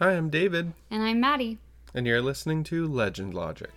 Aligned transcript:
Hi, 0.00 0.12
I'm 0.12 0.30
David, 0.30 0.72
And 0.90 1.02
I'm 1.02 1.20
Matti. 1.20 1.58
and 1.94 2.06
you're 2.06 2.22
listening 2.22 2.64
to 2.64 2.86
Legend 2.86 3.34
Logic. 3.34 3.70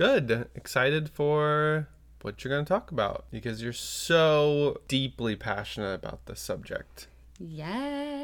Good. 0.00 0.48
Excited 0.54 1.10
for 1.10 1.86
what 2.22 2.42
you're 2.42 2.50
going 2.50 2.64
to 2.64 2.68
talk 2.70 2.90
about 2.90 3.26
because 3.30 3.62
you're 3.62 3.74
so 3.74 4.80
deeply 4.88 5.36
passionate 5.36 5.92
about 5.92 6.24
this 6.24 6.40
subject. 6.40 7.06
Yes. 7.38 8.19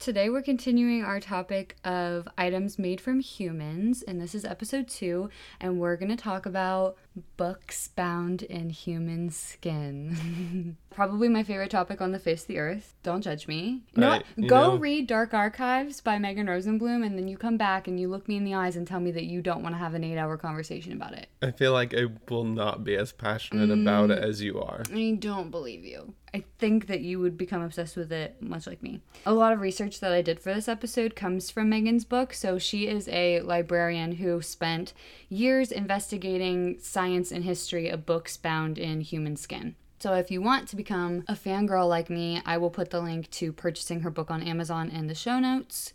Today 0.00 0.30
we're 0.30 0.40
continuing 0.40 1.04
our 1.04 1.20
topic 1.20 1.76
of 1.84 2.26
items 2.38 2.78
made 2.78 3.02
from 3.02 3.20
humans, 3.20 4.02
and 4.02 4.18
this 4.18 4.34
is 4.34 4.46
episode 4.46 4.88
two, 4.88 5.28
and 5.60 5.78
we're 5.78 5.96
going 5.96 6.08
to 6.08 6.16
talk 6.16 6.46
about 6.46 6.96
books 7.36 7.88
bound 7.88 8.42
in 8.44 8.70
human 8.70 9.28
skin. 9.28 10.78
Probably 10.90 11.28
my 11.28 11.42
favorite 11.42 11.70
topic 11.70 12.00
on 12.00 12.12
the 12.12 12.18
face 12.18 12.40
of 12.42 12.46
the 12.48 12.56
earth. 12.60 12.94
Don't 13.02 13.20
judge 13.20 13.46
me. 13.46 13.82
Know 13.94 14.08
Right, 14.08 14.24
Go 14.48 14.72
know- 14.72 14.76
read 14.78 15.06
Dark 15.06 15.34
Archives 15.34 16.00
by 16.00 16.18
Megan 16.18 16.46
Rosenbloom, 16.46 17.04
and 17.04 17.18
then 17.18 17.28
you 17.28 17.36
come 17.36 17.58
back 17.58 17.86
and 17.86 18.00
you 18.00 18.08
look 18.08 18.26
me 18.26 18.36
in 18.38 18.44
the 18.44 18.54
eyes 18.54 18.76
and 18.76 18.86
tell 18.86 19.00
me 19.00 19.10
that 19.10 19.24
you 19.24 19.42
don't 19.42 19.62
want 19.62 19.74
to 19.74 19.78
have 19.78 19.92
an 19.92 20.02
eight 20.02 20.16
hour 20.16 20.38
conversation 20.38 20.94
about 20.94 21.12
it. 21.12 21.28
I 21.42 21.50
feel 21.50 21.74
like 21.74 21.94
I 21.94 22.06
will 22.30 22.44
not 22.44 22.84
be 22.84 22.96
as 22.96 23.12
passionate 23.12 23.70
about 23.70 24.08
Mm. 24.08 24.16
it 24.16 24.24
as 24.24 24.40
you 24.40 24.62
are. 24.62 24.82
I 24.94 25.18
don't 25.20 25.50
believe 25.50 25.84
you. 25.84 26.14
I 26.32 26.44
think 26.58 26.86
that 26.86 27.00
you 27.00 27.18
would 27.18 27.36
become 27.36 27.62
obsessed 27.62 27.96
with 27.96 28.12
it, 28.12 28.40
much 28.40 28.66
like 28.66 28.82
me. 28.82 29.00
A 29.26 29.34
lot 29.34 29.52
of 29.52 29.60
research 29.60 30.00
that 30.00 30.12
I 30.12 30.22
did 30.22 30.40
for 30.40 30.54
this 30.54 30.68
episode 30.68 31.16
comes 31.16 31.50
from 31.50 31.68
Megan's 31.68 32.04
book. 32.04 32.32
So, 32.32 32.58
she 32.58 32.86
is 32.86 33.08
a 33.08 33.40
librarian 33.40 34.12
who 34.12 34.40
spent 34.42 34.92
years 35.28 35.72
investigating 35.72 36.78
science 36.80 37.32
and 37.32 37.44
history 37.44 37.88
of 37.88 38.06
books 38.06 38.36
bound 38.36 38.78
in 38.78 39.00
human 39.00 39.36
skin. 39.36 39.74
So, 39.98 40.14
if 40.14 40.30
you 40.30 40.40
want 40.40 40.68
to 40.68 40.76
become 40.76 41.24
a 41.28 41.34
fangirl 41.34 41.88
like 41.88 42.08
me, 42.08 42.40
I 42.46 42.58
will 42.58 42.70
put 42.70 42.90
the 42.90 43.00
link 43.00 43.30
to 43.32 43.52
purchasing 43.52 44.00
her 44.00 44.10
book 44.10 44.30
on 44.30 44.42
Amazon 44.42 44.88
in 44.88 45.08
the 45.08 45.14
show 45.14 45.38
notes. 45.38 45.92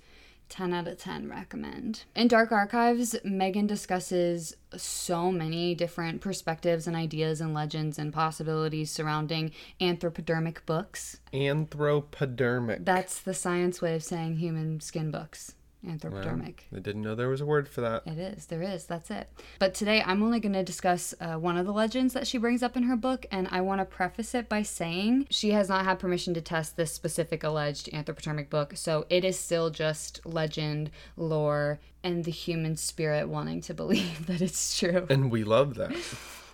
10 0.50 0.74
out 0.74 0.88
of 0.88 0.98
10 0.98 1.30
recommend. 1.30 2.04
In 2.16 2.28
Dark 2.28 2.52
Archives, 2.52 3.16
Megan 3.24 3.68
discusses 3.68 4.56
so 4.78 5.32
many 5.32 5.74
different 5.76 6.22
perspectives 6.22 6.88
and 6.88 6.96
ideas 6.96 7.42
and 7.42 7.54
legends 7.54 7.98
and 7.98 8.14
possibilities 8.14 8.92
surrounding 8.92 9.52
anthropodermic 9.82 10.58
books. 10.66 11.20
Anthropodermic. 11.34 12.86
That's 12.86 13.20
the 13.20 13.34
science 13.34 13.82
way 13.82 13.96
of 13.96 14.04
saying 14.04 14.38
human 14.38 14.80
skin 14.80 15.12
books. 15.12 15.55
Anthropodermic. 15.86 16.62
I 16.76 16.80
didn't 16.80 17.02
know 17.02 17.16
there 17.16 17.30
was 17.30 17.42
a 17.42 17.46
word 17.46 17.68
for 17.68 17.82
that. 17.82 18.04
It 18.06 18.18
is. 18.18 18.48
There 18.48 18.62
is. 18.62 18.86
That's 18.86 19.10
it. 19.12 19.30
But 19.60 19.74
today 19.74 20.02
I'm 20.06 20.24
only 20.24 20.40
going 20.40 20.54
to 20.54 20.64
discuss 20.64 21.14
uh, 21.20 21.36
one 21.36 21.58
of 21.58 21.66
the 21.66 21.74
legends 21.74 22.14
that 22.14 22.28
she 22.28 22.38
brings 22.38 22.64
up 22.64 22.76
in 22.76 22.84
her 22.84 22.96
book, 22.96 23.26
and 23.32 23.48
I 23.52 23.62
want 23.62 23.82
to 23.82 23.86
preface 23.86 24.36
it 24.36 24.50
by 24.50 24.64
saying 24.64 25.28
she 25.30 25.52
has 25.52 25.70
not 25.70 25.86
had 25.86 26.00
permission 26.00 26.34
to 26.34 26.42
test 26.42 26.78
this 26.78 26.92
specific 26.92 27.44
alleged 27.44 27.90
anthropodermic 27.92 28.50
book, 28.50 28.74
so 28.76 29.06
it 29.10 29.24
is 29.24 29.38
still 29.40 29.70
just 29.70 30.26
legend, 30.26 30.92
lore, 31.18 31.80
and 32.04 32.24
the 32.24 32.32
human 32.32 32.76
spirit 32.78 33.28
wanting 33.28 33.62
to 33.62 33.74
believe 33.82 34.28
that 34.28 34.42
it's 34.42 34.78
true. 34.78 35.06
And 35.10 35.32
we 35.32 35.44
love 35.44 35.76
that. 35.76 35.96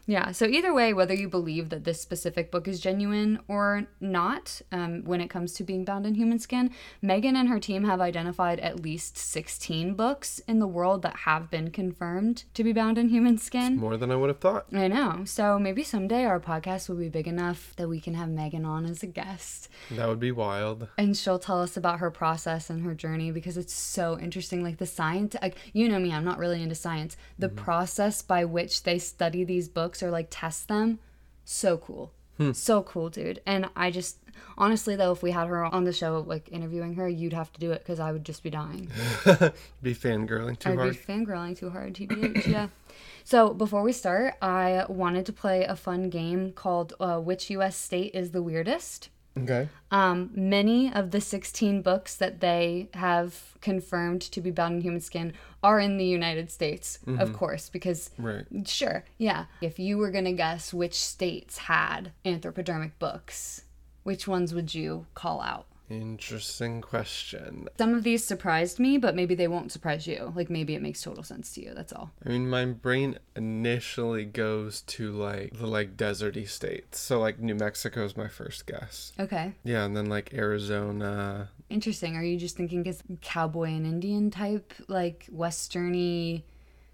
Yeah, 0.07 0.31
so 0.31 0.45
either 0.45 0.73
way, 0.73 0.93
whether 0.93 1.13
you 1.13 1.29
believe 1.29 1.69
that 1.69 1.83
this 1.83 2.01
specific 2.01 2.51
book 2.51 2.67
is 2.67 2.79
genuine 2.79 3.39
or 3.47 3.87
not, 3.99 4.61
um, 4.71 5.03
when 5.05 5.21
it 5.21 5.29
comes 5.29 5.53
to 5.53 5.63
being 5.63 5.85
bound 5.85 6.05
in 6.05 6.15
human 6.15 6.39
skin, 6.39 6.71
Megan 7.01 7.35
and 7.35 7.47
her 7.49 7.59
team 7.59 7.83
have 7.85 8.01
identified 8.01 8.59
at 8.59 8.81
least 8.81 9.17
16 9.17 9.93
books 9.93 10.39
in 10.47 10.59
the 10.59 10.67
world 10.67 11.01
that 11.03 11.17
have 11.17 11.49
been 11.51 11.69
confirmed 11.71 12.43
to 12.55 12.63
be 12.63 12.73
bound 12.73 12.97
in 12.97 13.09
human 13.09 13.37
skin. 13.37 13.77
More 13.77 13.95
than 13.97 14.11
I 14.11 14.15
would 14.15 14.29
have 14.29 14.39
thought. 14.39 14.65
I 14.73 14.87
know. 14.87 15.23
So 15.25 15.59
maybe 15.59 15.83
someday 15.83 16.25
our 16.25 16.39
podcast 16.39 16.89
will 16.89 16.95
be 16.97 17.09
big 17.09 17.27
enough 17.27 17.73
that 17.77 17.87
we 17.87 17.99
can 17.99 18.15
have 18.15 18.29
Megan 18.29 18.65
on 18.65 18.85
as 18.85 19.03
a 19.03 19.07
guest 19.07 19.69
That 19.91 20.07
would 20.07 20.19
be 20.19 20.31
wild. 20.31 20.87
and 20.97 21.15
she'll 21.15 21.39
tell 21.39 21.61
us 21.61 21.77
about 21.77 21.99
her 21.99 22.09
process 22.11 22.69
and 22.69 22.81
her 22.83 22.93
journey 22.95 23.31
because 23.31 23.57
it's 23.57 23.73
so 23.73 24.17
interesting 24.19 24.63
like 24.63 24.77
the 24.77 24.85
science 24.85 25.35
like 25.41 25.57
you 25.73 25.87
know 25.89 25.99
me 25.99 26.11
i'm 26.11 26.23
not 26.23 26.37
really 26.37 26.61
into 26.61 26.75
science 26.75 27.17
the 27.37 27.49
process 27.49 28.21
by 28.21 28.45
which 28.45 28.83
they 28.83 28.97
study 28.97 29.43
these 29.43 29.67
books 29.69 29.90
or 30.03 30.11
like 30.11 30.27
test 30.29 30.67
them 30.67 30.99
so 31.43 31.77
cool 31.77 32.11
so 32.53 32.81
cool 32.81 33.07
dude 33.07 33.39
and 33.45 33.69
i 33.75 33.91
just 33.91 34.17
honestly 34.57 34.95
though 34.95 35.11
if 35.11 35.21
we 35.21 35.29
had 35.29 35.47
her 35.47 35.63
on 35.63 35.83
the 35.83 35.93
show 35.93 36.23
like 36.25 36.49
interviewing 36.51 36.95
her 36.95 37.07
you'd 37.07 37.33
have 37.33 37.51
to 37.53 37.59
do 37.59 37.71
it 37.71 37.79
because 37.79 37.99
i 37.99 38.11
would 38.11 38.25
just 38.25 38.41
be 38.41 38.49
dying 38.49 38.89
be 39.83 39.93
fangirling 39.93 40.57
too 40.57 40.71
I'd 40.71 40.77
hard. 40.79 40.93
be 40.93 40.97
fangirling 40.97 41.55
too 41.55 41.69
hard, 41.69 41.93
TBH, 41.93 42.47
yeah. 42.47 42.69
So 43.23 43.53
before 43.53 43.83
we 43.83 43.93
start, 43.93 44.33
I 44.41 44.85
wanted 44.89 45.25
to 45.27 45.33
play 45.33 45.63
a 45.63 45.75
fun 45.75 46.09
game 46.09 46.51
called 46.53 46.93
uh, 46.99 47.19
Which 47.19 47.49
U.S. 47.51 47.75
State 47.77 48.15
is 48.15 48.31
the 48.31 48.41
Weirdest? 48.41 49.09
Okay. 49.37 49.69
Um, 49.91 50.29
many 50.33 50.91
of 50.93 51.11
the 51.11 51.21
16 51.21 51.81
books 51.81 52.15
that 52.15 52.41
they 52.41 52.89
have 52.93 53.55
confirmed 53.61 54.21
to 54.23 54.41
be 54.41 54.51
bound 54.51 54.75
in 54.75 54.81
human 54.81 54.99
skin 55.01 55.33
are 55.63 55.79
in 55.79 55.97
the 55.97 56.05
United 56.05 56.51
States, 56.51 56.99
of 57.07 57.31
course, 57.33 57.69
because 57.69 58.09
Right. 58.17 58.45
sure, 58.65 59.05
yeah. 59.17 59.45
If 59.61 59.79
you 59.79 59.97
were 59.97 60.11
going 60.11 60.25
to 60.25 60.33
guess 60.33 60.73
which 60.73 60.95
states 60.95 61.59
had 61.59 62.11
anthropodermic 62.25 62.91
books, 62.99 63.63
which 64.03 64.27
ones 64.27 64.53
would 64.53 64.73
you 64.75 65.05
call 65.13 65.39
out? 65.41 65.65
Interesting 65.91 66.79
question. 66.79 67.67
Some 67.77 67.93
of 67.93 68.03
these 68.03 68.23
surprised 68.23 68.79
me, 68.79 68.97
but 68.97 69.13
maybe 69.13 69.35
they 69.35 69.49
won't 69.49 69.71
surprise 69.71 70.07
you. 70.07 70.31
Like 70.35 70.49
maybe 70.49 70.73
it 70.73 70.81
makes 70.81 71.01
total 71.01 71.23
sense 71.23 71.53
to 71.55 71.61
you. 71.61 71.73
That's 71.73 71.91
all. 71.91 72.11
I 72.25 72.29
mean, 72.29 72.49
my 72.49 72.65
brain 72.65 73.19
initially 73.35 74.23
goes 74.23 74.81
to 74.81 75.11
like 75.11 75.57
the 75.57 75.67
like 75.67 75.97
deserty 75.97 76.47
states. 76.47 76.99
So 76.99 77.19
like 77.19 77.39
New 77.39 77.55
Mexico 77.55 78.05
is 78.05 78.15
my 78.15 78.29
first 78.29 78.65
guess. 78.65 79.11
Okay. 79.19 79.53
Yeah, 79.63 79.83
and 79.83 79.95
then 79.97 80.05
like 80.05 80.33
Arizona. 80.33 81.49
Interesting. 81.69 82.15
Are 82.15 82.23
you 82.23 82.37
just 82.37 82.55
thinking 82.55 82.85
it's 82.85 83.03
cowboy 83.21 83.69
and 83.69 83.85
Indian 83.85 84.31
type, 84.31 84.73
like 84.87 85.27
westerny, 85.33 86.43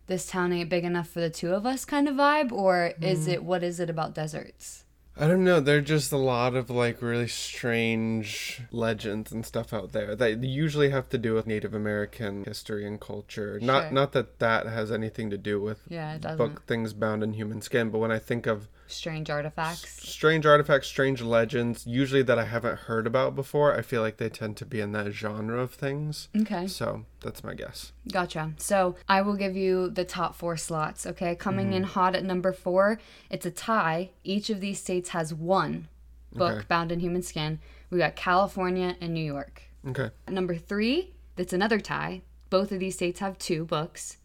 this 0.07 0.27
town 0.27 0.53
ain't 0.53 0.69
big 0.69 0.85
enough 0.85 1.09
for 1.09 1.19
the 1.19 1.29
two 1.29 1.53
of 1.53 1.65
us 1.65 1.85
kind 1.85 2.07
of 2.07 2.15
vibe? 2.15 2.51
Or 2.51 2.93
is 2.99 3.27
mm. 3.27 3.33
it, 3.33 3.43
what 3.43 3.63
is 3.63 3.79
it 3.79 3.89
about 3.89 4.15
deserts? 4.15 4.85
I 5.19 5.27
don't 5.27 5.43
know. 5.43 5.59
There 5.59 5.77
are 5.77 5.81
just 5.81 6.11
a 6.11 6.17
lot 6.17 6.55
of 6.55 6.69
like 6.69 7.01
really 7.01 7.27
strange 7.27 8.61
legends 8.71 9.31
and 9.31 9.45
stuff 9.45 9.73
out 9.73 9.91
there 9.91 10.15
that 10.15 10.43
usually 10.43 10.89
have 10.89 11.09
to 11.09 11.17
do 11.17 11.33
with 11.33 11.47
Native 11.47 11.73
American 11.73 12.43
history 12.45 12.85
and 12.85 12.99
culture. 12.99 13.59
Not 13.61 13.83
Sure. 13.85 13.91
not 13.91 14.11
that 14.13 14.39
that 14.39 14.67
has 14.67 14.91
anything 14.91 15.29
to 15.31 15.37
do 15.37 15.59
with 15.61 15.81
Yeah, 15.89 16.17
book 16.17 16.63
things 16.67 16.93
bound 16.93 17.23
in 17.23 17.33
human 17.33 17.61
skin, 17.61 17.89
but 17.89 17.99
when 17.99 18.11
I 18.11 18.19
think 18.19 18.45
of 18.45 18.67
Strange 18.87 19.29
artifacts. 19.29 20.01
strange 20.07 20.45
artifacts, 20.45 20.87
strange 20.87 21.21
legends, 21.21 21.85
usually 21.85 22.23
that 22.23 22.39
I 22.39 22.45
haven't 22.45 22.79
heard 22.79 23.05
about 23.05 23.35
before, 23.35 23.77
I 23.77 23.81
feel 23.81 24.01
like 24.01 24.17
they 24.17 24.29
tend 24.29 24.57
to 24.57 24.65
be 24.65 24.79
in 24.79 24.91
that 24.93 25.11
genre 25.11 25.59
of 25.59 25.73
things. 25.73 26.29
Okay. 26.35 26.67
So 26.67 27.05
that's 27.21 27.43
my 27.43 27.53
guess. 27.53 27.91
Gotcha. 28.11 28.53
So 28.57 28.95
I 29.07 29.21
will 29.21 29.35
give 29.35 29.55
you 29.55 29.89
the 29.89 30.05
top 30.05 30.35
four 30.35 30.57
slots. 30.57 31.05
Okay. 31.05 31.35
Coming 31.35 31.73
in 31.73 31.83
mm-hmm. 31.83 31.91
hot 31.91 32.15
at 32.15 32.23
number 32.23 32.53
four, 32.53 32.99
it's 33.29 33.45
a 33.45 33.51
tie. 33.51 34.11
Each 34.23 34.49
of 34.49 34.61
these 34.61 34.79
states 34.79 35.09
has 35.09 35.33
one 35.33 35.87
book 36.33 36.57
Okay. 36.57 36.65
bound 36.67 36.91
in 36.91 36.99
human 36.99 37.21
skin. 37.21 37.59
We 37.89 37.97
got 37.97 38.15
California 38.15 38.95
and 39.01 39.13
New 39.13 39.23
York. 39.23 39.63
Okay. 39.87 40.09
Number 40.27 40.55
three, 40.55 41.13
that's 41.35 41.53
another 41.53 41.79
tie. 41.79 42.21
Both 42.49 42.71
of 42.71 42.79
these 42.79 42.95
states 42.95 43.19
have 43.19 43.37
two 43.37 43.65
books 43.65 44.17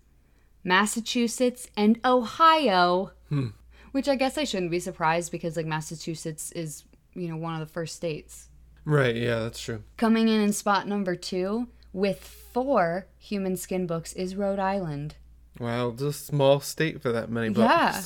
Massachusetts 0.65 1.69
and 1.77 1.99
Ohio. 2.05 3.13
Hmm. 3.29 3.49
Which 3.93 4.09
I 4.09 4.17
guess 4.17 4.37
I 4.39 4.45
shouldn't 4.45 4.71
be 4.71 4.81
surprised 4.81 5.31
because, 5.33 5.57
like, 5.57 5.67
Massachusetts 5.67 6.51
is, 6.53 6.85
you 7.15 7.29
know, 7.29 7.37
one 7.37 7.55
of 7.55 7.61
the 7.61 7.73
first 7.73 7.95
states. 7.95 8.49
Right, 8.85 9.15
yeah, 9.15 9.41
that's 9.41 9.61
true. 9.61 9.83
Coming 9.97 10.29
in 10.29 10.41
in 10.41 10.53
spot 10.53 10.89
number 10.89 11.15
two 11.15 11.69
with 11.93 12.25
four 12.25 13.07
human 13.19 13.57
skin 13.57 13.87
books 13.87 14.13
is 14.15 14.35
Rhode 14.35 14.59
Island. 14.59 15.15
Wow, 15.61 15.91
just 15.93 16.23
a 16.23 16.27
small 16.27 16.61
state 16.61 17.01
for 17.03 17.13
that 17.13 17.31
many 17.31 17.51
books. 17.51 17.69
Yeah, 17.71 18.03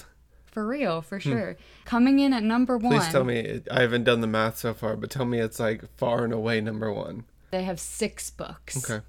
for 0.47 0.67
real, 0.67 1.01
for 1.03 1.21
sure. 1.21 1.57
Coming 1.85 2.19
in 2.19 2.33
at 2.33 2.43
number 2.43 2.77
one, 2.77 2.93
Please 2.99 3.09
tell 3.09 3.25
me, 3.25 3.63
I 3.71 3.81
haven't 3.83 4.05
done 4.05 4.21
the 4.21 4.27
math 4.27 4.59
so 4.59 4.75
far, 4.75 4.97
but 4.97 5.11
tell 5.11 5.25
me 5.25 5.39
it's 5.39 5.61
like 5.61 5.85
far 5.97 6.25
and 6.25 6.33
away 6.33 6.61
number 6.61 6.93
one. 6.93 7.25
they 7.53 7.63
have 7.63 7.79
six 7.79 8.29
books. 8.31 8.77
Okay. 8.91 9.05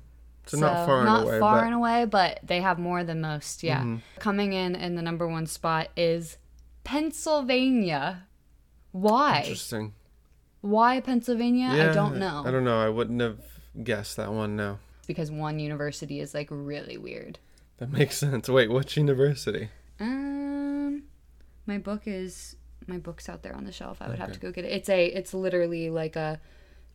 So, 0.46 0.58
not 0.60 0.86
far 0.86 1.04
not 1.04 1.22
and 1.22 1.28
away, 1.28 1.40
far 1.40 1.56
but 1.56 1.58
Mm-hmm. 1.58 1.66
and 1.66 1.76
away, 1.76 2.06
but 2.06 2.40
they 2.44 2.62
have 2.62 2.80
more 2.80 3.04
than 3.04 3.20
most. 3.20 3.64
Yeah. 3.64 3.98
Coming 4.20 4.54
in 4.54 4.76
in 4.76 4.96
the 4.96 5.02
number 5.02 5.28
one 5.28 5.48
spot 5.48 5.90
is 5.98 6.38
Pennsylvania. 6.88 8.24
Why? 8.94 9.40
interesting. 9.42 9.94
Why 10.62 11.02
Pennsylvania? 11.02 11.68
I 11.68 11.94
don't 11.94 12.18
know. 12.18 12.44
I 12.46 12.52
don't 12.52 12.64
know. 12.64 12.80
I 12.80 12.88
wouldn't 12.90 13.22
have 13.22 13.40
guessed 13.84 14.16
that 14.16 14.32
one. 14.32 14.56
No, 14.56 14.80
because 15.06 15.30
one 15.30 15.60
university 15.60 16.22
is 16.22 16.34
like 16.34 16.48
really 16.50 16.98
weird. 16.98 17.40
that 17.78 17.92
makes 17.92 18.18
sense. 18.18 18.48
Wait, 18.48 18.72
which 18.72 18.96
university? 18.96 19.70
Um, 20.00 21.04
My 21.66 21.78
book 21.78 22.04
is 22.06 22.56
my 22.88 22.98
book's 22.98 23.28
out 23.28 23.44
there 23.44 23.54
on 23.56 23.66
the 23.66 23.72
shelf. 23.74 24.02
I 24.02 24.08
would 24.08 24.20
have 24.20 24.32
to 24.32 24.40
go 24.40 24.52
get 24.52 24.64
it. 24.64 24.72
It's 24.72 24.90
a 24.90 25.06
it's 25.08 25.34
literally 25.34 25.90
like 25.90 26.16
a 26.16 26.40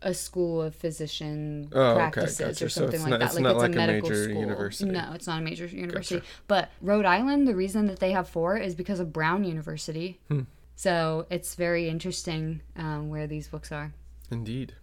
a 0.04 0.12
school 0.14 0.60
of 0.62 0.74
physician 0.74 1.68
Oh, 1.72 1.80
okay, 1.82 1.94
practices 1.98 2.38
gotcha. 2.38 2.64
or 2.64 2.68
something 2.68 2.94
it's 2.94 3.02
like 3.02 3.10
not- 3.10 3.20
that. 3.20 3.26
it's 3.26 3.34
like 3.34 3.42
not 3.42 3.50
it's 3.52 3.62
like 3.62 3.70
a 3.70 3.72
a 3.72 3.76
medical 3.76 4.08
major 4.10 4.24
school. 4.24 4.40
university. 4.40 4.90
No, 4.90 5.12
it's 5.14 5.26
not 5.26 5.38
a 5.40 5.42
major 5.44 5.66
university. 5.66 6.16
Gotcha. 6.20 6.28
But 6.48 6.70
Rhode 6.80 7.04
Island, 7.06 7.46
the 7.48 7.54
reason 7.54 7.86
that 7.86 7.98
they 8.00 8.12
have 8.12 8.28
four 8.28 8.56
is 8.56 8.74
because 8.74 9.00
of 9.00 9.12
Brown 9.12 9.44
University. 9.44 10.20
Hmm. 10.28 10.40
So 10.76 11.26
it's 11.30 11.54
very 11.54 11.88
interesting 11.88 12.62
um, 12.76 13.08
where 13.08 13.26
these 13.26 13.48
books 13.48 13.70
are. 13.70 13.92
Indeed. 14.30 14.74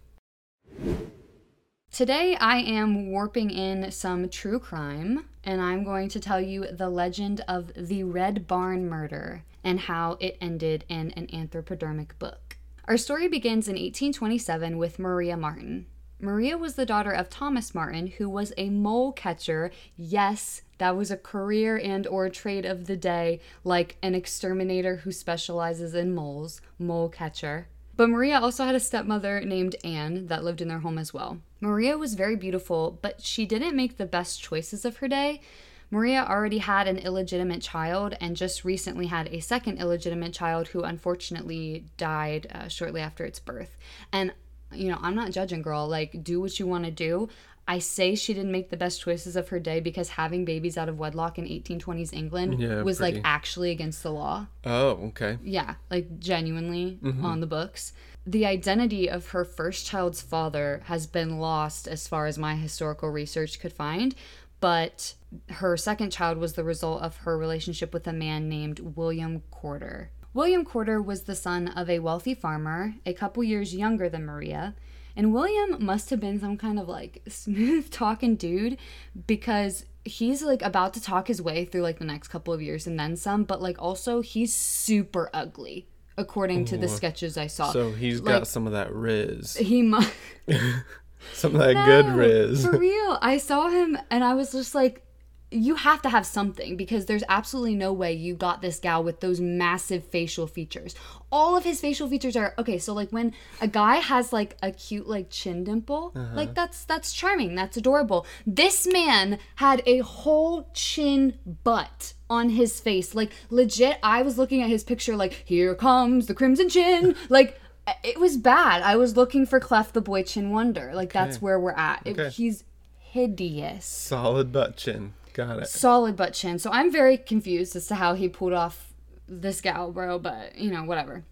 Today, 1.92 2.36
I 2.36 2.58
am 2.58 3.10
warping 3.10 3.50
in 3.50 3.90
some 3.90 4.28
true 4.28 4.60
crime, 4.60 5.26
and 5.44 5.60
I'm 5.60 5.82
going 5.84 6.08
to 6.10 6.20
tell 6.20 6.40
you 6.40 6.66
the 6.70 6.88
legend 6.88 7.42
of 7.48 7.72
the 7.74 8.04
Red 8.04 8.46
Barn 8.46 8.88
murder 8.88 9.42
and 9.64 9.80
how 9.80 10.16
it 10.20 10.38
ended 10.40 10.84
in 10.88 11.10
an 11.12 11.26
anthropodermic 11.26 12.10
book. 12.18 12.56
Our 12.90 12.96
story 12.96 13.28
begins 13.28 13.68
in 13.68 13.74
1827 13.74 14.76
with 14.76 14.98
Maria 14.98 15.36
Marten. 15.36 15.86
Maria 16.18 16.58
was 16.58 16.74
the 16.74 16.84
daughter 16.84 17.12
of 17.12 17.30
Thomas 17.30 17.72
Marten, 17.72 18.08
who 18.08 18.28
was 18.28 18.52
a 18.56 18.68
mole 18.68 19.12
catcher. 19.12 19.70
Yes, 19.96 20.62
that 20.78 20.96
was 20.96 21.12
a 21.12 21.16
career 21.16 21.78
and 21.78 22.04
or 22.08 22.28
trade 22.28 22.66
of 22.66 22.88
the 22.88 22.96
day, 22.96 23.38
like 23.62 23.96
an 24.02 24.16
exterminator 24.16 24.96
who 24.96 25.12
specializes 25.12 25.94
in 25.94 26.16
moles, 26.16 26.60
mole 26.80 27.08
catcher. 27.08 27.68
But 27.94 28.08
Maria 28.08 28.40
also 28.40 28.64
had 28.64 28.74
a 28.74 28.80
stepmother 28.80 29.40
named 29.40 29.76
Anne 29.84 30.26
that 30.26 30.42
lived 30.42 30.60
in 30.60 30.66
their 30.66 30.80
home 30.80 30.98
as 30.98 31.14
well. 31.14 31.38
Maria 31.60 31.96
was 31.96 32.14
very 32.14 32.34
beautiful, 32.34 32.98
but 33.02 33.22
she 33.22 33.46
didn't 33.46 33.76
make 33.76 33.98
the 33.98 34.04
best 34.04 34.42
choices 34.42 34.84
of 34.84 34.96
her 34.96 35.06
day. 35.06 35.42
Maria 35.90 36.24
already 36.28 36.58
had 36.58 36.86
an 36.86 36.98
illegitimate 36.98 37.60
child 37.62 38.16
and 38.20 38.36
just 38.36 38.64
recently 38.64 39.06
had 39.06 39.28
a 39.28 39.40
second 39.40 39.78
illegitimate 39.78 40.32
child 40.32 40.68
who 40.68 40.82
unfortunately 40.82 41.84
died 41.96 42.46
uh, 42.54 42.68
shortly 42.68 43.00
after 43.00 43.24
its 43.24 43.40
birth. 43.40 43.76
And, 44.12 44.32
you 44.72 44.88
know, 44.88 44.98
I'm 45.00 45.16
not 45.16 45.32
judging, 45.32 45.62
girl. 45.62 45.88
Like, 45.88 46.22
do 46.22 46.40
what 46.40 46.58
you 46.60 46.66
want 46.66 46.84
to 46.84 46.90
do. 46.92 47.28
I 47.66 47.78
say 47.78 48.16
she 48.16 48.34
didn't 48.34 48.50
make 48.50 48.70
the 48.70 48.76
best 48.76 49.00
choices 49.00 49.36
of 49.36 49.48
her 49.50 49.60
day 49.60 49.78
because 49.78 50.08
having 50.08 50.44
babies 50.44 50.76
out 50.76 50.88
of 50.88 50.98
wedlock 50.98 51.38
in 51.38 51.44
1820s 51.44 52.12
England 52.12 52.58
Yeah, 52.58 52.82
was 52.82 53.00
like 53.00 53.20
actually 53.22 53.70
against 53.70 54.02
the 54.02 54.10
law. 54.10 54.46
Oh, 54.64 54.88
okay. 55.08 55.38
Yeah, 55.42 55.74
like 55.88 56.18
genuinely 56.18 56.98
on 57.22 57.38
the 57.40 57.46
books. 57.46 57.92
The 58.26 58.44
identity 58.44 59.08
of 59.08 59.28
her 59.28 59.44
first 59.44 59.86
child's 59.86 60.20
father 60.20 60.82
has 60.86 61.06
been 61.06 61.38
lost 61.38 61.86
as 61.86 62.08
far 62.08 62.26
as 62.26 62.36
my 62.36 62.56
historical 62.56 63.08
research 63.08 63.60
could 63.60 63.72
find, 63.72 64.14
but 64.60 65.14
her 65.48 65.76
second 65.76 66.10
child 66.10 66.38
was 66.38 66.54
the 66.54 66.64
result 66.64 67.02
of 67.02 67.18
her 67.18 67.36
relationship 67.38 67.92
with 67.92 68.06
a 68.06 68.12
man 68.12 68.48
named 68.48 68.80
William 68.80 69.42
Corder. 69.50 70.10
William 70.32 70.64
Corder 70.64 71.02
was 71.02 71.22
the 71.22 71.34
son 71.34 71.68
of 71.68 71.90
a 71.90 71.98
wealthy 71.98 72.34
farmer, 72.34 72.94
a 73.04 73.12
couple 73.12 73.42
years 73.42 73.74
younger 73.74 74.08
than 74.08 74.24
Maria. 74.24 74.74
And 75.16 75.32
William 75.34 75.84
must 75.84 76.10
have 76.10 76.20
been 76.20 76.38
some 76.38 76.56
kind 76.56 76.78
of 76.78 76.88
like 76.88 77.22
smooth 77.28 77.90
talking 77.90 78.36
dude 78.36 78.78
because 79.26 79.84
he's 80.04 80.42
like 80.42 80.62
about 80.62 80.94
to 80.94 81.02
talk 81.02 81.26
his 81.28 81.42
way 81.42 81.64
through 81.64 81.82
like 81.82 81.98
the 81.98 82.04
next 82.04 82.28
couple 82.28 82.54
of 82.54 82.62
years 82.62 82.86
and 82.86 82.98
then 82.98 83.16
some, 83.16 83.44
but 83.44 83.60
like 83.60 83.80
also 83.82 84.20
he's 84.20 84.54
super 84.54 85.28
ugly 85.34 85.88
according 86.16 86.66
to 86.66 86.76
the 86.76 86.86
sketches 86.88 87.36
I 87.38 87.46
saw. 87.48 87.72
So 87.72 87.92
he's 87.92 88.20
Like- 88.20 88.40
got 88.40 88.46
some 88.46 88.66
of 88.66 88.72
that 88.74 88.92
riz. 88.94 89.56
he 89.56 89.82
must 89.82 90.12
Some 91.32 91.54
of 91.54 91.60
that 91.60 91.84
good 91.84 92.06
No, 92.06 92.16
riz. 92.16 92.64
For 92.64 92.76
real. 92.78 93.18
I 93.20 93.38
saw 93.38 93.68
him 93.68 93.98
and 94.10 94.24
I 94.24 94.34
was 94.34 94.52
just 94.52 94.74
like, 94.74 95.04
you 95.52 95.74
have 95.74 96.00
to 96.02 96.08
have 96.08 96.24
something 96.24 96.76
because 96.76 97.06
there's 97.06 97.24
absolutely 97.28 97.74
no 97.74 97.92
way 97.92 98.12
you 98.12 98.34
got 98.34 98.62
this 98.62 98.78
gal 98.78 99.02
with 99.02 99.20
those 99.20 99.40
massive 99.40 100.04
facial 100.04 100.46
features. 100.46 100.94
All 101.32 101.56
of 101.56 101.64
his 101.64 101.80
facial 101.80 102.08
features 102.08 102.36
are 102.36 102.54
okay. 102.56 102.78
So 102.78 102.94
like 102.94 103.10
when 103.10 103.34
a 103.60 103.66
guy 103.66 103.96
has 103.96 104.32
like 104.32 104.56
a 104.62 104.70
cute 104.70 105.08
like 105.08 105.28
chin 105.30 105.64
dimple, 105.64 106.12
uh-huh. 106.14 106.36
like 106.36 106.54
that's 106.54 106.84
that's 106.84 107.12
charming. 107.12 107.56
That's 107.56 107.76
adorable. 107.76 108.26
This 108.46 108.86
man 108.86 109.38
had 109.56 109.82
a 109.86 109.98
whole 109.98 110.70
chin 110.72 111.34
butt 111.64 112.14
on 112.28 112.50
his 112.50 112.80
face. 112.80 113.14
Like 113.14 113.32
legit, 113.50 113.98
I 114.04 114.22
was 114.22 114.38
looking 114.38 114.62
at 114.62 114.68
his 114.68 114.84
picture 114.84 115.16
like 115.16 115.42
here 115.44 115.74
comes 115.74 116.26
the 116.26 116.34
crimson 116.34 116.68
chin. 116.68 117.16
like 117.28 117.60
it 118.02 118.18
was 118.18 118.36
bad. 118.36 118.82
I 118.82 118.96
was 118.96 119.16
looking 119.16 119.46
for 119.46 119.60
Cleft 119.60 119.94
the 119.94 120.00
Boy 120.00 120.22
Chin 120.22 120.50
Wonder. 120.50 120.92
Like 120.94 121.12
that's 121.12 121.40
where 121.40 121.58
we're 121.58 121.72
at. 121.72 122.02
It- 122.04 122.32
he's 122.32 122.64
hideous. 122.98 123.84
Solid 123.84 124.52
butt 124.52 124.76
chin. 124.76 125.14
Got 125.32 125.60
it. 125.60 125.68
Solid 125.68 126.16
butt 126.16 126.34
chin. 126.34 126.58
So 126.58 126.70
I'm 126.70 126.90
very 126.90 127.16
confused 127.16 127.74
as 127.76 127.86
to 127.88 127.96
how 127.96 128.14
he 128.14 128.28
pulled 128.28 128.52
off 128.52 128.92
this 129.28 129.60
gal, 129.60 129.92
bro, 129.92 130.18
but 130.18 130.56
you 130.56 130.70
know, 130.70 130.84
whatever. 130.84 131.24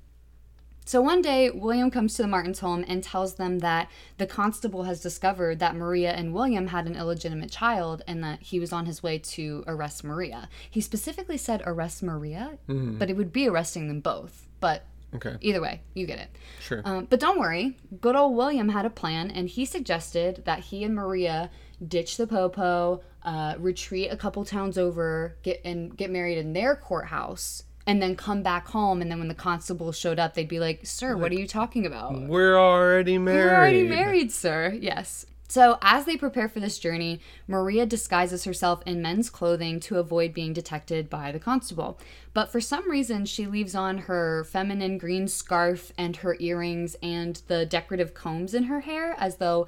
So 0.89 1.03
one 1.03 1.21
day, 1.21 1.51
William 1.51 1.91
comes 1.91 2.15
to 2.15 2.23
the 2.23 2.29
Martens' 2.29 2.61
home 2.61 2.83
and 2.89 3.05
tells 3.05 3.35
them 3.35 3.59
that 3.59 3.91
the 4.17 4.27
constable 4.27 4.85
has 4.85 5.03
discovered 5.03 5.59
that 5.59 5.77
Maria 5.77 6.13
and 6.13 6.33
William 6.33 6.69
had 6.69 6.87
an 6.87 6.97
illegitimate 6.97 7.51
child 7.51 8.01
and 8.07 8.25
that 8.25 8.41
he 8.41 8.59
was 8.59 8.73
on 8.73 8.87
his 8.87 9.03
way 9.03 9.19
to 9.19 9.65
arrest 9.67 10.03
Maria. 10.03 10.49
He 10.71 10.81
specifically 10.81 11.37
said 11.37 11.63
arrest 11.67 12.03
Maria, 12.03 12.57
mm-hmm. 12.67 12.97
but 12.97 13.11
it 13.11 13.19
would 13.19 13.35
be 13.35 13.47
arresting 13.47 13.89
them 13.89 14.01
both. 14.01 14.49
But 14.61 14.87
Okay. 15.15 15.37
either 15.41 15.61
way, 15.61 15.81
you 15.95 16.07
get 16.07 16.19
it. 16.19 16.29
Sure. 16.61 16.83
Um, 16.85 17.07
but 17.09 17.19
don't 17.21 17.39
worry, 17.39 17.77
good 18.01 18.15
old 18.15 18.37
William 18.37 18.69
had 18.69 18.85
a 18.85 18.91
plan, 18.91 19.31
and 19.31 19.49
he 19.49 19.65
suggested 19.65 20.43
that 20.45 20.61
he 20.61 20.85
and 20.85 20.95
Maria 20.95 21.51
ditch 21.87 22.17
the 22.17 22.27
popo, 22.27 23.03
uh, 23.23 23.55
retreat 23.59 24.11
a 24.11 24.17
couple 24.17 24.45
towns 24.45 24.77
over, 24.77 25.37
get 25.43 25.61
and 25.65 25.97
get 25.97 26.11
married 26.11 26.39
in 26.39 26.53
their 26.53 26.77
courthouse, 26.77 27.63
and 27.87 28.03
then 28.03 28.17
come 28.17 28.43
back 28.43 28.69
home. 28.69 29.01
And 29.01 29.11
then 29.11 29.19
when 29.19 29.29
the 29.29 29.35
constables 29.35 29.97
showed 29.97 30.19
up, 30.19 30.35
they'd 30.35 30.49
be 30.49 30.61
like, 30.61 30.87
"Sir, 30.87 31.17
what 31.17 31.33
are 31.33 31.37
you 31.37 31.47
talking 31.47 31.87
about? 31.87 32.29
We're 32.29 32.59
already 32.59 33.17
married. 33.19 33.45
We're 33.45 33.57
already 33.57 33.89
married, 33.89 34.33
sir." 34.33 34.77
Yes. 34.79 35.25
So, 35.49 35.79
as 35.81 36.05
they 36.05 36.19
prepare 36.19 36.49
for 36.49 36.61
this 36.61 36.79
journey, 36.79 37.21
Maria 37.47 37.87
disguises 37.87 38.45
herself 38.45 38.83
in 38.85 39.01
men's 39.01 39.31
clothing 39.31 39.81
to 39.81 39.99
avoid 39.99 40.35
being 40.35 40.53
detected 40.53 41.09
by 41.09 41.33
the 41.33 41.39
constable. 41.39 41.99
But 42.35 42.53
for 42.53 42.61
some 42.61 42.91
reason, 42.91 43.25
she 43.25 43.47
leaves 43.47 43.75
on 43.75 43.99
her 43.99 44.45
feminine 44.45 44.99
green 44.99 45.27
scarf 45.27 45.91
and 45.97 46.17
her 46.17 46.37
earrings 46.39 46.97
and 47.03 47.41
the 47.49 47.65
decorative 47.65 48.13
combs 48.13 48.53
in 48.53 48.65
her 48.65 48.81
hair 48.81 49.15
as 49.19 49.37
though 49.37 49.67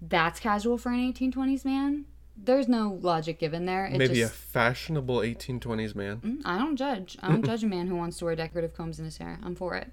that's 0.00 0.38
casual 0.38 0.78
for 0.78 0.90
an 0.92 1.12
1820s 1.12 1.64
man. 1.64 2.04
There's 2.40 2.68
no 2.68 2.96
logic 3.00 3.40
given 3.40 3.66
there. 3.66 3.86
It 3.86 3.98
Maybe 3.98 4.14
just, 4.14 4.32
a 4.32 4.36
fashionable 4.36 5.18
1820s 5.18 5.96
man. 5.96 6.18
Mm, 6.18 6.42
I 6.44 6.58
don't 6.58 6.76
judge. 6.76 7.18
I 7.20 7.28
don't 7.28 7.44
judge 7.44 7.64
a 7.64 7.66
man 7.66 7.88
who 7.88 7.96
wants 7.96 8.18
to 8.18 8.26
wear 8.26 8.36
decorative 8.36 8.74
combs 8.74 9.00
in 9.00 9.04
his 9.04 9.18
hair. 9.18 9.40
I'm 9.42 9.56
for 9.56 9.74
it. 9.74 9.90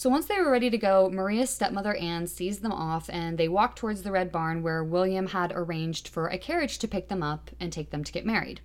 So 0.00 0.08
once 0.08 0.24
they 0.24 0.40
were 0.40 0.50
ready 0.50 0.70
to 0.70 0.78
go, 0.78 1.10
Maria's 1.10 1.50
stepmother 1.50 1.94
Anne 1.94 2.26
sees 2.26 2.60
them 2.60 2.72
off 2.72 3.10
and 3.10 3.36
they 3.36 3.48
walk 3.48 3.76
towards 3.76 4.02
the 4.02 4.10
Red 4.10 4.32
Barn 4.32 4.62
where 4.62 4.82
William 4.82 5.26
had 5.26 5.52
arranged 5.54 6.08
for 6.08 6.28
a 6.28 6.38
carriage 6.38 6.78
to 6.78 6.88
pick 6.88 7.08
them 7.08 7.22
up 7.22 7.50
and 7.60 7.70
take 7.70 7.90
them 7.90 8.02
to 8.04 8.10
get 8.10 8.24
married. 8.24 8.62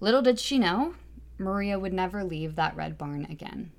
Little 0.00 0.22
did 0.22 0.40
she 0.40 0.58
know, 0.58 0.94
Maria 1.36 1.78
would 1.78 1.92
never 1.92 2.24
leave 2.24 2.56
that 2.56 2.74
Red 2.74 2.96
Barn 2.96 3.26
again. 3.28 3.70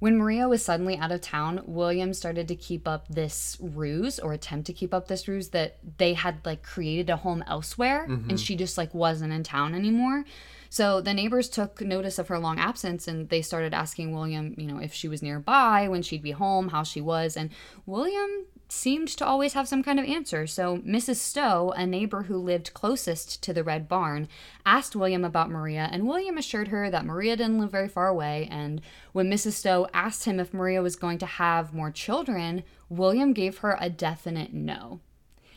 When 0.00 0.16
Maria 0.16 0.48
was 0.48 0.64
suddenly 0.64 0.96
out 0.96 1.12
of 1.12 1.20
town, 1.20 1.60
William 1.66 2.14
started 2.14 2.48
to 2.48 2.56
keep 2.56 2.88
up 2.88 3.06
this 3.08 3.58
ruse 3.60 4.18
or 4.18 4.32
attempt 4.32 4.66
to 4.66 4.72
keep 4.72 4.94
up 4.94 5.08
this 5.08 5.28
ruse 5.28 5.50
that 5.50 5.76
they 5.98 6.14
had 6.14 6.44
like 6.44 6.62
created 6.62 7.10
a 7.10 7.16
home 7.16 7.44
elsewhere 7.46 8.04
and 8.04 8.24
mm-hmm. 8.24 8.36
she 8.36 8.56
just 8.56 8.78
like 8.78 8.94
wasn't 8.94 9.32
in 9.32 9.42
town 9.42 9.74
anymore. 9.74 10.24
So 10.70 11.02
the 11.02 11.12
neighbors 11.12 11.50
took 11.50 11.82
notice 11.82 12.18
of 12.18 12.28
her 12.28 12.38
long 12.38 12.58
absence 12.58 13.08
and 13.08 13.28
they 13.28 13.42
started 13.42 13.74
asking 13.74 14.14
William, 14.14 14.54
you 14.56 14.66
know, 14.66 14.78
if 14.78 14.94
she 14.94 15.06
was 15.06 15.20
nearby, 15.20 15.86
when 15.86 16.00
she'd 16.00 16.22
be 16.22 16.30
home, 16.30 16.68
how 16.68 16.82
she 16.82 17.02
was. 17.02 17.36
And 17.36 17.50
William 17.84 18.46
seemed 18.72 19.08
to 19.08 19.26
always 19.26 19.54
have 19.54 19.68
some 19.68 19.82
kind 19.82 19.98
of 19.98 20.06
answer. 20.06 20.46
So 20.46 20.78
Mrs. 20.78 21.16
Stowe, 21.16 21.72
a 21.76 21.86
neighbor 21.86 22.22
who 22.22 22.36
lived 22.36 22.74
closest 22.74 23.42
to 23.42 23.52
the 23.52 23.64
Red 23.64 23.88
Barn, 23.88 24.28
asked 24.64 24.94
William 24.94 25.24
about 25.24 25.50
Maria, 25.50 25.88
and 25.90 26.06
William 26.06 26.38
assured 26.38 26.68
her 26.68 26.90
that 26.90 27.04
Maria 27.04 27.36
didn't 27.36 27.58
live 27.58 27.70
very 27.70 27.88
far 27.88 28.08
away. 28.08 28.48
And 28.50 28.80
when 29.12 29.30
Mrs. 29.30 29.52
Stowe 29.52 29.88
asked 29.92 30.24
him 30.24 30.38
if 30.38 30.54
Maria 30.54 30.82
was 30.82 30.96
going 30.96 31.18
to 31.18 31.26
have 31.26 31.74
more 31.74 31.90
children, 31.90 32.62
William 32.88 33.32
gave 33.32 33.58
her 33.58 33.76
a 33.80 33.90
definite 33.90 34.52
no. 34.52 35.00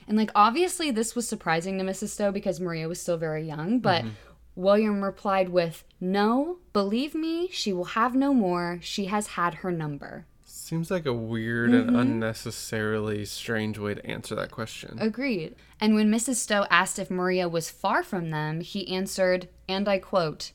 And 0.08 0.18
like 0.18 0.32
obviously 0.36 0.92
this 0.92 1.16
was 1.16 1.28
surprising 1.28 1.78
to 1.78 1.84
Mrs. 1.84 2.10
Stowe 2.10 2.32
because 2.32 2.60
Maria 2.60 2.88
was 2.88 3.00
still 3.00 3.18
very 3.18 3.46
young, 3.46 3.80
but 3.80 4.04
mm-hmm. 4.04 4.14
William 4.56 5.04
replied 5.04 5.50
with, 5.50 5.84
"No, 6.00 6.58
believe 6.74 7.16
me, 7.16 7.48
she 7.52 7.74
will 7.74 7.96
have 7.96 8.16
no 8.16 8.34
more. 8.34 8.80
She 8.82 9.06
has 9.06 9.28
had 9.28 9.56
her 9.56 9.72
number." 9.72 10.26
Seems 10.64 10.90
like 10.90 11.06
a 11.06 11.14
weird 11.14 11.72
Mm-hmm. 11.72 11.90
and 11.90 11.98
unnecessarily 11.98 13.26
strange 13.26 13.78
way 13.78 13.96
to 13.96 14.06
answer 14.06 14.34
that 14.36 14.50
question. 14.52 14.98
Agreed. 15.00 15.56
And 15.80 15.94
when 15.94 16.10
Mrs. 16.10 16.36
Stowe 16.36 16.66
asked 16.70 16.98
if 17.00 17.12
Maria 17.12 17.50
was 17.50 17.70
far 17.70 18.02
from 18.02 18.30
them, 18.32 18.62
he 18.62 18.88
answered, 18.88 19.50
and 19.68 19.88
I 19.90 20.00
quote, 20.00 20.52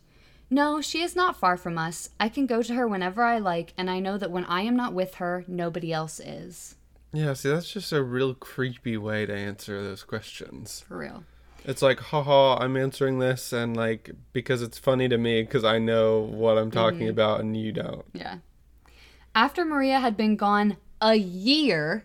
No, 0.51 0.81
she 0.81 1.03
is 1.03 1.15
not 1.15 1.37
far 1.39 1.57
from 1.57 1.77
us. 1.77 2.09
I 2.19 2.29
can 2.31 2.47
go 2.47 2.63
to 2.63 2.75
her 2.75 2.89
whenever 2.89 3.23
I 3.23 3.39
like, 3.39 3.75
and 3.77 3.91
I 3.91 4.01
know 4.01 4.17
that 4.19 4.31
when 4.31 4.47
I 4.47 4.63
am 4.63 4.77
not 4.77 4.95
with 4.95 5.17
her, 5.17 5.45
nobody 5.47 5.93
else 5.93 6.21
is. 6.21 6.77
Yeah, 7.13 7.35
see, 7.35 7.51
that's 7.51 7.71
just 7.73 7.93
a 7.93 8.03
real 8.03 8.35
creepy 8.35 8.97
way 8.97 9.27
to 9.27 9.35
answer 9.35 9.83
those 9.83 10.05
questions. 10.05 10.85
For 10.89 10.97
real. 10.99 11.25
It's 11.65 11.83
like, 11.83 12.01
haha, 12.01 12.57
I'm 12.59 12.77
answering 12.77 13.19
this, 13.19 13.53
and 13.53 13.77
like, 13.77 14.11
because 14.33 14.63
it's 14.63 14.79
funny 14.79 15.09
to 15.09 15.19
me, 15.19 15.43
because 15.43 15.65
I 15.65 15.79
know 15.79 16.21
what 16.21 16.57
I'm 16.57 16.71
talking 16.71 17.01
Mm-hmm. 17.01 17.09
about, 17.11 17.41
and 17.41 17.57
you 17.57 17.73
don't. 17.73 18.05
Yeah. 18.15 18.39
After 19.39 19.65
Maria 19.65 20.01
had 20.01 20.17
been 20.17 20.35
gone 20.35 20.79
a 21.01 21.15
year, 21.15 22.05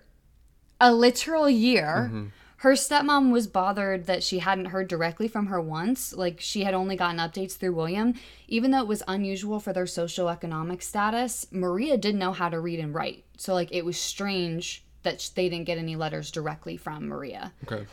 a 0.79 0.93
literal 0.93 1.49
year, 1.49 2.11
mm-hmm. 2.11 2.25
her 2.57 2.73
stepmom 2.73 3.31
was 3.31 3.47
bothered 3.47 4.05
that 4.05 4.21
she 4.21 4.37
hadn't 4.37 4.65
heard 4.65 4.87
directly 4.87 5.27
from 5.27 5.47
her 5.47 5.59
once. 5.59 6.13
Like, 6.13 6.39
she 6.39 6.63
had 6.63 6.75
only 6.75 6.95
gotten 6.95 7.17
updates 7.17 7.57
through 7.57 7.73
William. 7.73 8.13
Even 8.47 8.69
though 8.69 8.81
it 8.81 8.87
was 8.87 9.01
unusual 9.07 9.59
for 9.59 9.73
their 9.73 9.85
socioeconomic 9.85 10.83
status, 10.83 11.47
Maria 11.49 11.97
didn't 11.97 12.19
know 12.19 12.33
how 12.33 12.49
to 12.49 12.59
read 12.59 12.79
and 12.79 12.93
write. 12.93 13.25
So, 13.37 13.55
like, 13.55 13.71
it 13.71 13.83
was 13.83 13.97
strange 13.97 14.83
that 15.01 15.31
they 15.33 15.49
didn't 15.49 15.65
get 15.65 15.79
any 15.79 15.95
letters 15.95 16.29
directly 16.29 16.77
from 16.77 17.07
Maria. 17.07 17.51
Okay. 17.63 17.87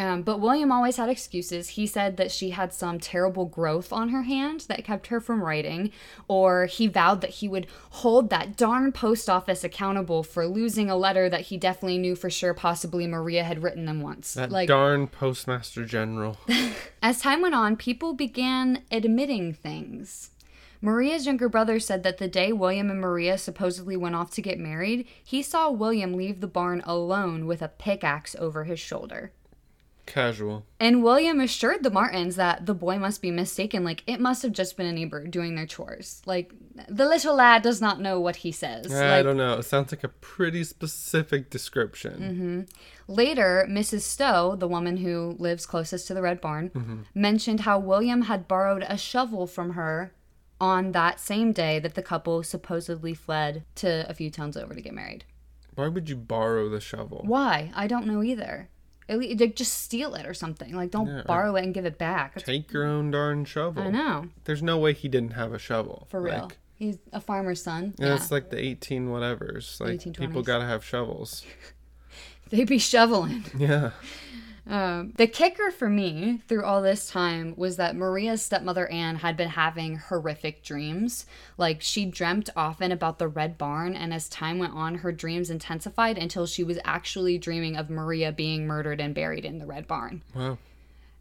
Um, 0.00 0.22
but 0.22 0.40
William 0.40 0.72
always 0.72 0.96
had 0.96 1.10
excuses. 1.10 1.70
He 1.70 1.86
said 1.86 2.16
that 2.16 2.32
she 2.32 2.50
had 2.50 2.72
some 2.72 2.98
terrible 2.98 3.44
growth 3.44 3.92
on 3.92 4.08
her 4.08 4.22
hand 4.22 4.60
that 4.68 4.82
kept 4.82 5.08
her 5.08 5.20
from 5.20 5.44
writing, 5.44 5.92
or 6.26 6.64
he 6.64 6.86
vowed 6.86 7.20
that 7.20 7.30
he 7.30 7.48
would 7.48 7.66
hold 7.90 8.30
that 8.30 8.56
darn 8.56 8.92
post 8.92 9.28
office 9.28 9.62
accountable 9.62 10.22
for 10.22 10.46
losing 10.46 10.88
a 10.88 10.96
letter 10.96 11.28
that 11.28 11.42
he 11.42 11.58
definitely 11.58 11.98
knew 11.98 12.16
for 12.16 12.30
sure 12.30 12.54
possibly 12.54 13.06
Maria 13.06 13.44
had 13.44 13.62
written 13.62 13.84
them 13.84 14.00
once. 14.00 14.32
That 14.32 14.50
like 14.50 14.68
darn 14.68 15.06
postmaster 15.06 15.84
general. 15.84 16.38
as 17.02 17.20
time 17.20 17.42
went 17.42 17.54
on, 17.54 17.76
people 17.76 18.14
began 18.14 18.84
admitting 18.90 19.52
things. 19.52 20.30
Maria's 20.80 21.26
younger 21.26 21.50
brother 21.50 21.78
said 21.78 22.04
that 22.04 22.16
the 22.16 22.26
day 22.26 22.54
William 22.54 22.88
and 22.88 23.02
Maria 23.02 23.36
supposedly 23.36 23.98
went 23.98 24.14
off 24.14 24.30
to 24.30 24.40
get 24.40 24.58
married, 24.58 25.06
he 25.22 25.42
saw 25.42 25.70
William 25.70 26.14
leave 26.14 26.40
the 26.40 26.46
barn 26.46 26.80
alone 26.86 27.44
with 27.44 27.60
a 27.60 27.68
pickaxe 27.68 28.34
over 28.38 28.64
his 28.64 28.80
shoulder. 28.80 29.32
Casual. 30.10 30.66
And 30.80 31.02
William 31.02 31.38
assured 31.40 31.82
the 31.84 31.90
Martens 31.90 32.36
that 32.36 32.66
the 32.66 32.74
boy 32.74 32.98
must 32.98 33.22
be 33.22 33.30
mistaken. 33.30 33.84
Like, 33.84 34.02
it 34.06 34.20
must 34.20 34.42
have 34.42 34.52
just 34.52 34.76
been 34.76 34.86
a 34.86 34.92
neighbor 34.92 35.26
doing 35.26 35.54
their 35.54 35.66
chores. 35.66 36.20
Like, 36.26 36.52
the 36.88 37.06
little 37.06 37.36
lad 37.36 37.62
does 37.62 37.80
not 37.80 38.00
know 38.00 38.18
what 38.18 38.36
he 38.36 38.50
says. 38.50 38.92
I 38.92 39.16
like, 39.18 39.24
don't 39.24 39.36
know. 39.36 39.54
It 39.58 39.62
sounds 39.64 39.92
like 39.92 40.02
a 40.04 40.08
pretty 40.08 40.64
specific 40.64 41.48
description. 41.48 42.66
later, 43.06 43.66
Mrs. 43.68 44.00
Stowe, 44.02 44.56
the 44.56 44.68
woman 44.68 44.96
who 44.98 45.36
lives 45.38 45.64
closest 45.66 46.06
to 46.08 46.14
the 46.14 46.22
Red 46.22 46.40
Barn, 46.40 46.70
Mm-hmm. 46.70 47.00
mentioned 47.14 47.60
how 47.60 47.78
William 47.78 48.22
had 48.22 48.48
borrowed 48.48 48.84
a 48.88 48.96
shovel 48.98 49.46
from 49.46 49.70
her 49.74 50.12
on 50.60 50.92
that 50.92 51.18
same 51.20 51.52
day 51.52 51.78
that 51.78 51.94
the 51.94 52.02
couple 52.02 52.42
supposedly 52.42 53.14
fled 53.14 53.64
to 53.76 54.04
a 54.08 54.14
few 54.14 54.30
towns 54.30 54.56
over 54.56 54.74
to 54.74 54.80
get 54.82 54.92
married. 54.92 55.24
Why 55.74 55.88
would 55.88 56.08
you 56.08 56.16
borrow 56.16 56.68
the 56.68 56.80
shovel? 56.80 57.22
Why? 57.24 57.70
I 57.74 57.86
don't 57.86 58.06
know 58.06 58.22
either. 58.22 58.68
At 59.10 59.18
least, 59.18 59.40
like, 59.40 59.56
just 59.56 59.72
steal 59.82 60.14
it 60.14 60.24
or 60.24 60.32
something. 60.32 60.72
Like, 60.72 60.90
don't 60.92 61.08
Yeah, 61.08 61.22
borrow 61.26 61.56
it 61.56 61.64
and 61.64 61.74
give 61.74 61.84
it 61.84 61.98
back. 61.98 62.34
That's- 62.34 62.46
Take 62.46 62.72
your 62.72 62.84
own 62.86 63.10
darn 63.10 63.44
shovel. 63.44 63.82
I 63.82 63.90
know. 63.90 64.28
There's 64.44 64.62
no 64.62 64.78
way 64.78 64.92
he 64.92 65.08
didn't 65.08 65.32
have 65.32 65.52
a 65.52 65.58
shovel. 65.58 66.06
For 66.08 66.20
real. 66.22 66.42
Like, 66.44 66.56
He's 66.76 66.96
a 67.12 67.20
farmer's 67.20 67.62
son. 67.62 67.92
and 67.98 68.08
Yeah. 68.08 68.14
it's 68.14 68.30
like 68.30 68.48
the 68.50 68.58
18 68.58 69.08
whatevers. 69.08 69.78
Like 69.80 69.98
1820s. 70.00 70.16
people 70.18 70.42
gotta 70.42 70.64
have 70.64 70.82
shovels. 70.84 71.44
They 72.50 72.64
be 72.64 72.78
shoveling. 72.78 73.44
Yeah. 73.56 73.90
Um, 74.70 75.12
the 75.16 75.26
kicker 75.26 75.72
for 75.72 75.88
me 75.88 76.42
through 76.46 76.64
all 76.64 76.80
this 76.80 77.10
time 77.10 77.54
was 77.56 77.76
that 77.76 77.96
Maria's 77.96 78.40
stepmother 78.40 78.86
Anne 78.86 79.16
had 79.16 79.36
been 79.36 79.48
having 79.48 79.96
horrific 79.96 80.62
dreams. 80.62 81.26
Like 81.58 81.82
she 81.82 82.06
dreamt 82.06 82.48
often 82.54 82.92
about 82.92 83.18
the 83.18 83.26
red 83.26 83.58
barn, 83.58 83.96
and 83.96 84.14
as 84.14 84.28
time 84.28 84.60
went 84.60 84.74
on, 84.74 84.96
her 84.96 85.10
dreams 85.10 85.50
intensified 85.50 86.16
until 86.16 86.46
she 86.46 86.62
was 86.62 86.78
actually 86.84 87.36
dreaming 87.36 87.76
of 87.76 87.90
Maria 87.90 88.30
being 88.30 88.68
murdered 88.68 89.00
and 89.00 89.12
buried 89.12 89.44
in 89.44 89.58
the 89.58 89.66
red 89.66 89.88
barn. 89.88 90.22
Wow. 90.36 90.58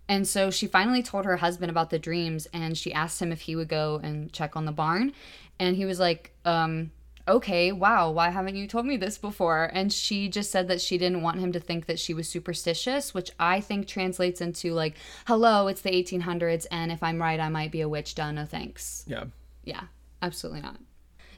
And 0.08 0.28
so 0.28 0.52
she 0.52 0.68
finally 0.68 1.02
told 1.02 1.26
her 1.26 1.38
husband 1.38 1.72
about 1.72 1.90
the 1.90 2.00
dreams 2.00 2.48
and 2.54 2.78
she 2.78 2.94
asked 2.94 3.22
him 3.22 3.32
if 3.32 3.42
he 3.42 3.56
would 3.56 3.68
go 3.68 4.00
and 4.02 4.32
check 4.32 4.56
on 4.56 4.66
the 4.66 4.72
barn. 4.72 5.14
And 5.60 5.76
he 5.76 5.86
was 5.86 6.00
like, 6.00 6.34
um, 6.46 6.92
okay, 7.30 7.72
wow, 7.72 8.12
why 8.12 8.30
haven't 8.32 8.56
you 8.56 8.68
told 8.68 8.86
me 8.86 8.98
this 8.98 9.18
before? 9.18 9.70
And 9.74 9.94
she 9.94 10.28
just 10.28 10.52
said 10.52 10.68
that 10.68 10.82
she 10.82 10.98
didn't 10.98 11.22
want 11.22 11.40
him 11.40 11.52
to 11.54 11.60
think 11.60 11.86
that 11.86 12.00
she 12.00 12.14
was 12.14 12.28
superstitious, 12.28 13.14
which 13.14 13.32
I 13.40 13.62
think 13.62 13.88
translates 13.88 14.42
into 14.42 14.74
like, 14.74 14.96
hello, 15.28 15.68
it's 15.68 15.82
the 15.82 15.92
1800s, 15.92 16.66
and 16.72 16.92
if 16.92 17.02
I'm 17.04 17.22
right, 17.22 17.40
I 17.40 17.50
might 17.50 17.72
be 17.72 17.82
a 17.82 17.90
witch. 17.90 18.16
Done, 18.16 18.36
no 18.36 18.46
thanks. 18.46 19.06
Yeah. 19.08 19.26
Yeah, 19.64 19.84
absolutely 20.22 20.62
not. 20.62 20.78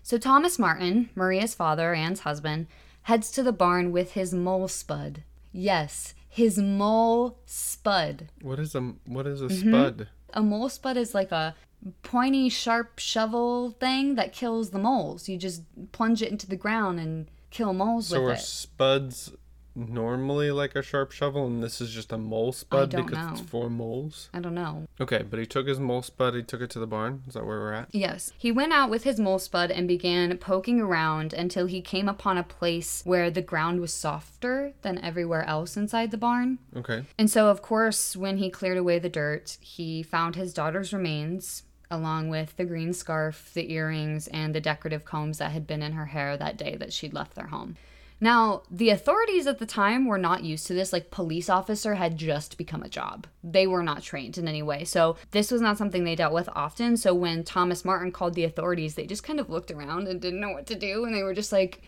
So 0.04 0.18
Thomas 0.18 0.58
Marten, 0.58 1.10
Maria's 1.14 1.54
father, 1.54 1.94
Anne's 1.94 2.22
husband, 2.22 2.68
heads 3.04 3.30
to 3.32 3.44
the 3.44 3.52
barn 3.54 3.92
with 3.92 4.14
his 4.14 4.34
mole 4.34 4.68
spud. 4.68 5.24
Yes, 5.52 6.14
his 6.28 6.58
mole 6.58 7.40
spud. 7.46 8.30
What 8.42 8.60
is 8.60 8.74
a 8.74 8.94
what 9.06 9.28
is 9.28 9.42
a 9.42 9.46
Mm-hmm. 9.46 9.70
spud? 9.70 10.08
A 10.34 10.42
mole 10.42 10.70
spud 10.70 10.96
is 10.98 11.14
like 11.14 11.32
a 11.32 11.56
pointy, 12.04 12.50
sharp 12.50 13.00
shovel 13.00 13.72
thing 13.72 14.16
that 14.16 14.34
kills 14.34 14.72
the 14.72 14.80
moles. 14.80 15.28
You 15.28 15.38
just 15.38 15.64
plunge 15.92 16.22
it 16.22 16.32
into 16.32 16.48
the 16.48 16.56
ground 16.56 17.00
and 17.00 17.30
kill 17.50 17.74
moles 17.74 18.08
So 18.08 18.22
are 18.22 18.26
with 18.28 18.40
it. 18.40 18.42
spuds 18.42 19.32
normally 19.76 20.52
like 20.52 20.76
a 20.76 20.82
sharp 20.82 21.12
shovel, 21.12 21.46
and 21.48 21.64
this 21.64 21.80
is 21.82 21.92
just 21.92 22.12
a 22.12 22.18
mole 22.18 22.52
spud 22.52 22.90
because 22.90 23.32
it's 23.32 23.42
know. 23.42 23.48
for 23.48 23.70
moles? 23.70 24.30
I 24.34 24.40
don't 24.40 24.54
know. 24.54 24.88
Okay, 25.00 25.24
but 25.24 25.40
he 25.40 25.46
took 25.46 25.68
his 25.68 25.80
mole 25.80 26.02
spud. 26.02 26.36
He 26.36 26.44
took 26.44 26.62
it 26.62 26.70
to 26.72 26.80
the 26.80 26.88
barn. 26.88 27.24
Is 27.28 27.34
that 27.34 27.46
where 27.46 27.60
we're 27.60 27.74
at? 27.74 27.88
Yes. 27.92 28.32
He 28.38 28.52
went 28.52 28.74
out 28.74 28.90
with 28.90 29.04
his 29.04 29.20
mole 29.20 29.40
spud 29.40 29.72
and 29.72 29.88
began 29.88 30.38
poking 30.38 30.82
around 30.82 31.34
until 31.34 31.68
he 31.68 31.82
came 31.82 32.10
upon 32.10 32.38
a 32.38 32.44
place 32.44 33.02
where 33.06 33.32
the 33.32 33.42
ground 33.42 33.80
was 33.80 33.94
softer 33.94 34.74
than 34.82 34.98
everywhere 35.00 35.44
else 35.46 35.78
inside 35.78 36.12
the 36.12 36.18
barn. 36.18 36.60
Okay. 36.76 37.06
And 37.18 37.30
so, 37.30 37.48
of 37.48 37.62
course, 37.62 38.16
when 38.16 38.38
he 38.38 38.50
cleared 38.50 38.78
away 38.78 39.00
the 39.00 39.10
dirt, 39.10 39.58
he 39.62 40.04
found 40.04 40.36
his 40.36 40.54
daughter's 40.54 40.94
remains, 40.94 41.64
along 41.92 42.30
with 42.30 42.56
the 42.58 42.66
green 42.66 42.94
scarf, 42.94 43.52
the 43.54 43.72
earrings, 43.72 44.28
and 44.30 44.56
the 44.56 44.62
decorative 44.62 45.06
combs 45.06 45.38
that 45.38 45.52
had 45.52 45.68
been 45.68 45.84
in 45.84 45.92
her 45.94 46.08
hair 46.08 46.38
that 46.38 46.58
day 46.58 46.76
that 46.78 46.94
she'd 46.94 47.14
left 47.14 47.36
their 47.36 47.48
home. 47.48 47.76
Now, 48.24 48.62
the 48.70 48.92
authorities 48.92 49.48
at 49.48 49.58
the 49.58 49.66
time 49.66 50.06
were 50.06 50.20
not 50.20 50.44
used 50.44 50.68
to 50.68 50.76
this. 50.76 50.94
Like, 50.94 51.10
police 51.10 51.50
officer 51.50 51.96
had 51.96 52.18
just 52.18 52.56
become 52.56 52.84
a 52.84 52.90
job. 52.90 53.26
They 53.44 53.66
were 53.66 53.82
not 53.82 54.04
trained 54.04 54.38
in 54.38 54.48
any 54.48 54.62
way. 54.62 54.84
So, 54.84 55.18
this 55.32 55.50
was 55.52 55.60
not 55.60 55.80
something 55.80 56.04
they 56.04 56.16
dealt 56.16 56.32
with 56.34 56.48
often. 56.54 56.98
So, 56.98 57.16
when 57.16 57.44
Thomas 57.44 57.84
Marten 57.84 58.12
called 58.12 58.36
the 58.36 58.44
authorities, 58.44 58.94
they 58.94 59.08
just 59.08 59.24
kind 59.24 59.40
of 59.40 59.50
looked 59.50 59.72
around 59.72 60.08
and 60.08 60.22
didn't 60.22 60.40
know 60.40 60.52
what 60.52 60.68
to 60.68 60.76
do. 60.76 61.04
And 61.04 61.16
they 61.16 61.24
were 61.24 61.34
just 61.34 61.52
like, 61.52 61.82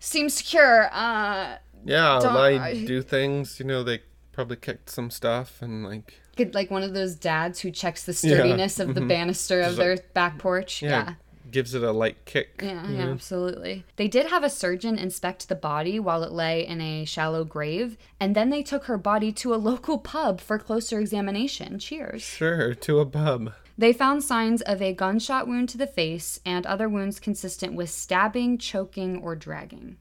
seems 0.00 0.34
secure. 0.34 0.88
Uh, 0.92 1.58
Yeah, 1.84 2.18
I- 2.58 2.84
do 2.84 3.00
things. 3.00 3.60
You 3.60 3.66
know, 3.66 3.84
they 3.84 4.00
probably 4.40 4.56
kicked 4.56 4.88
some 4.88 5.10
stuff 5.10 5.60
and 5.60 5.84
like 5.84 6.14
Get 6.36 6.54
like 6.54 6.70
one 6.70 6.82
of 6.82 6.94
those 6.94 7.14
dads 7.14 7.60
who 7.60 7.70
checks 7.70 8.04
the 8.04 8.12
Yeah, 8.12 8.36
sturdiness 8.36 8.80
of 8.80 8.94
the 8.94 9.00
mm-hmm. 9.00 9.08
banister 9.08 9.60
of 9.60 9.76
their 9.76 9.98
back 10.14 10.38
porch. 10.38 10.80
yeah, 10.80 10.88
Yeah. 10.88 11.14
gives 11.50 11.74
it 11.74 11.82
a 11.82 11.92
light 11.92 12.24
kick. 12.24 12.60
Yeah, 12.62 12.88
yeah, 12.88 13.08
absolutely. 13.08 13.84
They 13.96 14.08
did 14.08 14.26
have 14.30 14.42
a 14.42 14.48
surgeon 14.48 14.96
inspect 14.96 15.48
the 15.48 15.54
body 15.54 16.00
while 16.00 16.22
it 16.22 16.32
lay 16.32 16.66
in 16.66 16.80
a 16.80 17.04
shallow 17.04 17.44
grave, 17.44 17.98
and 18.18 18.34
then 18.34 18.48
they 18.48 18.62
took 18.62 18.84
her 18.84 18.96
body 18.96 19.30
to 19.32 19.52
a 19.52 19.56
local 19.70 19.98
pub 19.98 20.40
for 20.40 20.58
closer 20.58 21.00
examination. 21.00 21.78
Cheers. 21.78 22.22
Sure, 22.22 22.72
to 22.74 23.00
a 23.00 23.04
pub. 23.06 23.52
They 23.76 23.92
found 23.92 24.22
signs 24.24 24.62
of 24.62 24.80
a 24.80 24.94
gunshot 24.94 25.48
wound 25.48 25.68
to 25.70 25.76
the 25.78 25.86
face 25.86 26.40
and 26.46 26.64
other 26.64 26.88
wounds 26.88 27.20
consistent 27.20 27.74
with 27.74 27.90
stabbing, 27.90 28.56
choking, 28.56 29.20
or 29.20 29.34
dragging. 29.36 29.96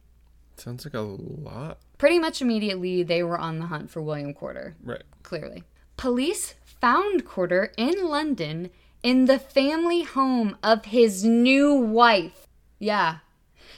Sounds 0.55 0.85
like 0.85 0.93
a 0.93 0.99
lot. 1.01 1.79
Pretty 1.99 2.17
much 2.17 2.41
immediately, 2.41 3.03
they 3.03 3.21
were 3.21 3.37
on 3.37 3.59
the 3.59 3.67
hunt 3.67 3.91
for 3.91 4.01
William 4.01 4.33
Corder. 4.33 4.73
Right. 4.83 5.03
clearly. 5.21 5.63
Police 5.97 6.55
found 6.63 7.25
Corder 7.25 7.71
in 7.77 8.07
London 8.07 8.71
in 9.03 9.25
the 9.25 9.37
family 9.37 10.03
home 10.03 10.57
of 10.63 10.85
his 10.85 11.23
new 11.25 11.73
wife. 11.75 12.47
Yeah. 12.79 13.17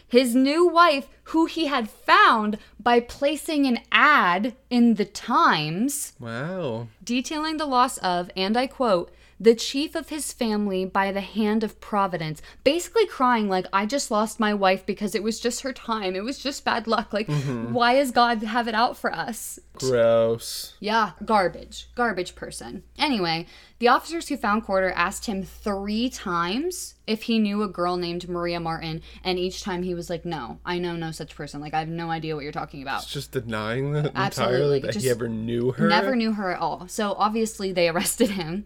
His 0.08 0.36
new 0.36 0.68
wife, 0.68 1.08
who 1.26 1.46
he 1.48 1.66
had 1.66 1.90
found 1.90 2.58
by 2.80 3.00
placing 3.00 3.66
an 3.66 3.80
ad 3.92 4.56
in 4.70 4.96
the 4.96 5.06
Times 5.06 6.14
Wow. 6.20 6.88
detailing 7.04 7.58
the 7.58 7.66
loss 7.66 7.98
of, 8.00 8.30
and 8.38 8.56
I 8.56 8.68
quote, 8.68 9.12
the 9.42 9.56
chief 9.56 9.96
of 9.96 10.10
his 10.10 10.32
family 10.32 10.86
by 10.86 11.12
the 11.12 11.20
hand 11.20 11.64
of 11.64 11.82
Providence, 11.82 12.44
basically 12.64 13.08
crying 13.08 13.50
like, 13.50 13.66
I 13.74 13.88
just 13.88 14.12
lost 14.12 14.40
my 14.40 14.54
wife 14.54 14.86
because 14.86 15.16
it 15.16 15.24
was 15.24 15.40
just 15.40 15.62
her 15.62 15.74
time. 15.74 16.16
It 16.16 16.24
was 16.24 16.38
just 16.38 16.64
bad 16.64 16.86
luck. 16.86 17.12
Like, 17.12 17.26
mm-hmm. 17.26 17.74
why 17.74 17.96
does 17.96 18.12
God 18.12 18.44
have 18.44 18.68
it 18.68 18.76
out 18.76 18.98
for 18.98 19.12
us? 19.12 19.60
Gross. 19.74 20.76
Yeah, 20.80 21.14
garbage. 21.26 21.90
Garbage 21.96 22.36
person. 22.36 22.84
Anyway, 23.00 23.48
the 23.80 23.88
officers 23.88 24.28
who 24.28 24.38
found 24.38 24.64
Corder 24.64 24.92
asked 24.92 25.26
him 25.26 25.42
three 25.42 26.12
times 26.12 26.94
if 27.08 27.24
he 27.24 27.40
knew 27.40 27.64
a 27.64 27.68
girl 27.68 27.98
named 27.98 28.30
Maria 28.30 28.60
Marten, 28.60 29.02
and 29.24 29.40
each 29.40 29.64
time 29.64 29.82
he 29.82 29.96
was 29.96 30.08
like, 30.08 30.24
No, 30.24 30.60
I 30.64 30.78
know 30.78 30.96
no 30.96 31.10
such 31.10 31.36
person. 31.36 31.62
Like, 31.62 31.74
I 31.74 31.80
have 31.80 31.90
no 31.90 32.12
idea 32.12 32.36
what 32.36 32.44
you're 32.44 32.52
talking 32.52 32.84
about. 32.84 33.02
It's 33.02 33.12
just 33.12 33.32
denying 33.32 33.94
that 33.94 34.12
Absolutely, 34.14 34.56
entirely 34.56 34.80
that 34.82 34.94
just 34.94 35.04
he 35.04 35.10
ever 35.10 35.28
knew 35.28 35.72
her. 35.72 35.88
Never 35.88 36.16
knew 36.16 36.34
her 36.34 36.52
at 36.52 36.60
all. 36.60 36.88
So 36.88 37.14
obviously 37.18 37.72
they 37.72 37.90
arrested 37.90 38.30
him. 38.30 38.66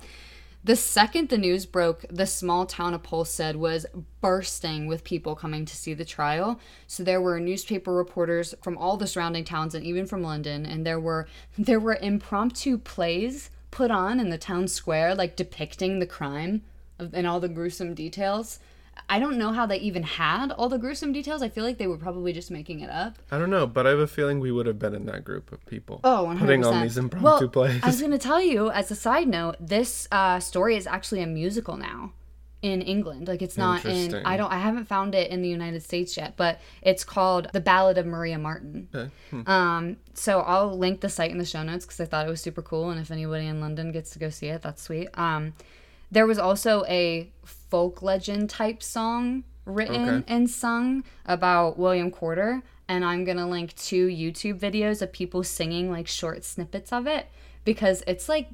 The 0.66 0.76
second 0.76 1.30
the 1.30 1.38
news 1.38 1.68
broke, 1.68 2.06
the 2.10 2.26
small 2.26 2.66
town 2.66 2.96
of 2.96 3.04
Polstead 3.04 3.56
was 3.56 3.86
bursting 4.20 4.88
with 4.88 5.04
people 5.04 5.36
coming 5.36 5.64
to 5.64 5.76
see 5.76 5.94
the 5.94 6.04
trial. 6.04 6.60
So 6.88 7.04
there 7.04 7.22
were 7.22 7.40
newspaper 7.40 7.94
reporters 7.94 8.56
from 8.64 8.76
all 8.76 8.98
the 8.98 9.06
surrounding 9.06 9.44
towns 9.44 9.76
and 9.76 9.86
even 9.86 10.08
from 10.08 10.24
London, 10.24 10.66
and 10.66 10.84
there 10.84 11.00
were 11.00 11.28
there 11.60 11.80
were 11.80 12.00
impromptu 12.02 12.80
plays 12.80 13.52
put 13.70 13.92
on 13.92 14.20
in 14.20 14.32
the 14.32 14.40
town 14.40 14.68
square, 14.68 15.14
like 15.14 15.36
depicting 15.36 16.00
the 16.00 16.08
crime 16.08 16.64
and 16.98 17.28
all 17.28 17.40
the 17.40 17.48
gruesome 17.48 17.94
details. 17.94 18.58
I 19.10 19.20
don't 19.20 19.38
know 19.38 19.52
how 19.52 19.66
they 19.66 19.78
even 19.78 20.04
had 20.04 20.52
all 20.52 20.70
the 20.70 20.78
gruesome 20.78 21.14
details. 21.14 21.42
I 21.42 21.50
feel 21.50 21.64
like 21.64 21.78
they 21.78 21.88
were 21.88 21.98
probably 21.98 22.34
just 22.34 22.50
making 22.50 22.80
it 22.80 22.90
up. 22.90 23.18
I 23.32 23.38
don't 23.38 23.50
know, 23.50 23.68
but 23.68 23.86
I 23.86 23.92
have 23.92 24.00
a 24.00 24.08
feeling 24.08 24.40
we 24.40 24.52
would 24.52 24.66
have 24.66 24.80
been 24.80 24.96
in 24.96 25.06
that 25.06 25.24
group 25.24 25.52
of 25.52 25.66
people. 25.66 26.02
Oh, 26.04 26.28
100%. 26.30 26.40
Putting 26.40 26.66
on 26.66 26.82
these 26.82 26.98
impromptu 26.98 27.46
well, 27.46 27.50
plays. 27.50 27.84
I 27.84 27.88
was 27.88 28.00
going 28.00 28.12
to 28.12 28.18
tell 28.18 28.42
you, 28.42 28.72
as 28.72 28.90
a 28.92 28.96
side 28.96 29.28
note, 29.28 29.56
this 29.60 30.08
uh, 30.12 30.40
story 30.40 30.76
is 30.76 30.88
actually 30.88 31.22
a 31.22 31.28
musical 31.28 31.78
now 31.78 32.14
in 32.66 32.82
England. 32.82 33.28
Like 33.28 33.42
it's 33.44 33.58
not 33.58 33.86
in. 33.86 34.16
I 34.26 34.38
don't. 34.38 34.52
I 34.52 34.58
haven't 34.58 34.86
found 34.86 35.14
it 35.14 35.30
in 35.30 35.42
the 35.42 35.50
United 35.50 35.84
States 35.84 36.18
yet, 36.18 36.34
but 36.36 36.60
it's 36.82 37.04
called 37.04 37.48
The 37.54 37.62
Ballad 37.62 37.98
of 37.98 38.08
Maria 38.08 38.40
Marten. 38.40 38.88
Okay. 38.94 39.12
Hmm. 39.30 39.50
Um, 39.50 39.98
so 40.16 40.40
I'll 40.42 40.76
link 40.76 41.02
the 41.02 41.10
site 41.10 41.32
in 41.32 41.38
the 41.38 41.46
show 41.46 41.62
notes 41.62 41.86
because 41.86 42.00
I 42.00 42.06
thought 42.06 42.26
it 42.26 42.30
was 42.30 42.42
super 42.42 42.64
cool, 42.64 42.90
and 42.90 43.00
if 43.00 43.12
anybody 43.12 43.46
in 43.46 43.62
London 43.62 43.92
gets 43.92 44.10
to 44.12 44.20
go 44.20 44.30
see 44.30 44.48
it, 44.48 44.64
that's 44.64 44.82
sweet. 44.82 45.10
Um, 45.14 45.54
there 46.12 46.26
was 46.26 46.40
also 46.40 46.84
a 46.88 47.30
folk 47.70 48.02
legend 48.02 48.50
type 48.50 48.82
song 48.84 49.44
written 49.66 50.08
Okay. 50.10 50.24
and 50.34 50.50
sung 50.50 51.04
about 51.26 51.78
William 51.80 52.12
Corder, 52.12 52.62
and 52.88 53.04
I'm 53.04 53.24
gonna 53.26 53.50
link 53.50 53.76
two 53.76 54.08
YouTube 54.08 54.60
videos 54.60 55.02
of 55.02 55.12
people 55.12 55.44
singing 55.44 55.90
like 55.90 56.08
short 56.08 56.44
snippets 56.44 56.94
of 56.94 57.08
it 57.08 57.28
because 57.64 58.04
it's 58.06 58.30
like 58.30 58.50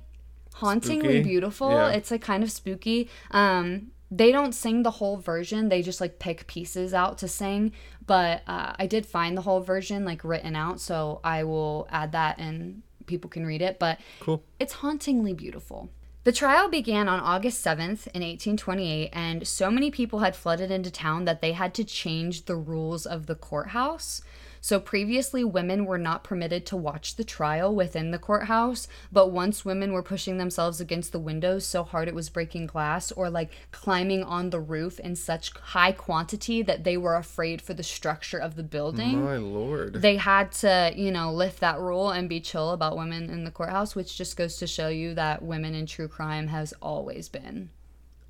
hauntingly 0.56 1.16
Spooky. 1.16 1.24
beautiful. 1.24 1.72
Yeah. 1.72 1.90
It's 1.92 2.12
like 2.12 2.22
kind 2.22 2.44
of 2.44 2.52
spooky. 2.52 3.10
Um, 3.32 3.92
they 4.10 4.32
don't 4.32 4.54
sing 4.54 4.84
the 4.84 4.92
whole 4.92 5.18
version; 5.18 5.70
they 5.70 5.82
just 5.82 6.02
like 6.02 6.20
pick 6.20 6.48
pieces 6.48 6.94
out 6.94 7.18
to 7.20 7.28
sing. 7.28 7.72
But 8.08 8.42
uh, 8.48 8.74
I 8.78 8.86
did 8.88 9.06
find 9.06 9.38
the 9.38 9.42
whole 9.42 9.62
version 9.62 10.04
like 10.06 10.24
written 10.24 10.56
out, 10.56 10.80
so 10.82 11.20
I 11.24 11.44
will 11.44 11.88
add 11.92 12.12
that 12.14 12.38
and 12.40 12.82
people 13.06 13.30
can 13.30 13.46
read 13.46 13.62
it. 13.62 13.80
But 13.80 14.00
Cool. 14.20 14.44
it's 14.60 14.74
hauntingly 14.74 15.34
beautiful. 15.34 15.90
The 16.24 16.32
trial 16.32 16.70
began 16.70 17.08
on 17.10 17.20
August 17.20 17.66
7th 17.66 18.06
in 18.14 18.22
1828, 18.22 19.10
and 19.12 19.48
so 19.48 19.72
many 19.72 19.90
people 19.90 20.20
had 20.20 20.36
flooded 20.36 20.70
into 20.70 20.92
town 20.92 21.26
that 21.26 21.42
they 21.42 21.54
had 21.54 21.74
to 21.74 21.84
change 21.84 22.46
the 22.46 22.56
rules 22.56 23.08
of 23.08 23.26
the 23.26 23.34
courthouse. 23.34 24.22
So 24.64 24.80
previously, 24.80 25.44
women 25.44 25.86
were 25.86 25.98
not 25.98 26.24
permitted 26.24 26.68
to 26.68 26.78
watch 26.78 27.16
the 27.16 27.24
trial 27.24 27.74
within 27.74 28.12
the 28.12 28.20
courthouse, 28.20 28.88
but 29.12 29.32
once 29.32 29.66
women 29.66 29.92
were 29.92 30.04
pushing 30.04 30.38
themselves 30.38 30.80
against 30.80 31.12
the 31.12 31.20
windows 31.20 31.66
so 31.66 31.84
hard 31.84 32.08
it 32.08 32.14
was 32.14 32.30
breaking 32.30 32.68
glass, 32.68 33.12
or 33.12 33.30
like 33.30 33.52
climbing 33.72 34.24
on 34.24 34.52
the 34.52 34.60
roof 34.60 35.00
in 35.00 35.16
such 35.16 35.52
high 35.58 35.92
quantity 35.92 36.62
that 36.62 36.84
they 36.84 36.96
were 36.96 37.16
afraid 37.16 37.60
for 37.62 37.74
the 37.74 37.82
structure 37.82 38.38
of 38.38 38.56
the 38.56 38.64
building 38.64 39.24
My 39.24 39.38
lord. 39.38 39.96
they 39.96 40.18
had 40.18 40.52
to, 40.54 40.94
you 40.96 41.12
know, 41.12 41.34
lift 41.34 41.60
that 41.62 41.80
rule 41.80 42.12
and 42.12 42.30
be 42.30 42.40
chill 42.40 42.70
about 42.70 42.96
women 42.96 43.30
in 43.32 43.44
the 43.44 43.52
courthouse, 43.52 43.96
which 43.96 44.16
just 44.16 44.38
goes 44.38 44.58
to 44.58 44.68
show 44.68 44.90
you 44.90 45.16
that 45.16 45.42
women 45.42 45.74
in 45.74 45.88
true 45.88 46.08
crime 46.08 46.48
has 46.48 46.72
always 46.82 47.30
been. 47.30 47.70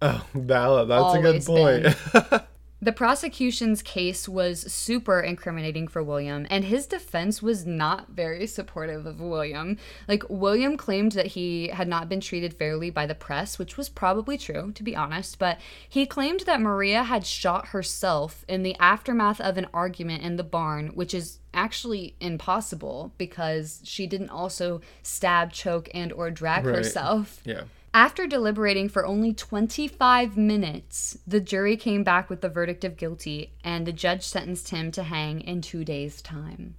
oh, 0.01 0.25
Bella, 0.33 0.85
that's 0.85 1.03
Always 1.03 1.47
a 1.47 1.51
good 1.51 1.93
point. 2.13 2.43
The 2.83 2.91
prosecution's 2.91 3.83
case 3.83 4.27
was 4.27 4.61
super 4.71 5.19
incriminating 5.21 5.87
for 5.87 6.01
William, 6.01 6.47
and 6.49 6.65
his 6.65 6.87
defense 6.87 7.39
was 7.39 7.63
not 7.63 8.09
very 8.09 8.47
supportive 8.47 9.05
of 9.05 9.21
William. 9.21 9.77
Like, 10.07 10.23
William 10.29 10.77
claimed 10.77 11.11
that 11.11 11.27
he 11.27 11.67
had 11.67 11.87
not 11.87 12.09
been 12.09 12.19
treated 12.21 12.55
fairly 12.55 12.89
by 12.89 13.05
the 13.05 13.13
press, 13.13 13.59
which 13.59 13.77
was 13.77 13.87
probably 13.87 14.35
true, 14.35 14.71
to 14.71 14.81
be 14.81 14.95
honest, 14.95 15.37
but 15.37 15.59
he 15.87 16.07
claimed 16.07 16.39
that 16.41 16.59
Maria 16.59 17.03
had 17.03 17.23
shot 17.23 17.67
herself 17.67 18.43
in 18.47 18.63
the 18.63 18.75
aftermath 18.79 19.39
of 19.39 19.59
an 19.59 19.67
argument 19.75 20.23
in 20.23 20.37
the 20.37 20.43
barn, 20.43 20.87
which 20.95 21.13
is 21.13 21.37
actually 21.53 22.15
impossible 22.19 23.13
because 23.19 23.81
she 23.83 24.07
didn't 24.07 24.29
also 24.29 24.81
stab, 25.03 25.51
choke, 25.51 25.87
and 25.93 26.11
or 26.13 26.31
drag 26.31 26.65
Right. 26.65 26.77
herself. 26.77 27.41
yeah. 27.45 27.63
After 27.93 28.25
deliberating 28.25 28.87
for 28.87 29.05
only 29.05 29.33
25 29.33 30.37
minutes, 30.37 31.17
the 31.27 31.41
jury 31.41 31.75
came 31.75 32.05
back 32.05 32.29
with 32.29 32.39
the 32.39 32.47
verdict 32.47 32.85
of 32.85 32.95
guilty, 32.95 33.51
and 33.65 33.85
the 33.85 33.91
judge 33.91 34.23
sentenced 34.23 34.69
him 34.69 34.91
to 34.91 35.03
hang 35.03 35.41
in 35.41 35.59
two 35.59 35.83
days' 35.83 36.21
time. 36.21 36.75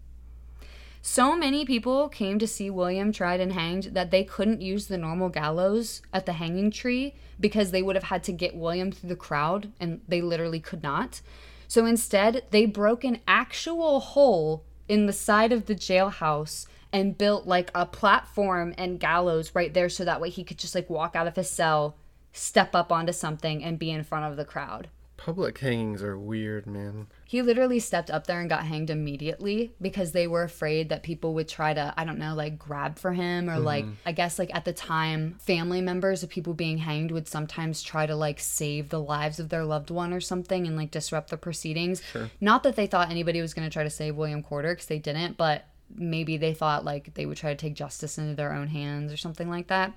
So 1.03 1.37
many 1.37 1.67
people 1.67 2.09
came 2.09 2.39
to 2.39 2.47
see 2.47 2.71
William 2.71 3.13
tried 3.13 3.41
and 3.41 3.53
hanged 3.53 3.91
that 3.93 4.11
they 4.11 4.25
couldn't 4.25 4.63
use 4.63 4.87
the 4.87 4.97
normal 4.97 5.29
gallows 5.29 6.01
at 6.15 6.25
the 6.25 6.35
hanging 6.35 6.71
tree 6.71 7.15
because 7.39 7.73
they 7.73 7.83
would 7.83 7.97
have 7.97 8.05
had 8.05 8.25
to 8.25 8.33
get 8.33 8.57
William 8.57 8.91
through 8.91 9.11
the 9.11 9.17
crowd, 9.17 9.71
and 9.79 10.01
they 10.09 10.23
literally 10.23 10.61
could 10.61 10.83
not. 10.83 11.21
So 11.69 11.85
instead, 11.85 12.45
they 12.51 12.65
broke 12.65 13.05
an 13.05 13.21
actual 13.29 14.01
hole 14.01 14.65
in 14.89 15.05
the 15.05 15.13
side 15.13 15.53
of 15.53 15.67
the 15.67 15.75
jailhouse 15.75 16.67
and 16.93 17.17
built 17.17 17.47
like 17.47 17.71
a 17.75 17.87
platform 17.87 18.75
and 18.77 19.01
gallows 19.01 19.55
right 19.55 19.73
there 19.73 19.89
so 19.89 20.05
that 20.05 20.21
way 20.21 20.31
he 20.31 20.45
could 20.45 20.59
just 20.59 20.75
like 20.75 20.91
walk 20.91 21.17
out 21.17 21.27
of 21.27 21.37
his 21.37 21.51
cell, 21.51 21.97
step 22.33 22.75
up 22.75 22.93
onto 22.93 23.13
something, 23.13 23.65
and 23.65 23.79
be 23.79 23.91
in 23.91 24.05
front 24.05 24.31
of 24.31 24.37
the 24.37 24.45
crowd. 24.45 24.89
Public 25.17 25.59
hangings 25.59 26.03
are 26.03 26.19
weird, 26.19 26.67
man. 26.67 27.07
He 27.25 27.43
literally 27.43 27.79
stepped 27.79 28.11
up 28.11 28.27
there 28.27 28.41
and 28.41 28.51
got 28.51 28.67
hanged 28.67 28.91
immediately 28.91 29.73
because 29.81 30.11
they 30.11 30.27
were 30.27 30.43
afraid 30.43 30.89
that 30.89 31.05
people 31.05 31.33
would 31.35 31.49
try 31.49 31.73
to, 31.73 31.95
I 31.97 32.05
don't 32.05 32.19
know, 32.19 32.35
like 32.35 32.59
grab 32.59 32.99
for 32.99 33.13
him 33.13 33.49
or 33.49 33.61
like, 33.61 33.85
mm-hmm. 33.85 33.95
I 34.05 34.11
guess 34.11 34.37
like 34.37 34.53
at 34.53 34.65
the 34.65 34.73
time, 34.73 35.37
family 35.39 35.81
members 35.81 36.25
of 36.25 36.29
people 36.29 36.55
being 36.55 36.79
hanged 36.79 37.13
would 37.13 37.29
sometimes 37.29 37.85
try 37.85 38.05
to 38.05 38.17
like 38.17 38.41
save 38.41 38.89
the 38.89 39.01
lives 39.01 39.39
of 39.39 39.49
their 39.49 39.65
loved 39.65 39.91
one 39.91 40.13
or 40.13 40.21
something 40.21 40.67
and 40.67 40.77
like 40.77 40.91
disrupt 40.91 41.31
the 41.31 41.37
proceedings. 41.37 42.03
Not 42.41 42.65
that 42.65 42.75
they 42.75 42.89
thought 42.89 43.09
anybody 43.09 43.41
was 43.41 43.55
going 43.55 43.69
to 43.69 43.73
try 43.73 43.85
to 43.85 43.91
save 43.91 44.17
William 44.17 44.43
Corder 44.43 44.73
because 44.73 44.87
they 44.87 44.99
didn't, 44.99 45.37
but 45.37 45.67
maybe 45.95 46.37
they 46.37 46.55
thought 46.55 46.85
like 46.85 47.15
they 47.15 47.27
would 47.27 47.37
try 47.37 47.51
to 47.51 47.57
take 47.57 47.75
justice 47.75 48.19
into 48.19 48.35
their 48.35 48.53
own 48.53 48.69
hands 48.69 49.13
or 49.13 49.17
something 49.17 49.49
like 49.49 49.69
that. 49.69 49.95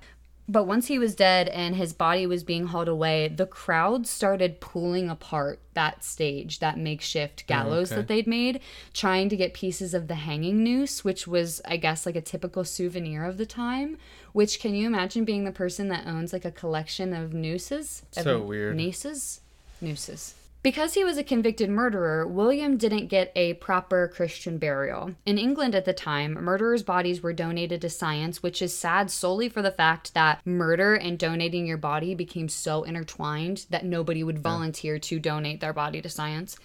But 0.48 0.64
once 0.64 0.86
he 0.86 0.98
was 0.98 1.16
dead 1.16 1.48
and 1.48 1.74
his 1.74 1.92
body 1.92 2.24
was 2.24 2.44
being 2.44 2.66
hauled 2.66 2.86
away, 2.86 3.26
the 3.26 3.46
crowd 3.46 4.06
started 4.06 4.60
pulling 4.60 5.10
apart 5.10 5.58
that 5.74 6.04
stage, 6.04 6.60
that 6.60 6.78
makeshift 6.78 7.42
oh, 7.44 7.48
gallows 7.48 7.90
okay. 7.90 7.96
that 7.96 8.08
they'd 8.08 8.28
made, 8.28 8.60
trying 8.94 9.28
to 9.28 9.36
get 9.36 9.54
pieces 9.54 9.92
of 9.92 10.06
the 10.06 10.14
hanging 10.14 10.62
noose, 10.62 11.04
which 11.04 11.26
was, 11.26 11.60
I 11.64 11.78
guess, 11.78 12.06
like 12.06 12.14
a 12.14 12.20
typical 12.20 12.64
souvenir 12.64 13.24
of 13.24 13.38
the 13.38 13.46
time. 13.46 13.98
Which 14.32 14.60
can 14.60 14.74
you 14.76 14.86
imagine 14.86 15.24
being 15.24 15.44
the 15.44 15.50
person 15.50 15.88
that 15.88 16.06
owns 16.06 16.32
like 16.32 16.44
a 16.44 16.52
collection 16.52 17.12
of 17.12 17.34
nooses? 17.34 18.04
So 18.12 18.36
Of 18.36 18.44
weird. 18.44 18.76
Nooses? 18.76 19.40
Nooses. 19.80 20.34
Because 20.66 20.94
he 20.94 21.04
was 21.04 21.16
a 21.16 21.22
convicted 21.22 21.70
murderer, 21.70 22.26
William 22.26 22.76
didn't 22.76 23.06
get 23.06 23.30
a 23.36 23.54
proper 23.54 24.08
Christian 24.08 24.58
burial. 24.58 25.14
In 25.24 25.38
England 25.38 25.76
at 25.76 25.84
the 25.84 25.92
time, 25.92 26.32
murderers' 26.32 26.82
bodies 26.82 27.22
were 27.22 27.32
donated 27.32 27.80
to 27.82 27.88
science, 27.88 28.42
which 28.42 28.60
is 28.60 28.76
sad 28.76 29.08
solely 29.08 29.48
for 29.48 29.62
the 29.62 29.70
fact 29.70 30.12
that 30.14 30.44
murder 30.44 30.96
and 30.96 31.20
donating 31.20 31.68
your 31.68 31.76
body 31.76 32.16
became 32.16 32.48
so 32.48 32.82
intertwined 32.82 33.66
that 33.70 33.84
nobody 33.84 34.24
would 34.24 34.40
volunteer 34.40 34.98
to 34.98 35.20
donate 35.20 35.60
their 35.60 35.72
body 35.72 36.02
to 36.02 36.08
science. 36.08 36.58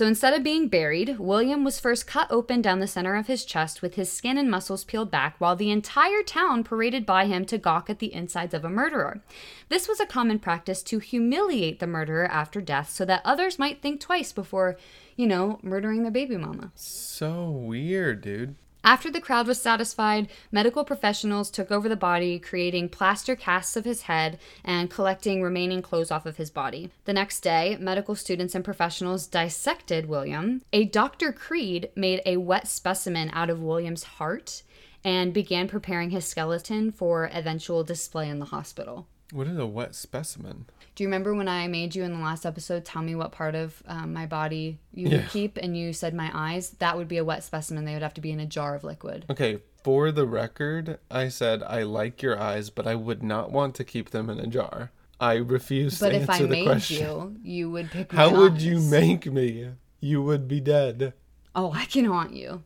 So 0.00 0.06
instead 0.06 0.32
of 0.32 0.42
being 0.42 0.68
buried, 0.68 1.18
William 1.18 1.62
was 1.62 1.78
first 1.78 2.06
cut 2.06 2.26
open 2.30 2.62
down 2.62 2.80
the 2.80 2.86
center 2.86 3.16
of 3.16 3.26
his 3.26 3.44
chest 3.44 3.82
with 3.82 3.96
his 3.96 4.10
skin 4.10 4.38
and 4.38 4.50
muscles 4.50 4.82
peeled 4.82 5.10
back 5.10 5.34
while 5.38 5.54
the 5.54 5.70
entire 5.70 6.22
town 6.22 6.64
paraded 6.64 7.04
by 7.04 7.26
him 7.26 7.44
to 7.44 7.58
gawk 7.58 7.90
at 7.90 7.98
the 7.98 8.14
insides 8.14 8.54
of 8.54 8.64
a 8.64 8.70
murderer. 8.70 9.20
This 9.68 9.88
was 9.88 10.00
a 10.00 10.06
common 10.06 10.38
practice 10.38 10.82
to 10.84 11.00
humiliate 11.00 11.80
the 11.80 11.86
murderer 11.86 12.24
after 12.28 12.62
death 12.62 12.88
so 12.88 13.04
that 13.04 13.20
others 13.26 13.58
might 13.58 13.82
think 13.82 14.00
twice 14.00 14.32
before, 14.32 14.78
you 15.16 15.26
know, 15.26 15.58
murdering 15.62 16.02
their 16.02 16.10
baby 16.10 16.38
mama. 16.38 16.72
So 16.74 17.50
weird, 17.50 18.22
dude. 18.22 18.54
After 18.82 19.10
the 19.10 19.20
crowd 19.20 19.46
was 19.46 19.60
satisfied, 19.60 20.28
medical 20.50 20.84
professionals 20.84 21.50
took 21.50 21.70
over 21.70 21.88
the 21.88 21.96
body, 21.96 22.38
creating 22.38 22.88
plaster 22.88 23.36
casts 23.36 23.76
of 23.76 23.84
his 23.84 24.02
head 24.02 24.38
and 24.64 24.90
collecting 24.90 25.42
remaining 25.42 25.82
clothes 25.82 26.10
off 26.10 26.24
of 26.24 26.38
his 26.38 26.50
body. 26.50 26.90
The 27.04 27.12
next 27.12 27.40
day, 27.40 27.76
medical 27.78 28.14
students 28.14 28.54
and 28.54 28.64
professionals 28.64 29.26
dissected 29.26 30.06
William. 30.06 30.62
A 30.72 30.86
Dr. 30.86 31.30
Creed 31.30 31.90
made 31.94 32.22
a 32.24 32.38
wet 32.38 32.68
specimen 32.68 33.30
out 33.34 33.50
of 33.50 33.62
William's 33.62 34.04
heart 34.04 34.62
and 35.04 35.34
began 35.34 35.68
preparing 35.68 36.10
his 36.10 36.26
skeleton 36.26 36.90
for 36.90 37.30
eventual 37.32 37.84
display 37.84 38.28
in 38.28 38.38
the 38.38 38.46
hospital. 38.46 39.06
What 39.32 39.46
is 39.46 39.58
a 39.58 39.66
wet 39.66 39.94
specimen? 39.94 40.66
Do 40.94 41.04
you 41.04 41.08
remember 41.08 41.34
when 41.34 41.48
I 41.48 41.68
made 41.68 41.94
you 41.94 42.02
in 42.02 42.12
the 42.12 42.18
last 42.18 42.44
episode 42.44 42.84
tell 42.84 43.02
me 43.02 43.14
what 43.14 43.30
part 43.32 43.54
of 43.54 43.82
um, 43.86 44.12
my 44.12 44.26
body 44.26 44.78
you 44.92 45.08
Yeah. 45.08 45.18
would 45.18 45.28
keep 45.28 45.56
and 45.56 45.76
you 45.76 45.92
said 45.92 46.14
my 46.14 46.30
eyes? 46.34 46.70
That 46.80 46.96
would 46.96 47.08
be 47.08 47.16
a 47.16 47.24
wet 47.24 47.44
specimen. 47.44 47.84
They 47.84 47.92
would 47.94 48.02
have 48.02 48.14
to 48.14 48.20
be 48.20 48.32
in 48.32 48.40
a 48.40 48.46
jar 48.46 48.74
of 48.74 48.82
liquid. 48.82 49.26
Okay, 49.30 49.58
for 49.84 50.10
the 50.10 50.26
record, 50.26 50.98
I 51.10 51.28
said 51.28 51.62
I 51.62 51.82
like 51.84 52.22
your 52.22 52.38
eyes, 52.40 52.70
but 52.70 52.86
I 52.86 52.96
would 52.96 53.22
not 53.22 53.52
want 53.52 53.74
to 53.76 53.84
keep 53.84 54.10
them 54.10 54.28
in 54.28 54.40
a 54.40 54.46
jar. 54.46 54.90
I 55.20 55.34
refuse 55.34 55.98
to 55.98 56.06
But 56.06 56.10
to 56.10 56.16
if 56.16 56.30
I 56.30 56.32
answer 56.34 56.46
the 56.46 56.64
made 56.64 56.90
you, 56.90 57.36
you 57.42 57.70
would 57.70 57.90
pick 57.90 58.12
my 58.12 58.20
How 58.20 58.34
would 58.34 58.60
you 58.60 58.80
make 58.80 59.26
me? 59.26 59.68
You 60.00 60.22
would 60.22 60.48
be 60.48 60.60
dead. 60.60 61.12
Oh, 61.54 61.72
I 61.72 61.84
can 61.84 62.06
haunt 62.06 62.32
you. 62.34 62.62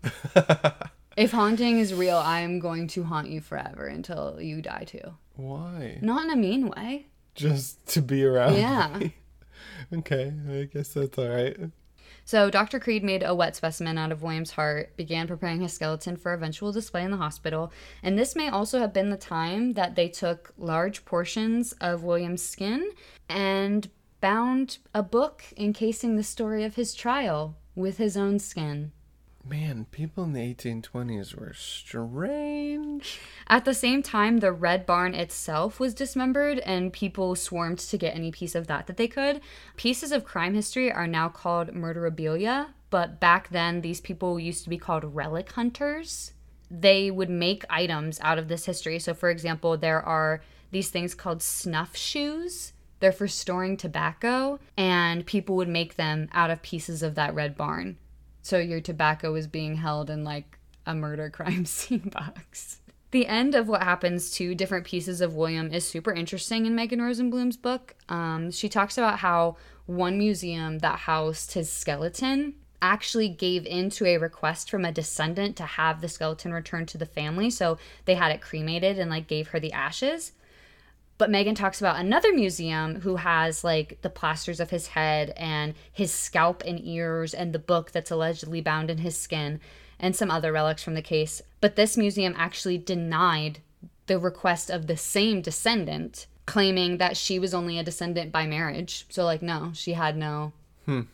if 1.16 1.33
haunting 1.33 1.79
is 1.79 1.92
real, 1.92 2.16
I 2.16 2.40
am 2.40 2.59
going 2.61 2.87
to 2.88 3.03
haunt 3.05 3.29
you 3.29 3.40
forever 3.40 3.87
until 3.87 4.40
you 4.40 4.62
die 4.62 4.85
too. 4.87 5.14
Why? 5.37 5.99
Not 6.01 6.25
in 6.25 6.31
a 6.31 6.37
mean 6.37 6.68
way. 6.68 7.07
just 7.35 7.85
to 7.88 8.03
be 8.03 8.25
around. 8.25 8.57
Yeah. 8.57 8.99
me. 8.99 9.14
okay, 9.99 10.33
I 10.49 10.64
guess 10.64 10.94
that's 10.94 11.18
all 11.18 11.29
right. 11.29 11.57
So 12.27 12.49
Dr. 12.49 12.81
Creed 12.81 13.05
made 13.05 13.23
a 13.23 13.35
wet 13.35 13.55
specimen 13.55 13.99
out 13.99 14.11
of 14.11 14.23
William's 14.23 14.53
heart, 14.53 14.97
began 14.97 15.29
preparing 15.29 15.61
his 15.61 15.75
skeleton 15.75 16.16
for 16.16 16.33
eventual 16.33 16.73
display 16.73 17.05
in 17.05 17.11
the 17.11 17.18
hospital, 17.18 17.70
and 18.03 18.18
this 18.18 18.35
may 18.35 18.49
also 18.49 18.79
have 18.79 18.94
been 18.94 19.11
the 19.11 19.16
time 19.16 19.75
that 19.75 19.94
they 19.94 20.09
took 20.09 20.55
large 20.57 21.05
portions 21.05 21.73
of 21.81 22.03
William's 22.03 22.42
skin 22.42 22.92
and 23.29 23.90
bound 24.20 24.79
a 24.94 25.03
book 25.03 25.44
encasing 25.59 26.16
the 26.16 26.23
story 26.23 26.64
of 26.64 26.77
his 26.77 26.94
trial 26.94 27.57
with 27.75 27.99
his 27.99 28.16
own 28.16 28.38
skin. 28.38 28.92
Man, 29.46 29.87
people 29.90 30.24
in 30.24 30.33
the 30.33 30.54
1820s 30.54 31.35
were 31.35 31.52
strange. 31.52 33.20
At 33.46 33.66
the 33.66 33.74
same 33.74 34.02
time, 34.02 34.38
the 34.38 34.52
Red 34.52 34.87
Barn 34.87 35.14
itself 35.14 35.78
was 35.78 35.92
dismembered, 35.92 36.61
and 36.61 36.90
people 36.90 37.35
swarmed 37.35 37.78
to 37.80 37.98
get 37.98 38.14
any 38.14 38.33
piece 38.33 38.54
of 38.54 38.68
that 38.68 38.87
that 38.87 38.96
they 38.96 39.07
could. 39.07 39.42
Pieces 39.76 40.12
of 40.12 40.24
crime 40.24 40.54
history 40.54 40.90
are 40.90 41.07
now 41.07 41.28
called 41.28 41.74
murderabilia, 41.74 42.68
but 42.88 43.20
back 43.20 43.50
then, 43.50 43.83
these 43.83 44.00
people 44.00 44.40
used 44.40 44.64
to 44.64 44.70
be 44.70 44.78
called 44.78 45.14
relic 45.14 45.52
hunters. 45.52 46.33
They 46.70 47.11
would 47.11 47.28
make 47.28 47.66
items 47.68 48.18
out 48.22 48.38
of 48.38 48.48
this 48.48 48.64
history. 48.64 48.98
So, 48.98 49.12
for 49.12 49.28
example, 49.28 49.76
there 49.76 50.00
are 50.00 50.40
these 50.70 50.88
things 50.88 51.14
called 51.14 51.42
snuff 51.42 51.94
shoes. 51.94 52.72
They're 53.00 53.12
for 53.12 53.28
storing 53.28 53.76
tobacco, 53.76 54.59
and 54.78 55.26
people 55.26 55.57
would 55.57 55.68
make 55.68 55.96
them 55.96 56.30
out 56.33 56.50
of 56.50 56.62
pieces 56.62 57.02
of 57.02 57.14
that 57.16 57.35
red 57.35 57.59
barn. 57.59 57.98
So, 58.44 58.59
your 58.59 58.80
tobacco 58.80 59.35
is 59.35 59.48
being 59.48 59.76
held 59.76 60.11
in 60.11 60.22
like 60.22 60.59
a 60.87 60.94
murder 60.94 61.30
crime 61.30 61.64
scene 61.64 62.11
box. 62.12 62.78
The 63.11 63.26
end 63.26 63.54
of 63.54 63.68
what 63.68 63.83
happens 63.83 64.30
to 64.33 64.54
different 64.54 64.85
pieces 64.85 65.20
of 65.20 65.35
William 65.35 65.72
is 65.72 65.88
super 65.88 66.12
interesting 66.12 66.66
in 66.66 66.74
Megan 66.74 67.00
Rosenbloom's 67.00 67.57
book. 67.57 67.94
Um, 68.09 68.50
she 68.50 68.68
talks 68.68 68.98
about 68.98 69.20
how 69.20 69.57
one 69.87 70.18
museum 70.18 70.80
that 70.80 70.98
housed 71.00 71.54
his 71.54 71.70
skeleton 71.70 72.54
actually 72.83 73.30
gave 73.30 73.64
in 73.64 73.88
to 73.88 74.04
a 74.04 74.18
request 74.18 74.68
from 74.68 74.85
a 74.85 74.92
descendant 74.92 75.57
to 75.57 75.62
have 75.62 76.02
the 76.02 76.09
skeleton 76.09 76.52
returned 76.52 76.88
to 76.88 76.98
the 76.98 77.07
family. 77.07 77.48
So 77.48 77.78
they 78.04 78.14
had 78.14 78.30
it 78.30 78.42
cremated 78.42 78.98
and 78.98 79.11
like 79.11 79.26
gave 79.26 79.48
her 79.48 79.61
the 79.61 79.72
ashes. 79.72 80.33
But 81.16 81.31
Megan 81.31 81.55
talks 81.55 81.81
about 81.81 82.00
another 82.00 82.33
museum 82.33 83.00
who 83.00 83.16
has 83.16 83.62
like 83.62 83.98
the 84.03 84.11
plasters 84.11 84.59
of 84.61 84.70
his 84.70 84.88
head 84.88 85.33
and 85.37 85.74
his 85.92 86.12
scalp 86.12 86.62
and 86.66 86.81
ears 86.85 87.33
and 87.33 87.53
the 87.53 87.59
book 87.59 87.92
that's 87.92 88.11
allegedly 88.11 88.61
bound 88.61 88.90
in 88.90 88.98
his 88.98 89.16
skin 89.16 89.61
and 89.98 90.16
some 90.16 90.31
other 90.31 90.53
relics 90.53 90.83
from 90.83 90.94
the 90.94 91.03
case. 91.03 91.40
But 91.61 91.77
this 91.77 91.96
museum 91.96 92.35
actually 92.37 92.79
denied 92.79 93.61
the 94.07 94.18
request 94.18 94.70
of 94.70 94.87
the 94.87 94.96
same 94.96 95.40
descendant, 95.40 96.27
claiming 96.46 96.98
that 96.98 97.16
she 97.16 97.38
was 97.38 97.55
only 97.55 97.79
a 97.79 97.85
descendant 97.85 98.33
by 98.33 98.46
marriage. 98.46 99.07
So, 99.09 99.24
like, 99.24 99.40
no, 99.40 99.70
she 99.74 99.92
had 99.92 100.16
no. 100.16 100.53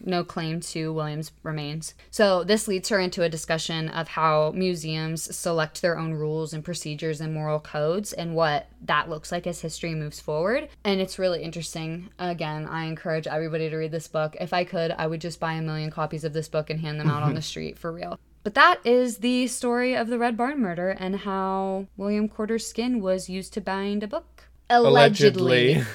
No 0.00 0.24
claim 0.24 0.60
to 0.60 0.92
William's 0.92 1.32
remains. 1.42 1.94
So, 2.10 2.44
this 2.44 2.68
leads 2.68 2.88
her 2.88 2.98
into 2.98 3.22
a 3.22 3.28
discussion 3.28 3.88
of 3.88 4.08
how 4.08 4.52
museums 4.54 5.34
select 5.36 5.82
their 5.82 5.98
own 5.98 6.14
rules 6.14 6.52
and 6.52 6.64
procedures 6.64 7.20
and 7.20 7.32
moral 7.32 7.60
codes 7.60 8.12
and 8.12 8.34
what 8.34 8.68
that 8.82 9.08
looks 9.08 9.30
like 9.30 9.46
as 9.46 9.60
history 9.60 9.94
moves 9.94 10.20
forward. 10.20 10.68
And 10.84 11.00
it's 11.00 11.18
really 11.18 11.42
interesting. 11.42 12.10
Again, 12.18 12.66
I 12.66 12.84
encourage 12.84 13.26
everybody 13.26 13.70
to 13.70 13.76
read 13.76 13.92
this 13.92 14.08
book. 14.08 14.36
If 14.40 14.52
I 14.52 14.64
could, 14.64 14.90
I 14.92 15.06
would 15.06 15.20
just 15.20 15.40
buy 15.40 15.54
a 15.54 15.62
million 15.62 15.90
copies 15.90 16.24
of 16.24 16.32
this 16.32 16.48
book 16.48 16.70
and 16.70 16.80
hand 16.80 16.98
them 16.98 17.10
out 17.10 17.22
on 17.22 17.34
the 17.34 17.42
street 17.50 17.78
for 17.78 17.92
real. 17.92 18.18
But 18.42 18.54
that 18.54 18.80
is 18.84 19.18
the 19.18 19.46
story 19.48 19.94
of 19.94 20.08
the 20.08 20.18
Red 20.18 20.36
Barn 20.36 20.60
murder 20.60 20.90
and 20.90 21.16
how 21.16 21.86
William 21.96 22.28
Corder's 22.28 22.66
skin 22.66 23.00
was 23.00 23.28
used 23.28 23.52
to 23.54 23.60
bind 23.60 24.02
a 24.02 24.08
book. 24.08 24.44
Allegedly. 24.70 25.82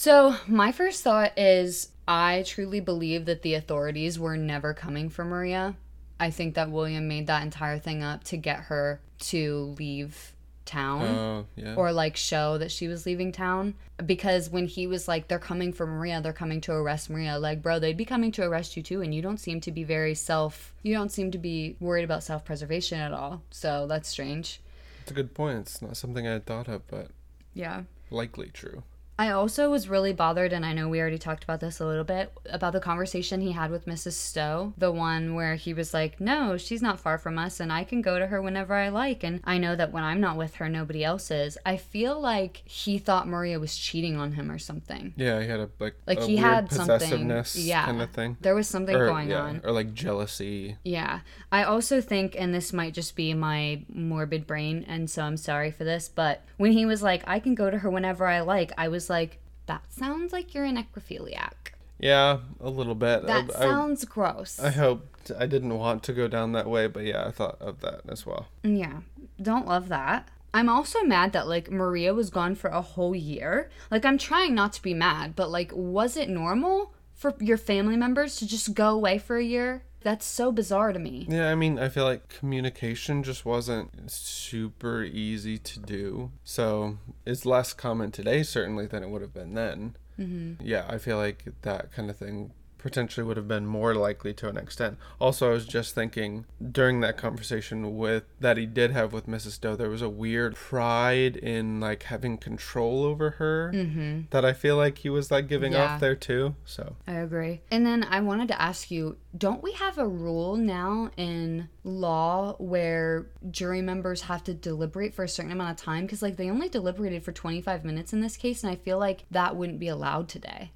So, 0.00 0.34
my 0.46 0.72
first 0.72 1.04
thought 1.04 1.38
is 1.38 1.90
I 2.08 2.42
truly 2.46 2.80
believe 2.80 3.26
that 3.26 3.42
the 3.42 3.52
authorities 3.52 4.18
were 4.18 4.38
never 4.38 4.72
coming 4.72 5.10
for 5.10 5.26
Maria. 5.26 5.74
I 6.18 6.30
think 6.30 6.54
that 6.54 6.70
William 6.70 7.06
made 7.06 7.26
that 7.26 7.42
entire 7.42 7.78
thing 7.78 8.02
up 8.02 8.24
to 8.24 8.38
get 8.38 8.60
her 8.60 9.02
to 9.18 9.74
leave 9.78 10.32
town 10.64 11.04
Oh, 11.04 11.46
yeah. 11.54 11.74
or 11.74 11.92
like 11.92 12.16
show 12.16 12.56
that 12.56 12.70
she 12.70 12.88
was 12.88 13.04
leaving 13.04 13.30
town 13.30 13.74
because 14.06 14.48
when 14.48 14.66
he 14.66 14.86
was 14.86 15.06
like 15.06 15.28
they're 15.28 15.38
coming 15.38 15.70
for 15.70 15.86
Maria 15.86 16.22
they're 16.22 16.32
coming 16.32 16.62
to 16.62 16.72
arrest 16.72 17.10
Maria 17.10 17.38
like 17.38 17.60
bro 17.60 17.78
they'd 17.78 17.96
be 17.96 18.04
coming 18.06 18.32
to 18.32 18.42
arrest 18.44 18.78
you 18.78 18.82
too 18.82 19.02
and 19.02 19.14
you 19.14 19.20
don't 19.20 19.40
seem 19.40 19.60
to 19.62 19.72
be 19.72 19.84
very 19.84 20.14
self 20.14 20.72
you 20.82 20.94
don't 20.94 21.10
seem 21.12 21.30
to 21.32 21.38
be 21.38 21.76
worried 21.80 22.04
about 22.04 22.22
self-preservation 22.22 22.98
at 23.00 23.12
all 23.12 23.42
so 23.50 23.86
that's 23.86 24.08
strange 24.08 24.60
It's 25.02 25.10
a 25.10 25.14
good 25.14 25.34
point. 25.34 25.58
It's 25.58 25.82
not 25.82 25.96
something 25.98 26.26
I 26.26 26.32
had 26.34 26.46
thought 26.46 26.68
of, 26.68 26.86
but 26.86 27.08
yeah 27.52 27.82
likely 28.10 28.48
true. 28.52 28.82
I 29.20 29.32
also 29.32 29.68
was 29.70 29.86
really 29.86 30.14
bothered, 30.14 30.50
and 30.54 30.64
I 30.64 30.72
know 30.72 30.88
we 30.88 30.98
already 30.98 31.18
talked 31.18 31.44
about 31.44 31.60
this 31.60 31.78
a 31.78 31.84
little 31.84 32.04
bit, 32.04 32.32
about 32.48 32.72
the 32.72 32.80
conversation 32.80 33.42
he 33.42 33.52
had 33.52 33.70
with 33.70 33.84
Mrs. 33.84 34.12
Stowe. 34.14 34.72
The 34.78 34.90
one 34.90 35.34
where 35.34 35.56
he 35.56 35.74
was 35.74 35.92
like, 35.92 36.18
No, 36.22 36.56
she's 36.56 36.80
not 36.80 36.98
far 36.98 37.18
from 37.18 37.38
us, 37.38 37.60
and 37.60 37.70
I 37.70 37.84
can 37.84 38.00
go 38.00 38.18
to 38.18 38.28
her 38.28 38.40
whenever 38.40 38.72
I 38.72 38.88
like. 38.88 39.22
And 39.22 39.40
I 39.44 39.58
know 39.58 39.76
that 39.76 39.92
when 39.92 40.04
I'm 40.04 40.22
not 40.22 40.38
with 40.38 40.54
her, 40.54 40.70
nobody 40.70 41.04
else 41.04 41.30
is. 41.30 41.58
I 41.66 41.76
feel 41.76 42.18
like 42.18 42.62
he 42.64 42.96
thought 42.96 43.28
Maria 43.28 43.60
was 43.60 43.76
cheating 43.76 44.16
on 44.16 44.32
him 44.32 44.50
or 44.50 44.58
something. 44.58 45.12
Yeah, 45.18 45.42
he 45.42 45.48
had 45.48 45.60
a 45.60 45.68
like 45.78 45.96
Like 46.06 46.20
a 46.20 46.26
he 46.26 46.36
weird 46.36 46.46
had 46.46 46.72
something. 46.72 46.98
possessiveness 46.98 47.56
Yeah. 47.56 47.84
kind 47.84 48.00
of 48.00 48.08
thing. 48.12 48.38
There 48.40 48.54
was 48.54 48.68
something 48.68 48.96
Or, 48.96 49.06
going 49.06 49.28
yeah, 49.28 49.42
on. 49.42 49.60
or 49.64 49.72
like 49.72 49.92
jealousy. 49.92 50.78
Yeah. 50.82 51.20
I 51.52 51.64
also 51.64 52.00
think, 52.00 52.34
and 52.38 52.54
this 52.54 52.72
might 52.72 52.94
just 52.94 53.14
be 53.16 53.34
my 53.34 53.82
morbid 53.92 54.46
brain, 54.46 54.82
and 54.88 55.10
so 55.10 55.24
I'm 55.24 55.36
sorry 55.36 55.70
for 55.72 55.84
this, 55.84 56.08
but 56.08 56.42
when 56.56 56.72
he 56.72 56.86
was 56.86 57.02
like, 57.02 57.22
I 57.26 57.38
can 57.38 57.54
go 57.54 57.68
to 57.70 57.76
her 57.80 57.90
whenever 57.90 58.26
I 58.26 58.40
like, 58.40 58.72
I 58.78 58.88
was 58.88 59.09
like, 59.10 59.38
that 59.66 59.82
sounds 59.92 60.32
like 60.32 60.54
you're 60.54 60.64
an 60.64 60.76
necrophiliac. 60.76 61.52
Yeah, 61.98 62.38
a 62.60 62.70
little 62.70 62.94
bit. 62.94 63.26
That 63.26 63.50
I, 63.54 63.58
I- 63.58 63.60
sounds 63.60 64.04
gross. 64.06 64.58
I 64.58 64.70
hoped 64.70 65.30
I 65.38 65.44
didn't 65.46 65.76
want 65.76 66.02
to 66.04 66.14
go 66.14 66.28
down 66.28 66.52
that 66.52 66.66
way, 66.66 66.86
but 66.86 67.04
yeah, 67.04 67.26
I 67.26 67.30
thought 67.30 67.58
of 67.60 67.80
that 67.80 68.00
as 68.08 68.24
well. 68.24 68.46
yeah. 68.62 69.00
Don't 69.42 69.66
love 69.66 69.88
that. 69.88 70.28
I'm 70.52 70.68
also 70.68 71.02
mad 71.02 71.32
that 71.32 71.46
like 71.46 71.70
Maria 71.70 72.12
was 72.12 72.28
gone 72.30 72.54
for 72.54 72.68
a 72.68 72.80
whole 72.82 73.14
year. 73.14 73.70
Like 73.90 74.04
I'm 74.04 74.18
trying 74.18 74.54
not 74.54 74.72
to 74.74 74.82
be 74.82 74.92
mad, 74.94 75.34
but 75.36 75.50
like 75.50 75.70
was 75.74 76.16
it 76.16 76.28
normal 76.28 76.92
for 77.14 77.34
your 77.38 77.56
family 77.56 77.96
members 77.96 78.36
to 78.36 78.46
just 78.46 78.74
go 78.74 78.88
away 78.90 79.16
for 79.18 79.36
a 79.36 79.44
year? 79.44 79.82
That's 80.02 80.24
so 80.24 80.50
bizarre 80.50 80.92
to 80.92 80.98
me. 80.98 81.26
Yeah, 81.28 81.50
I 81.50 81.54
mean, 81.54 81.78
I 81.78 81.88
feel 81.88 82.04
like 82.04 82.28
communication 82.28 83.22
just 83.22 83.44
wasn't 83.44 84.10
super 84.10 85.02
easy 85.02 85.58
to 85.58 85.80
do. 85.80 86.30
So 86.42 86.98
it's 87.26 87.44
less 87.44 87.72
common 87.72 88.10
today, 88.10 88.42
certainly, 88.42 88.86
than 88.86 89.02
it 89.02 89.10
would 89.10 89.22
have 89.22 89.34
been 89.34 89.54
then. 89.54 89.96
Mm-hmm. 90.18 90.66
Yeah, 90.66 90.86
I 90.88 90.98
feel 90.98 91.16
like 91.16 91.44
that 91.62 91.92
kind 91.92 92.10
of 92.10 92.16
thing 92.16 92.52
potentially 92.82 93.24
would 93.26 93.36
have 93.36 93.48
been 93.48 93.66
more 93.66 93.94
likely 93.94 94.32
to 94.34 94.48
an 94.48 94.56
extent. 94.56 94.98
Also, 95.20 95.50
I 95.50 95.52
was 95.52 95.66
just 95.66 95.94
thinking 95.94 96.44
during 96.72 97.00
that 97.00 97.16
conversation 97.16 97.96
with 97.96 98.24
that 98.40 98.56
he 98.56 98.66
did 98.66 98.90
have 98.92 99.12
with 99.12 99.26
Mrs. 99.26 99.60
Doe, 99.60 99.76
there 99.76 99.90
was 99.90 100.02
a 100.02 100.08
weird 100.08 100.54
pride 100.56 101.36
in 101.36 101.80
like 101.80 102.04
having 102.04 102.38
control 102.38 103.04
over 103.04 103.30
her 103.30 103.70
Mm-hmm. 103.74 104.22
that 104.30 104.44
I 104.44 104.52
feel 104.52 104.76
like 104.76 104.98
he 104.98 105.08
was 105.10 105.30
like 105.30 105.46
giving 105.48 105.72
Yeah. 105.72 105.94
off 105.94 106.00
there 106.00 106.14
too. 106.16 106.54
So 106.64 106.96
I 107.06 107.12
agree. 107.14 107.60
And 107.70 107.84
then 107.86 108.04
I 108.04 108.20
wanted 108.20 108.48
to 108.48 108.60
ask 108.60 108.90
you 108.90 109.16
don't 109.36 109.62
we 109.62 109.72
have 109.72 109.96
a 109.98 110.06
rule 110.08 110.56
now 110.56 111.10
in 111.16 111.68
law 111.84 112.54
where 112.58 113.26
jury 113.50 113.80
members 113.82 114.22
have 114.22 114.42
to 114.44 114.54
deliberate 114.54 115.14
for 115.14 115.22
a 115.24 115.28
certain 115.28 115.52
amount 115.52 115.70
of 115.78 115.84
time? 115.84 116.04
Because, 116.04 116.20
like, 116.20 116.36
they 116.36 116.50
only 116.50 116.68
deliberated 116.68 117.22
for 117.22 117.32
25 117.32 117.84
minutes 117.84 118.12
in 118.12 118.20
this 118.20 118.36
case, 118.36 118.62
and 118.64 118.72
I 118.72 118.76
feel 118.76 118.98
like 118.98 119.24
that 119.30 119.54
wouldn't 119.56 119.78
be 119.78 119.88
allowed 119.88 120.28
today. 120.28 120.72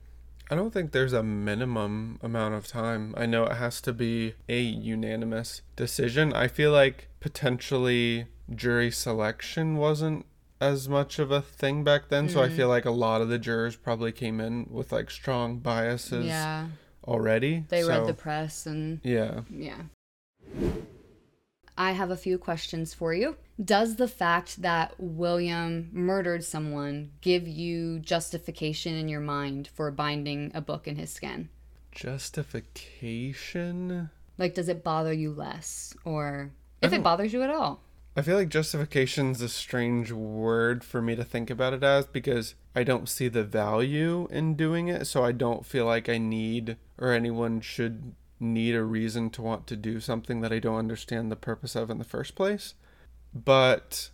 I 0.51 0.55
don't 0.55 0.73
think 0.73 0.93
there's 0.93 1.13
a 1.15 1.23
minimum 1.23 2.19
amount 2.23 2.55
of 2.55 2.67
time. 2.67 3.15
I 3.17 3.27
know 3.27 3.45
it 3.45 3.55
has 3.57 3.81
to 3.83 3.93
be 3.93 4.35
a 4.49 4.61
unanimous 4.61 5.63
decision. 5.75 6.33
I 6.33 6.49
feel 6.49 6.71
like 6.71 7.09
potentially 7.21 8.27
jury 8.55 8.91
selection 8.91 9.77
wasn't 9.79 10.27
as 10.61 10.89
much 10.89 11.19
of 11.19 11.31
a 11.31 11.41
thing 11.41 11.83
back 11.83 12.09
then, 12.09 12.29
so 12.29 12.43
I 12.43 12.49
Mm. 12.49 12.57
feel 12.57 12.69
like 12.69 12.85
a 12.85 12.91
lot 12.91 13.21
of 13.23 13.29
the 13.29 13.39
jurors 13.39 13.77
probably 13.77 14.13
came 14.13 14.39
in 14.41 14.67
with 14.71 14.93
like 14.93 15.11
strong 15.11 15.59
biases 15.59 16.27
Yeah. 16.27 16.69
already. 17.07 17.65
They 17.69 17.83
so, 17.83 17.89
read 17.89 18.07
the 18.07 18.15
press 18.15 18.67
and. 18.67 19.01
Yeah. 19.03 19.41
Yeah. 19.51 19.83
I 21.77 21.93
have 21.93 22.11
a 22.11 22.17
few 22.17 22.39
questions 22.39 22.95
for 22.95 23.13
you. 23.13 23.37
Does 23.63 23.97
the 23.97 24.09
fact 24.09 24.63
that 24.63 24.95
William 24.99 25.91
murdered 25.93 26.45
someone 26.45 27.11
give 27.21 27.47
you 27.49 27.99
justification 27.99 28.95
in 28.95 29.09
your 29.09 29.21
mind 29.21 29.69
for 29.69 29.91
binding 29.91 30.53
a 30.55 30.61
book 30.61 30.87
in 30.87 30.97
his 30.97 31.11
skin? 31.11 31.49
Justification? 31.93 34.11
Like, 34.39 34.55
does 34.55 34.69
it 34.69 34.85
bother 34.85 35.13
you 35.13 35.33
less? 35.33 35.95
Or 36.05 36.53
if 36.83 36.93
it 36.93 37.01
oh. 37.01 37.03
bothers 37.03 37.33
you 37.33 37.43
at 37.43 37.51
all? 37.51 37.81
I 38.17 38.23
feel 38.23 38.37
like 38.37 38.49
justification's 38.49 39.41
a 39.41 39.49
strange 39.49 40.13
word 40.13 40.85
for 40.85 41.03
me 41.03 41.17
to 41.17 41.25
think 41.25 41.51
about 41.51 41.73
it 41.73 41.83
as 41.83 42.07
because 42.07 42.55
I 42.75 42.85
don't 42.85 43.09
see 43.09 43.27
the 43.27 43.43
value 43.43 44.29
in 44.31 44.55
doing 44.55 44.87
it, 44.87 45.09
so 45.09 45.25
I 45.25 45.33
don't 45.33 45.67
feel 45.67 45.87
like 45.87 46.09
I 46.09 46.19
need 46.19 46.77
or 46.97 47.13
anyone 47.13 47.61
should 47.61 48.15
need 48.41 48.75
a 48.75 48.83
reason 48.83 49.31
to 49.31 49.43
want 49.43 49.67
to 49.69 49.77
do 49.77 50.01
something 50.01 50.41
that 50.41 50.53
I 50.53 50.59
don't 50.59 50.79
understand 50.79 51.31
the 51.31 51.37
purpose 51.37 51.75
of 51.75 51.91
in 51.91 51.99
the 51.99 52.05
first 52.05 52.35
place. 52.35 52.75
But 53.35 54.11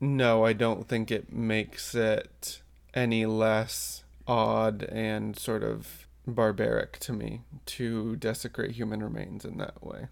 no, 0.00 0.44
I 0.44 0.52
don't 0.52 0.88
think 0.88 1.10
it 1.10 1.32
makes 1.32 1.94
it 1.94 2.62
any 2.94 3.26
less 3.26 4.04
odd 4.26 4.82
and 4.84 5.38
sort 5.38 5.62
of 5.62 6.06
barbaric 6.26 6.98
to 6.98 7.12
me 7.12 7.42
to 7.66 8.16
desecrate 8.16 8.72
human 8.72 9.02
remains 9.02 9.44
in 9.44 9.58
that 9.58 9.84
way. 9.84 10.08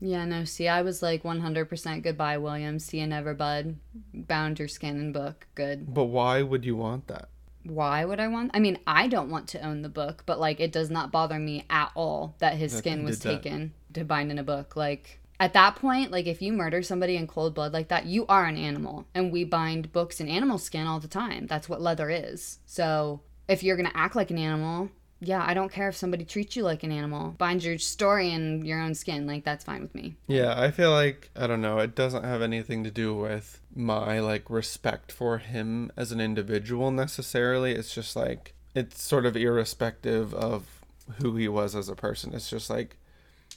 Yeah, 0.00 0.24
no, 0.26 0.44
see, 0.44 0.68
I 0.68 0.82
was 0.82 1.02
like 1.02 1.24
100% 1.24 2.02
goodbye, 2.02 2.38
William. 2.38 2.78
See 2.78 3.00
you 3.00 3.06
never, 3.06 3.34
bud. 3.34 3.76
Bound 4.14 4.58
your 4.58 4.68
skin 4.68 4.96
and 4.96 5.12
book. 5.12 5.48
Good. 5.56 5.92
But 5.92 6.04
why 6.04 6.42
would 6.42 6.64
you 6.64 6.76
want 6.76 7.08
that? 7.08 7.28
Why 7.70 8.04
would 8.04 8.20
I 8.20 8.28
want? 8.28 8.50
I 8.54 8.60
mean, 8.60 8.78
I 8.86 9.08
don't 9.08 9.30
want 9.30 9.48
to 9.48 9.60
own 9.64 9.82
the 9.82 9.88
book, 9.88 10.22
but 10.26 10.40
like, 10.40 10.60
it 10.60 10.72
does 10.72 10.90
not 10.90 11.12
bother 11.12 11.38
me 11.38 11.64
at 11.68 11.90
all 11.94 12.34
that 12.38 12.54
his 12.54 12.72
That 12.72 12.78
skin 12.78 13.04
was 13.04 13.18
did 13.18 13.28
that. 13.28 13.42
taken 13.42 13.74
to 13.94 14.04
bind 14.04 14.30
in 14.30 14.38
a 14.38 14.42
book. 14.44 14.76
Like, 14.76 15.20
at 15.40 15.52
that 15.52 15.76
point, 15.76 16.10
like, 16.10 16.26
if 16.26 16.42
you 16.42 16.52
murder 16.52 16.82
somebody 16.82 17.16
in 17.16 17.26
cold 17.26 17.54
blood 17.54 17.72
like 17.72 17.88
that, 17.88 18.06
you 18.06 18.26
are 18.26 18.44
an 18.44 18.56
animal. 18.56 19.06
And 19.14 19.30
we 19.30 19.44
bind 19.44 19.92
books 19.92 20.20
in 20.20 20.28
animal 20.28 20.58
skin 20.58 20.86
all 20.86 20.98
the 21.00 21.08
time. 21.08 21.46
That's 21.46 21.68
what 21.68 21.80
leather 21.80 22.10
is. 22.10 22.58
So, 22.66 23.20
if 23.48 23.62
you're 23.62 23.76
going 23.76 23.88
to 23.88 23.96
act 23.96 24.16
like 24.16 24.30
an 24.30 24.38
animal, 24.38 24.90
yeah, 25.20 25.44
I 25.44 25.52
don't 25.54 25.72
care 25.72 25.88
if 25.88 25.96
somebody 25.96 26.24
treats 26.24 26.54
you 26.54 26.62
like 26.62 26.84
an 26.84 26.92
animal. 26.92 27.34
Bind 27.38 27.64
your 27.64 27.78
story 27.78 28.30
in 28.30 28.64
your 28.64 28.80
own 28.80 28.94
skin. 28.94 29.26
Like, 29.26 29.44
that's 29.44 29.64
fine 29.64 29.82
with 29.82 29.94
me. 29.94 30.16
Yeah, 30.28 30.60
I 30.60 30.70
feel 30.70 30.92
like 30.92 31.30
I 31.34 31.46
don't 31.46 31.60
know, 31.60 31.78
it 31.78 31.94
doesn't 31.94 32.24
have 32.24 32.40
anything 32.42 32.84
to 32.84 32.90
do 32.90 33.14
with 33.14 33.60
my 33.74 34.20
like 34.20 34.48
respect 34.48 35.10
for 35.12 35.38
him 35.38 35.90
as 35.96 36.12
an 36.12 36.20
individual 36.20 36.90
necessarily. 36.90 37.72
It's 37.72 37.94
just 37.94 38.14
like 38.14 38.54
it's 38.74 39.02
sort 39.02 39.26
of 39.26 39.36
irrespective 39.36 40.34
of 40.34 40.66
who 41.20 41.36
he 41.36 41.48
was 41.48 41.74
as 41.74 41.88
a 41.88 41.96
person. 41.96 42.34
It's 42.34 42.50
just 42.50 42.70
like 42.70 42.96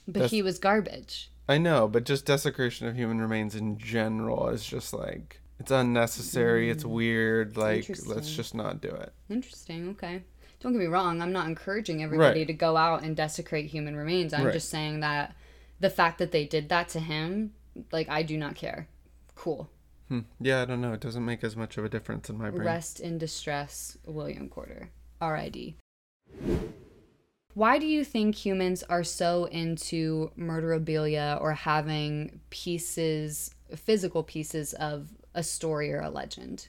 But 0.07 0.13
That's- 0.13 0.31
he 0.31 0.41
was 0.41 0.57
garbage. 0.57 1.29
I 1.49 1.57
know, 1.57 1.87
but 1.87 2.05
just 2.05 2.25
desecration 2.25 2.87
of 2.87 2.95
human 2.95 3.19
remains 3.19 3.55
in 3.55 3.77
general 3.77 4.47
is 4.49 4.65
just 4.65 4.93
like 4.93 5.41
it's 5.59 5.71
unnecessary, 5.71 6.71
it's 6.71 6.83
mm. 6.83 6.89
weird, 6.89 7.57
like 7.57 7.87
let's 8.07 8.33
just 8.33 8.55
not 8.55 8.81
do 8.81 8.89
it. 8.89 9.13
Interesting. 9.29 9.89
Okay. 9.89 10.23
Don't 10.61 10.73
get 10.73 10.79
me 10.79 10.85
wrong. 10.85 11.21
I'm 11.21 11.31
not 11.31 11.47
encouraging 11.47 12.03
everybody 12.03 12.41
Right. 12.41 12.47
to 12.47 12.53
go 12.53 12.77
out 12.77 13.03
and 13.03 13.15
desecrate 13.15 13.65
human 13.67 13.95
remains. 13.95 14.33
I'm 14.33 14.45
Right. 14.45 14.53
just 14.53 14.69
saying 14.69 14.99
that 15.01 15.35
the 15.79 15.89
fact 15.89 16.19
that 16.19 16.31
they 16.31 16.45
did 16.45 16.69
that 16.69 16.87
to 16.89 16.99
him, 16.99 17.53
like, 17.91 18.07
I 18.09 18.21
do 18.23 18.37
not 18.37 18.55
care. 18.55 18.87
Cool. 19.35 19.69
Hmm. 20.07 20.19
Yeah, 20.39 20.61
I 20.61 20.65
don't 20.65 20.81
know. 20.81 20.93
It 20.93 20.99
doesn't 20.99 21.25
make 21.25 21.43
as 21.43 21.55
much 21.55 21.77
of 21.77 21.85
a 21.85 21.89
difference 21.89 22.29
in 22.29 22.37
my 22.37 22.51
brain. 22.51 22.65
Rest 22.67 22.99
in 22.99 23.17
distress, 23.17 23.97
William 24.05 24.49
Porter. 24.49 24.89
R.I.D. 25.19 25.77
Why 27.53 27.79
do 27.79 27.85
you 27.85 28.05
think 28.05 28.35
humans 28.35 28.83
are 28.83 29.03
so 29.03 29.45
into 29.45 30.31
murderabilia 30.37 31.39
or 31.41 31.53
having 31.53 32.39
pieces, 32.49 33.51
physical 33.75 34.23
pieces 34.23 34.73
of 34.73 35.09
a 35.33 35.43
story 35.43 35.91
or 35.91 35.99
a 36.01 36.09
legend? 36.09 36.67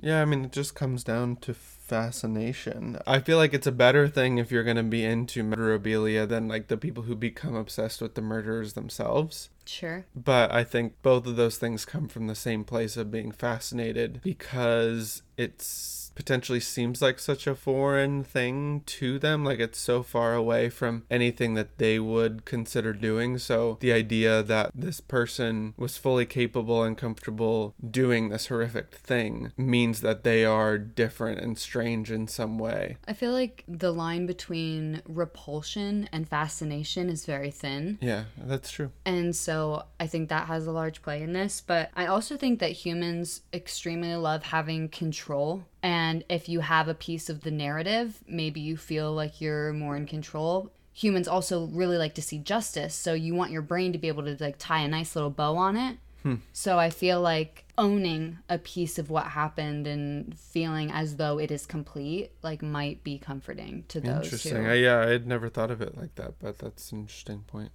Yeah, 0.00 0.20
I 0.22 0.24
mean, 0.24 0.44
it 0.44 0.52
just 0.52 0.74
comes 0.74 1.04
down 1.04 1.36
to 1.36 1.54
fascination. 1.84 2.98
I 3.06 3.20
feel 3.20 3.36
like 3.36 3.52
it's 3.52 3.66
a 3.66 3.72
better 3.72 4.08
thing 4.08 4.38
if 4.38 4.50
you're 4.50 4.64
going 4.64 4.76
to 4.76 4.82
be 4.82 5.04
into 5.04 5.44
murderabilia 5.44 6.26
than 6.26 6.48
like 6.48 6.68
the 6.68 6.76
people 6.76 7.04
who 7.04 7.14
become 7.14 7.54
obsessed 7.54 8.00
with 8.00 8.14
the 8.14 8.22
murderers 8.22 8.72
themselves. 8.72 9.50
Sure. 9.66 10.06
But 10.14 10.52
I 10.52 10.64
think 10.64 10.94
both 11.02 11.26
of 11.26 11.36
those 11.36 11.58
things 11.58 11.84
come 11.84 12.08
from 12.08 12.26
the 12.26 12.34
same 12.34 12.64
place 12.64 12.96
of 12.96 13.10
being 13.10 13.32
fascinated 13.32 14.20
because 14.22 15.22
it's 15.36 16.03
potentially 16.14 16.60
seems 16.60 17.00
like 17.02 17.18
such 17.18 17.46
a 17.46 17.54
foreign 17.54 18.22
thing 18.24 18.82
to 18.86 19.18
them 19.18 19.44
like 19.44 19.58
it's 19.58 19.78
so 19.78 20.02
far 20.02 20.34
away 20.34 20.68
from 20.68 21.04
anything 21.10 21.54
that 21.54 21.78
they 21.78 21.98
would 21.98 22.44
consider 22.44 22.92
doing 22.92 23.38
so 23.38 23.76
the 23.80 23.92
idea 23.92 24.42
that 24.42 24.70
this 24.74 25.00
person 25.00 25.74
was 25.76 25.96
fully 25.98 26.26
capable 26.26 26.82
and 26.82 26.96
comfortable 26.98 27.74
doing 27.90 28.28
this 28.28 28.46
horrific 28.46 28.94
thing 28.94 29.52
means 29.56 30.00
that 30.00 30.24
they 30.24 30.44
are 30.44 30.78
different 30.78 31.40
and 31.40 31.58
strange 31.58 32.10
in 32.10 32.26
some 32.28 32.58
way 32.58 32.96
I 33.06 33.12
feel 33.12 33.32
like 33.32 33.64
the 33.66 33.92
line 33.92 34.26
between 34.26 35.02
repulsion 35.06 36.08
and 36.12 36.28
fascination 36.28 37.08
is 37.08 37.26
very 37.26 37.50
thin. 37.50 37.98
yeah 38.00 38.24
that's 38.38 38.70
true 38.70 38.90
And 39.04 39.34
so 39.34 39.84
I 40.00 40.06
think 40.06 40.28
that 40.28 40.46
has 40.46 40.66
a 40.66 40.72
large 40.72 41.02
play 41.02 41.22
in 41.22 41.32
this. 41.32 41.60
But 41.60 41.90
I 41.94 42.06
also 42.06 42.36
think 42.36 42.58
that 42.60 42.72
humans 42.72 43.42
extremely 43.52 44.14
love 44.16 44.42
having 44.42 44.88
control. 44.88 45.64
And 45.84 46.24
if 46.30 46.48
you 46.48 46.60
have 46.60 46.88
a 46.88 46.94
piece 46.94 47.28
of 47.28 47.42
the 47.42 47.50
narrative, 47.50 48.24
maybe 48.26 48.58
you 48.58 48.78
feel 48.78 49.12
like 49.12 49.42
you're 49.42 49.70
more 49.74 49.96
in 49.96 50.06
control. 50.06 50.70
Humans 50.94 51.28
also 51.28 51.66
really 51.66 51.98
like 51.98 52.14
to 52.14 52.22
see 52.22 52.38
justice. 52.38 52.94
So 52.94 53.12
you 53.12 53.34
want 53.34 53.50
your 53.52 53.60
brain 53.60 53.92
to 53.92 53.98
be 53.98 54.08
able 54.08 54.24
to 54.24 54.34
like 54.40 54.56
tie 54.58 54.80
a 54.80 54.88
nice 54.88 55.14
little 55.14 55.28
bow 55.28 55.56
on 55.56 55.76
it. 55.76 55.98
Hmm. 56.22 56.36
So 56.54 56.78
I 56.78 56.88
feel 56.88 57.20
like 57.20 57.66
owning 57.76 58.38
a 58.48 58.56
piece 58.56 58.98
of 58.98 59.10
what 59.10 59.26
happened 59.26 59.86
and 59.86 60.38
feeling 60.38 60.90
as 60.90 61.16
though 61.16 61.38
it 61.38 61.50
is 61.50 61.66
complete 61.66 62.30
like 62.42 62.62
might 62.62 63.04
be 63.04 63.18
comforting 63.18 63.84
to 63.88 64.00
those 64.00 64.24
interesting 64.24 64.64
who 64.64 64.70
I, 64.70 64.74
yeah 64.74 65.00
i 65.00 65.08
had 65.08 65.26
never 65.26 65.48
thought 65.48 65.72
of 65.72 65.82
it 65.82 65.96
like 65.96 66.14
that 66.14 66.34
but 66.38 66.58
that's 66.58 66.92
an 66.92 67.00
interesting 67.00 67.40
point 67.48 67.72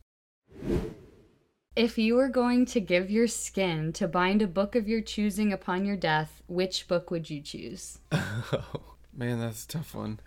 If 1.76 1.98
you 1.98 2.16
were 2.16 2.30
going 2.30 2.66
to 2.68 2.80
give 2.82 3.10
your 3.12 3.28
skin 3.28 3.94
to 3.94 4.08
bind 4.08 4.42
a 4.42 4.48
book 4.48 4.76
of 4.76 4.88
your 4.88 5.02
choosing 5.02 5.54
upon 5.54 5.86
your 5.86 5.96
death, 5.96 6.42
which 6.48 6.88
book 6.88 7.12
would 7.12 7.30
you 7.30 7.42
choose? 7.42 8.00
Oh 8.12 8.82
man, 9.16 9.40
that's 9.40 9.66
a 9.66 9.68
tough 9.68 9.94
one. 9.96 10.20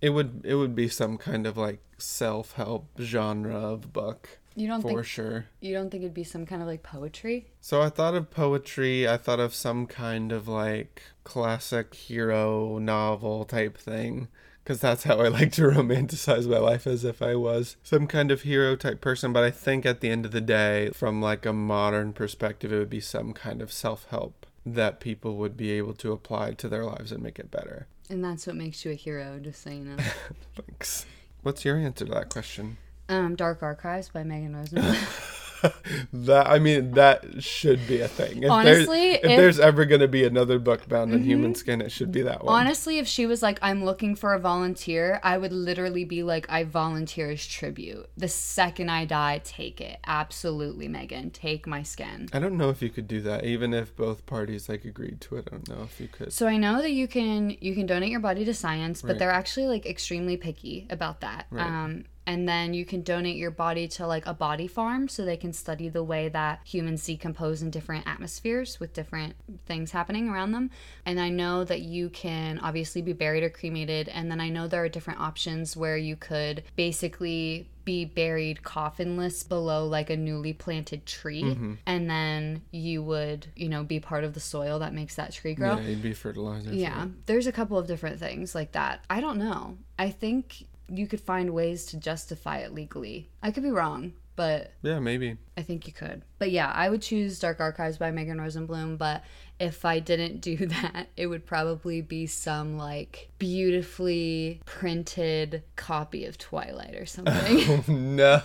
it 0.00 0.10
would 0.10 0.40
it 0.44 0.54
would 0.54 0.74
be 0.74 0.88
some 0.88 1.18
kind 1.18 1.46
of 1.46 1.56
like 1.56 1.80
self 1.98 2.54
help 2.54 2.88
genre 3.00 3.54
of 3.54 3.92
book 3.92 4.40
You 4.56 4.66
don't 4.66 4.80
for 4.82 4.88
think 4.88 5.04
sure. 5.04 5.46
you 5.60 5.72
don't 5.74 5.90
think 5.90 6.02
it'd 6.02 6.14
be 6.14 6.24
some 6.24 6.46
kind 6.46 6.62
of 6.62 6.68
like 6.68 6.82
poetry? 6.82 7.46
So 7.60 7.82
I 7.82 7.90
thought 7.90 8.14
of 8.14 8.30
poetry. 8.30 9.06
I 9.06 9.18
thought 9.18 9.40
of 9.40 9.54
some 9.54 9.86
kind 9.86 10.32
of 10.32 10.48
like 10.48 11.02
classic 11.22 11.94
hero 11.94 12.78
novel 12.78 13.44
type 13.44 13.76
thing. 13.76 14.28
Because 14.62 14.80
that's 14.80 15.04
how 15.04 15.18
I 15.18 15.28
like 15.28 15.52
to 15.52 15.62
romanticize 15.70 16.46
my 16.48 16.58
life 16.58 16.86
as 16.86 17.04
if 17.04 17.20
I 17.20 17.34
was 17.34 17.76
some 17.82 18.06
kind 18.06 18.30
of 18.30 18.42
hero 18.42 18.76
type 18.76 19.00
person. 19.00 19.32
But 19.32 19.44
I 19.44 19.50
think 19.50 19.84
at 19.84 20.00
the 20.00 20.08
end 20.10 20.24
of 20.24 20.30
the 20.32 20.40
day, 20.40 20.90
from 20.90 21.20
like 21.20 21.44
a 21.44 21.52
modern 21.52 22.12
perspective, 22.12 22.72
it 22.72 22.78
would 22.78 22.90
be 22.90 23.00
some 23.00 23.32
kind 23.32 23.60
of 23.60 23.72
self 23.72 24.06
help 24.10 24.46
that 24.64 25.00
people 25.00 25.36
would 25.36 25.56
be 25.56 25.72
able 25.72 25.94
to 25.94 26.12
apply 26.12 26.52
to 26.52 26.68
their 26.68 26.84
lives 26.84 27.10
and 27.10 27.22
make 27.22 27.38
it 27.40 27.50
better. 27.50 27.86
And 28.08 28.22
that's 28.24 28.46
what 28.46 28.54
makes 28.56 28.84
you 28.84 28.92
a 28.92 28.94
hero, 28.94 29.40
just 29.40 29.62
so 29.62 29.70
you 29.70 29.84
know. 29.84 29.96
Thanks. 30.54 31.06
What's 31.42 31.64
your 31.64 31.76
answer 31.78 32.04
to 32.04 32.12
that 32.12 32.28
question? 32.28 32.76
um, 33.08 33.34
Dark 33.34 33.62
Archives 33.62 34.08
by 34.08 34.22
Megan 34.24 34.56
Rosenberg. 34.56 34.96
that 36.12 36.46
I 36.46 36.58
mean, 36.58 36.92
that 36.92 37.42
should 37.42 37.86
be 37.86 38.00
a 38.00 38.08
thing. 38.08 38.42
If 38.42 38.50
Honestly, 38.50 39.10
there's, 39.12 39.18
if, 39.18 39.24
if- 39.30 39.36
there's 39.36 39.60
ever 39.60 39.84
going 39.84 40.00
to 40.00 40.08
be 40.08 40.24
another 40.24 40.58
book 40.58 40.88
bound 40.88 41.12
in 41.12 41.22
human 41.22 41.54
skin, 41.54 41.80
it 41.80 41.90
should 41.92 42.12
be 42.12 42.22
that 42.22 42.44
one. 42.44 42.60
Honestly, 42.60 42.98
if 42.98 43.06
she 43.06 43.26
was 43.26 43.42
like, 43.42 43.58
I'm 43.62 43.84
looking 43.84 44.14
for 44.14 44.34
a 44.34 44.38
volunteer, 44.38 45.20
I 45.22 45.38
would 45.38 45.52
literally 45.52 46.04
be 46.04 46.22
like, 46.22 46.50
I 46.50 46.64
volunteer 46.64 47.30
as 47.30 47.46
tribute. 47.46 48.08
The 48.16 48.28
second 48.28 48.90
I 48.90 49.04
die, 49.04 49.40
take 49.44 49.80
it. 49.80 49.98
Absolutely, 50.06 50.88
Megan. 50.88 51.30
Take 51.30 51.66
my 51.66 51.82
skin. 51.82 52.28
I 52.32 52.38
don't 52.38 52.56
know 52.56 52.70
if 52.70 52.82
you 52.82 52.90
could 52.90 53.08
do 53.08 53.20
that, 53.22 53.44
even 53.44 53.72
if 53.74 53.94
both 53.96 54.26
parties 54.26 54.68
like 54.68 54.84
agreed 54.84 55.20
to 55.22 55.36
it. 55.36 55.48
I 55.48 55.50
don't 55.56 55.68
know 55.68 55.82
if 55.84 56.00
you 56.00 56.08
could. 56.08 56.32
So 56.32 56.46
I 56.46 56.56
know 56.56 56.82
that 56.82 56.92
you 56.92 57.06
can 57.08 57.56
you 57.60 57.74
can 57.74 57.86
donate 57.86 58.10
your 58.10 58.20
body 58.20 58.44
to 58.44 58.54
science, 58.54 59.02
but 59.02 59.08
Right. 59.12 59.18
they're 59.18 59.30
actually 59.30 59.66
like 59.66 59.86
extremely 59.86 60.36
picky 60.36 60.86
about 60.90 61.20
that. 61.20 61.46
Right. 61.50 61.66
Um 61.66 62.04
and 62.26 62.48
then 62.48 62.72
you 62.72 62.84
can 62.84 63.02
donate 63.02 63.36
your 63.36 63.50
body 63.50 63.88
to 63.88 64.06
like 64.06 64.26
a 64.26 64.34
body 64.34 64.66
farm 64.66 65.08
so 65.08 65.24
they 65.24 65.36
can 65.36 65.52
study 65.52 65.88
the 65.88 66.04
way 66.04 66.28
that 66.28 66.60
humans 66.64 67.04
decompose 67.04 67.62
in 67.62 67.70
different 67.70 68.06
atmospheres 68.06 68.78
with 68.78 68.92
different 68.92 69.34
things 69.66 69.90
happening 69.90 70.28
around 70.28 70.52
them. 70.52 70.70
And 71.04 71.20
I 71.20 71.30
know 71.30 71.64
that 71.64 71.80
you 71.80 72.10
can 72.10 72.58
obviously 72.60 73.02
be 73.02 73.12
buried 73.12 73.42
or 73.42 73.50
cremated. 73.50 74.08
And 74.08 74.30
then 74.30 74.40
I 74.40 74.50
know 74.50 74.68
there 74.68 74.84
are 74.84 74.88
different 74.88 75.20
options 75.20 75.76
where 75.76 75.96
you 75.96 76.14
could 76.14 76.62
basically 76.76 77.68
be 77.84 78.04
buried 78.04 78.62
coffinless 78.62 79.48
below 79.48 79.86
like 79.86 80.08
a 80.08 80.16
newly 80.16 80.52
planted 80.52 81.04
tree. 81.04 81.42
Mm-hmm. 81.42 81.74
And 81.86 82.08
then 82.08 82.62
you 82.70 83.02
would, 83.02 83.48
you 83.56 83.68
know, 83.68 83.82
be 83.82 83.98
part 83.98 84.22
of 84.22 84.34
the 84.34 84.40
soil 84.40 84.78
that 84.78 84.94
makes 84.94 85.16
that 85.16 85.32
tree 85.32 85.54
grow. 85.54 85.76
Yeah, 85.76 85.88
you'd 85.88 86.02
be 86.02 86.12
fertilizer. 86.12 86.72
Yeah, 86.72 87.08
there's 87.26 87.48
a 87.48 87.52
couple 87.52 87.78
of 87.78 87.88
different 87.88 88.20
things 88.20 88.54
like 88.54 88.72
that. 88.72 89.04
I 89.10 89.20
don't 89.20 89.38
know. 89.38 89.78
I 89.98 90.10
think 90.10 90.66
you 90.88 91.06
could 91.06 91.20
find 91.20 91.50
ways 91.50 91.86
to 91.86 91.96
justify 91.96 92.58
it 92.58 92.72
legally. 92.74 93.30
I 93.42 93.50
could 93.50 93.62
be 93.62 93.70
wrong, 93.70 94.12
but 94.36 94.72
Yeah, 94.82 94.98
maybe. 94.98 95.36
I 95.56 95.62
think 95.62 95.86
you 95.86 95.92
could. 95.92 96.22
But 96.38 96.50
yeah, 96.50 96.70
I 96.74 96.88
would 96.90 97.02
choose 97.02 97.38
Dark 97.38 97.60
Archives 97.60 97.98
by 97.98 98.10
Megan 98.10 98.38
Rosenbloom, 98.38 98.98
but 98.98 99.22
if 99.60 99.84
I 99.84 100.00
didn't 100.00 100.40
do 100.40 100.56
that, 100.66 101.08
it 101.16 101.26
would 101.28 101.46
probably 101.46 102.00
be 102.00 102.26
some 102.26 102.76
like 102.78 103.30
beautifully 103.38 104.60
printed 104.64 105.62
copy 105.76 106.24
of 106.24 106.38
Twilight 106.38 106.94
or 106.96 107.06
something. 107.06 107.82
Oh, 107.88 107.92
no. 107.92 108.42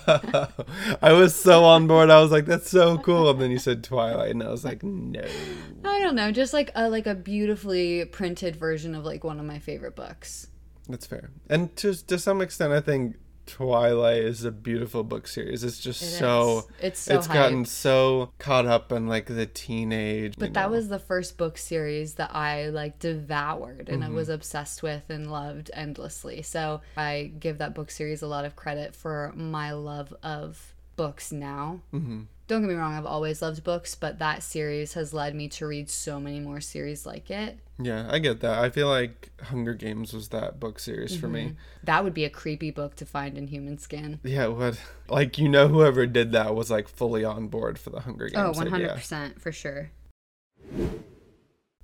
I 1.01 1.13
was 1.13 1.35
so 1.35 1.63
on 1.63 1.87
board. 1.87 2.09
I 2.09 2.19
was 2.21 2.31
like, 2.31 2.45
that's 2.45 2.69
so 2.69 2.97
cool. 2.99 3.29
And 3.29 3.41
then 3.41 3.51
you 3.51 3.59
said 3.59 3.83
Twilight, 3.83 4.31
and 4.31 4.43
I 4.43 4.49
was 4.49 4.63
like, 4.63 4.83
no. 4.83 5.25
I 5.83 5.99
don't 5.99 6.15
know, 6.15 6.31
just 6.31 6.53
like 6.53 6.71
a 6.75 6.89
like 6.89 7.07
a 7.07 7.15
beautifully 7.15 8.05
printed 8.05 8.55
version 8.55 8.93
of 8.95 9.05
like 9.05 9.23
one 9.23 9.39
of 9.39 9.45
my 9.45 9.59
favorite 9.59 9.95
books. 9.95 10.47
That's 10.89 11.05
fair. 11.05 11.31
And 11.49 11.75
to 11.77 11.93
to 12.07 12.17
some 12.19 12.41
extent, 12.41 12.73
I 12.73 12.81
think 12.81 13.17
Twilight 13.45 14.23
is 14.23 14.43
a 14.43 14.51
beautiful 14.51 15.03
book 15.03 15.25
series. 15.27 15.63
It's 15.63 15.79
just 15.79 16.01
It 16.01 16.05
so. 16.05 16.67
It's 16.81 16.99
so 16.99 17.15
it's 17.15 17.27
gotten 17.27 17.63
so 17.65 18.31
caught 18.39 18.65
up 18.65 18.91
in 18.91 19.07
like 19.07 19.27
the 19.27 19.45
teenage. 19.45 20.35
But 20.37 20.53
that 20.53 20.63
know. 20.63 20.75
was 20.75 20.89
the 20.89 20.99
first 20.99 21.37
book 21.37 21.57
series 21.57 22.15
that 22.15 22.35
I 22.35 22.67
like 22.69 22.99
devoured 22.99 23.87
and 23.89 24.03
I 24.03 24.07
Mm-hmm. 24.07 24.15
was 24.15 24.29
obsessed 24.29 24.83
with 24.83 25.09
and 25.09 25.31
loved 25.31 25.71
endlessly. 25.73 26.41
So 26.41 26.81
I 26.97 27.31
give 27.39 27.57
that 27.59 27.73
book 27.73 27.89
series 27.89 28.21
a 28.21 28.27
lot 28.27 28.43
of 28.45 28.55
credit 28.55 28.93
for 28.95 29.31
my 29.35 29.71
love 29.71 30.13
of 30.23 30.73
books 30.97 31.31
now. 31.31 31.79
Mm-hmm. 31.93 32.23
Don't 32.47 32.61
get 32.61 32.69
me 32.69 32.75
wrong, 32.75 32.93
I've 32.93 33.05
always 33.05 33.41
loved 33.41 33.63
books, 33.65 33.93
but 33.93 34.19
that 34.19 34.41
series 34.41 34.93
has 34.93 35.13
led 35.13 35.35
me 35.35 35.49
to 35.49 35.67
read 35.67 35.89
so 35.89 36.17
many 36.19 36.39
more 36.39 36.61
series 36.61 37.05
like 37.05 37.29
it. 37.29 37.59
yeah, 37.77 38.07
I 38.09 38.19
get 38.19 38.39
that. 38.39 38.59
I 38.59 38.69
feel 38.69 38.87
like 38.87 39.31
Hunger 39.43 39.73
Games 39.73 40.13
was 40.13 40.29
that 40.29 40.57
book 40.57 40.79
series 40.79 41.15
for 41.17 41.27
me. 41.27 41.41
Mm-hmm. 41.41 41.53
That 41.83 42.05
would 42.05 42.13
be 42.13 42.23
a 42.23 42.29
creepy 42.29 42.71
book 42.71 42.95
to 42.95 43.05
find 43.05 43.37
in 43.37 43.47
human 43.47 43.77
skin. 43.77 44.19
Yeah, 44.23 44.47
what 44.47 44.79
like 45.09 45.37
you 45.37 45.49
know 45.49 45.67
whoever 45.67 46.05
did 46.07 46.31
that 46.31 46.55
was 46.55 46.71
like 46.71 46.87
fully 46.87 47.25
on 47.25 47.47
board 47.49 47.77
for 47.77 47.89
the 47.89 47.99
Hunger 48.01 48.29
Oh, 48.33 48.53
Games. 48.53 48.73
idea. 48.73 48.95
100% 48.95 49.41
for 49.41 49.51
sure. 49.51 49.91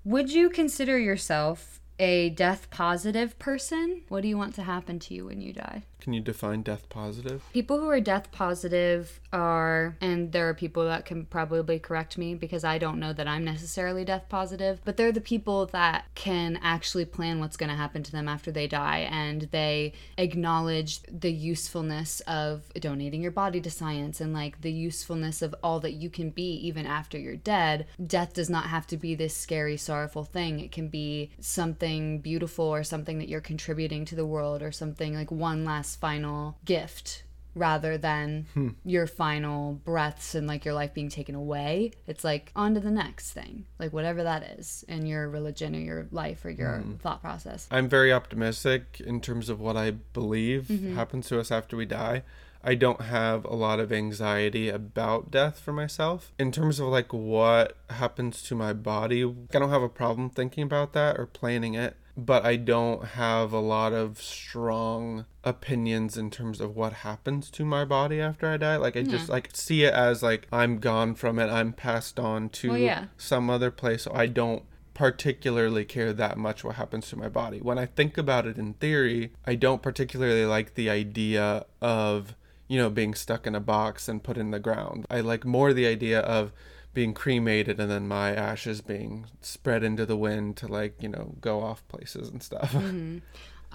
Would 0.06 0.32
you 0.32 0.50
consider 0.50 0.98
yourself 0.98 1.80
a 2.00 2.30
death 2.32 2.70
positive 2.70 3.38
person? 3.40 4.04
What 4.10 4.22
do 4.22 4.28
you 4.28 4.38
want 4.38 4.56
to 4.56 4.64
happen 4.64 5.00
to 5.00 5.14
you 5.14 5.26
when 5.26 5.40
you 5.42 5.54
die? 5.54 5.84
Can 6.04 6.12
you 6.12 6.20
define 6.20 6.64
death 6.64 6.90
positive? 6.90 7.46
People 7.54 7.80
who 7.80 7.88
are 7.88 8.02
death 8.02 8.30
positive 8.34 9.22
are, 9.32 9.96
and 10.02 10.34
there 10.34 10.50
are 10.50 10.54
people 10.54 10.84
that 10.84 11.06
can 11.06 11.24
probably 11.24 11.80
correct 11.80 12.18
me 12.18 12.36
because 12.36 12.66
I 12.66 12.78
don't 12.78 13.00
know 13.00 13.14
that 13.14 13.26
I'm 13.26 13.46
necessarily 13.46 14.04
death 14.04 14.26
positive, 14.28 14.82
but 14.84 14.98
they're 14.98 15.14
the 15.14 15.22
people 15.22 15.68
that 15.68 16.08
can 16.14 16.60
actually 16.62 17.06
plan 17.06 17.40
what's 17.40 17.56
going 17.56 17.70
to 17.70 17.78
happen 17.78 18.04
to 18.04 18.12
them 18.12 18.28
after 18.28 18.52
they 18.52 18.68
die 18.68 19.08
and 19.10 19.44
they 19.52 19.94
acknowledge 20.18 21.00
the 21.04 21.32
usefulness 21.32 22.20
of 22.28 22.64
donating 22.74 23.22
your 23.22 23.32
body 23.32 23.62
to 23.62 23.72
science 23.72 24.20
and 24.20 24.34
like 24.34 24.60
the 24.60 24.74
usefulness 24.74 25.42
of 25.42 25.56
all 25.64 25.80
that 25.80 25.94
you 25.94 26.10
can 26.10 26.32
be 26.32 26.52
even 26.68 26.86
after 26.86 27.18
you're 27.18 27.38
dead. 27.38 27.88
Death 28.06 28.34
does 28.34 28.50
not 28.50 28.66
have 28.66 28.86
to 28.88 28.98
be 28.98 29.16
this 29.16 29.34
scary, 29.34 29.78
sorrowful 29.78 30.26
thing. 30.26 30.60
It 30.60 30.74
can 30.74 30.90
be 30.90 31.32
something 31.40 32.20
beautiful 32.20 32.66
or 32.66 32.84
something 32.84 33.20
that 33.20 33.30
you're 33.30 33.40
contributing 33.40 34.04
to 34.04 34.16
the 34.16 34.26
world 34.26 34.62
or 34.62 34.74
something 34.74 35.16
like 35.16 35.32
one 35.32 35.64
last 35.64 35.93
final 35.96 36.58
gift 36.66 37.24
rather 37.56 37.98
than 37.98 38.48
hmm. 38.54 38.70
your 38.84 39.06
final 39.06 39.74
breaths 39.74 40.36
and 40.36 40.48
like 40.48 40.66
your 40.66 40.74
life 40.74 40.94
being 40.94 41.10
taken 41.10 41.36
away. 41.36 41.92
It's 42.08 42.24
like 42.24 42.52
on 42.56 42.74
to 42.74 42.80
the 42.80 42.92
next 42.92 43.32
thing, 43.32 43.66
like 43.80 43.94
whatever 43.94 44.24
that 44.24 44.44
is 44.58 44.84
in 44.88 45.06
your 45.06 45.30
religion 45.30 45.76
or 45.76 45.80
your 45.80 46.08
life 46.12 46.44
or 46.46 46.50
your 46.50 46.80
hmm. 46.80 46.96
thought 46.96 47.22
process. 47.22 47.68
I'm 47.70 47.88
very 47.88 48.12
optimistic 48.12 49.02
in 49.06 49.22
terms 49.22 49.50
of 49.50 49.60
what 49.60 49.78
I 49.78 49.92
believe 49.92 50.64
mm-hmm. 50.64 50.96
happens 50.96 51.28
to 51.30 51.40
us 51.40 51.52
after 51.52 51.78
we 51.78 51.86
die. 51.86 52.24
I 52.66 52.76
don't 52.76 53.02
have 53.02 53.44
a 53.44 53.56
lot 53.56 53.82
of 53.82 53.92
anxiety 53.92 54.70
about 54.70 55.30
death 55.30 55.60
for 55.60 55.74
myself. 55.74 56.32
In 56.40 56.52
terms 56.52 56.80
of 56.80 56.88
like 56.88 57.12
what 57.12 57.76
happens 57.90 58.42
to 58.44 58.56
my 58.56 58.72
body, 58.72 59.26
I 59.26 59.60
don't 59.60 59.70
have 59.70 59.82
a 59.82 59.90
problem 59.90 60.30
thinking 60.30 60.64
about 60.64 60.94
that 60.94 61.20
or 61.20 61.26
planning 61.26 61.74
it, 61.74 61.98
but 62.16 62.46
I 62.46 62.58
don't 62.58 63.04
have 63.06 63.52
a 63.52 63.60
lot 63.60 63.94
of 63.94 64.22
strong 64.22 65.26
opinions 65.44 66.18
in 66.18 66.30
terms 66.30 66.62
of 66.62 66.76
what 66.76 66.94
happens 66.94 67.50
to 67.52 67.66
my 67.66 67.86
body 67.86 68.20
after 68.20 68.48
I 68.48 68.58
die. 68.58 68.78
Like 68.78 68.96
I 68.96 69.02
just 69.04 69.30
like 69.30 69.50
see 69.54 69.84
it 69.84 69.94
as 69.94 70.22
like 70.22 70.48
I'm 70.52 70.80
gone 70.80 71.16
from 71.16 71.40
it, 71.40 71.48
I'm 71.48 71.74
passed 71.74 72.20
on 72.20 72.50
to 72.50 72.70
Well, 72.70 72.78
yeah. 72.78 73.06
some 73.18 73.50
other 73.50 73.72
place, 73.72 74.04
so 74.04 74.12
I 74.14 74.28
don't 74.28 74.64
particularly 74.94 75.86
care 75.86 76.14
that 76.14 76.38
much 76.38 76.64
what 76.64 76.76
happens 76.76 77.10
to 77.10 77.16
my 77.16 77.30
body. 77.30 77.60
When 77.60 77.80
I 77.80 77.88
think 77.88 78.18
about 78.18 78.46
it 78.46 78.58
in 78.58 78.74
theory, 78.74 79.34
I 79.46 79.56
don't 79.56 79.82
particularly 79.82 80.46
like 80.46 80.76
the 80.76 80.90
idea 80.90 81.66
of, 81.82 82.36
you 82.68 82.78
know, 82.78 82.92
being 82.92 83.16
stuck 83.16 83.48
in 83.48 83.56
a 83.56 83.60
box 83.60 84.08
and 84.08 84.24
put 84.24 84.38
in 84.38 84.52
the 84.52 84.60
ground. 84.60 85.08
I 85.10 85.22
like 85.22 85.46
more 85.46 85.74
the 85.74 85.88
idea 85.88 86.20
of 86.20 86.52
being 86.94 87.14
cremated 87.14 87.80
and 87.80 87.90
then 87.90 88.08
my 88.08 88.34
ashes 88.34 88.82
being 88.82 89.26
spread 89.42 89.84
into 89.84 90.06
the 90.06 90.18
wind 90.18 90.58
to 90.58 90.68
like, 90.68 91.02
you 91.02 91.10
know, 91.10 91.36
go 91.42 91.62
off 91.62 91.88
places 91.88 92.30
and 92.30 92.42
stuff. 92.42 92.74
Mm-hmm. 92.84 93.20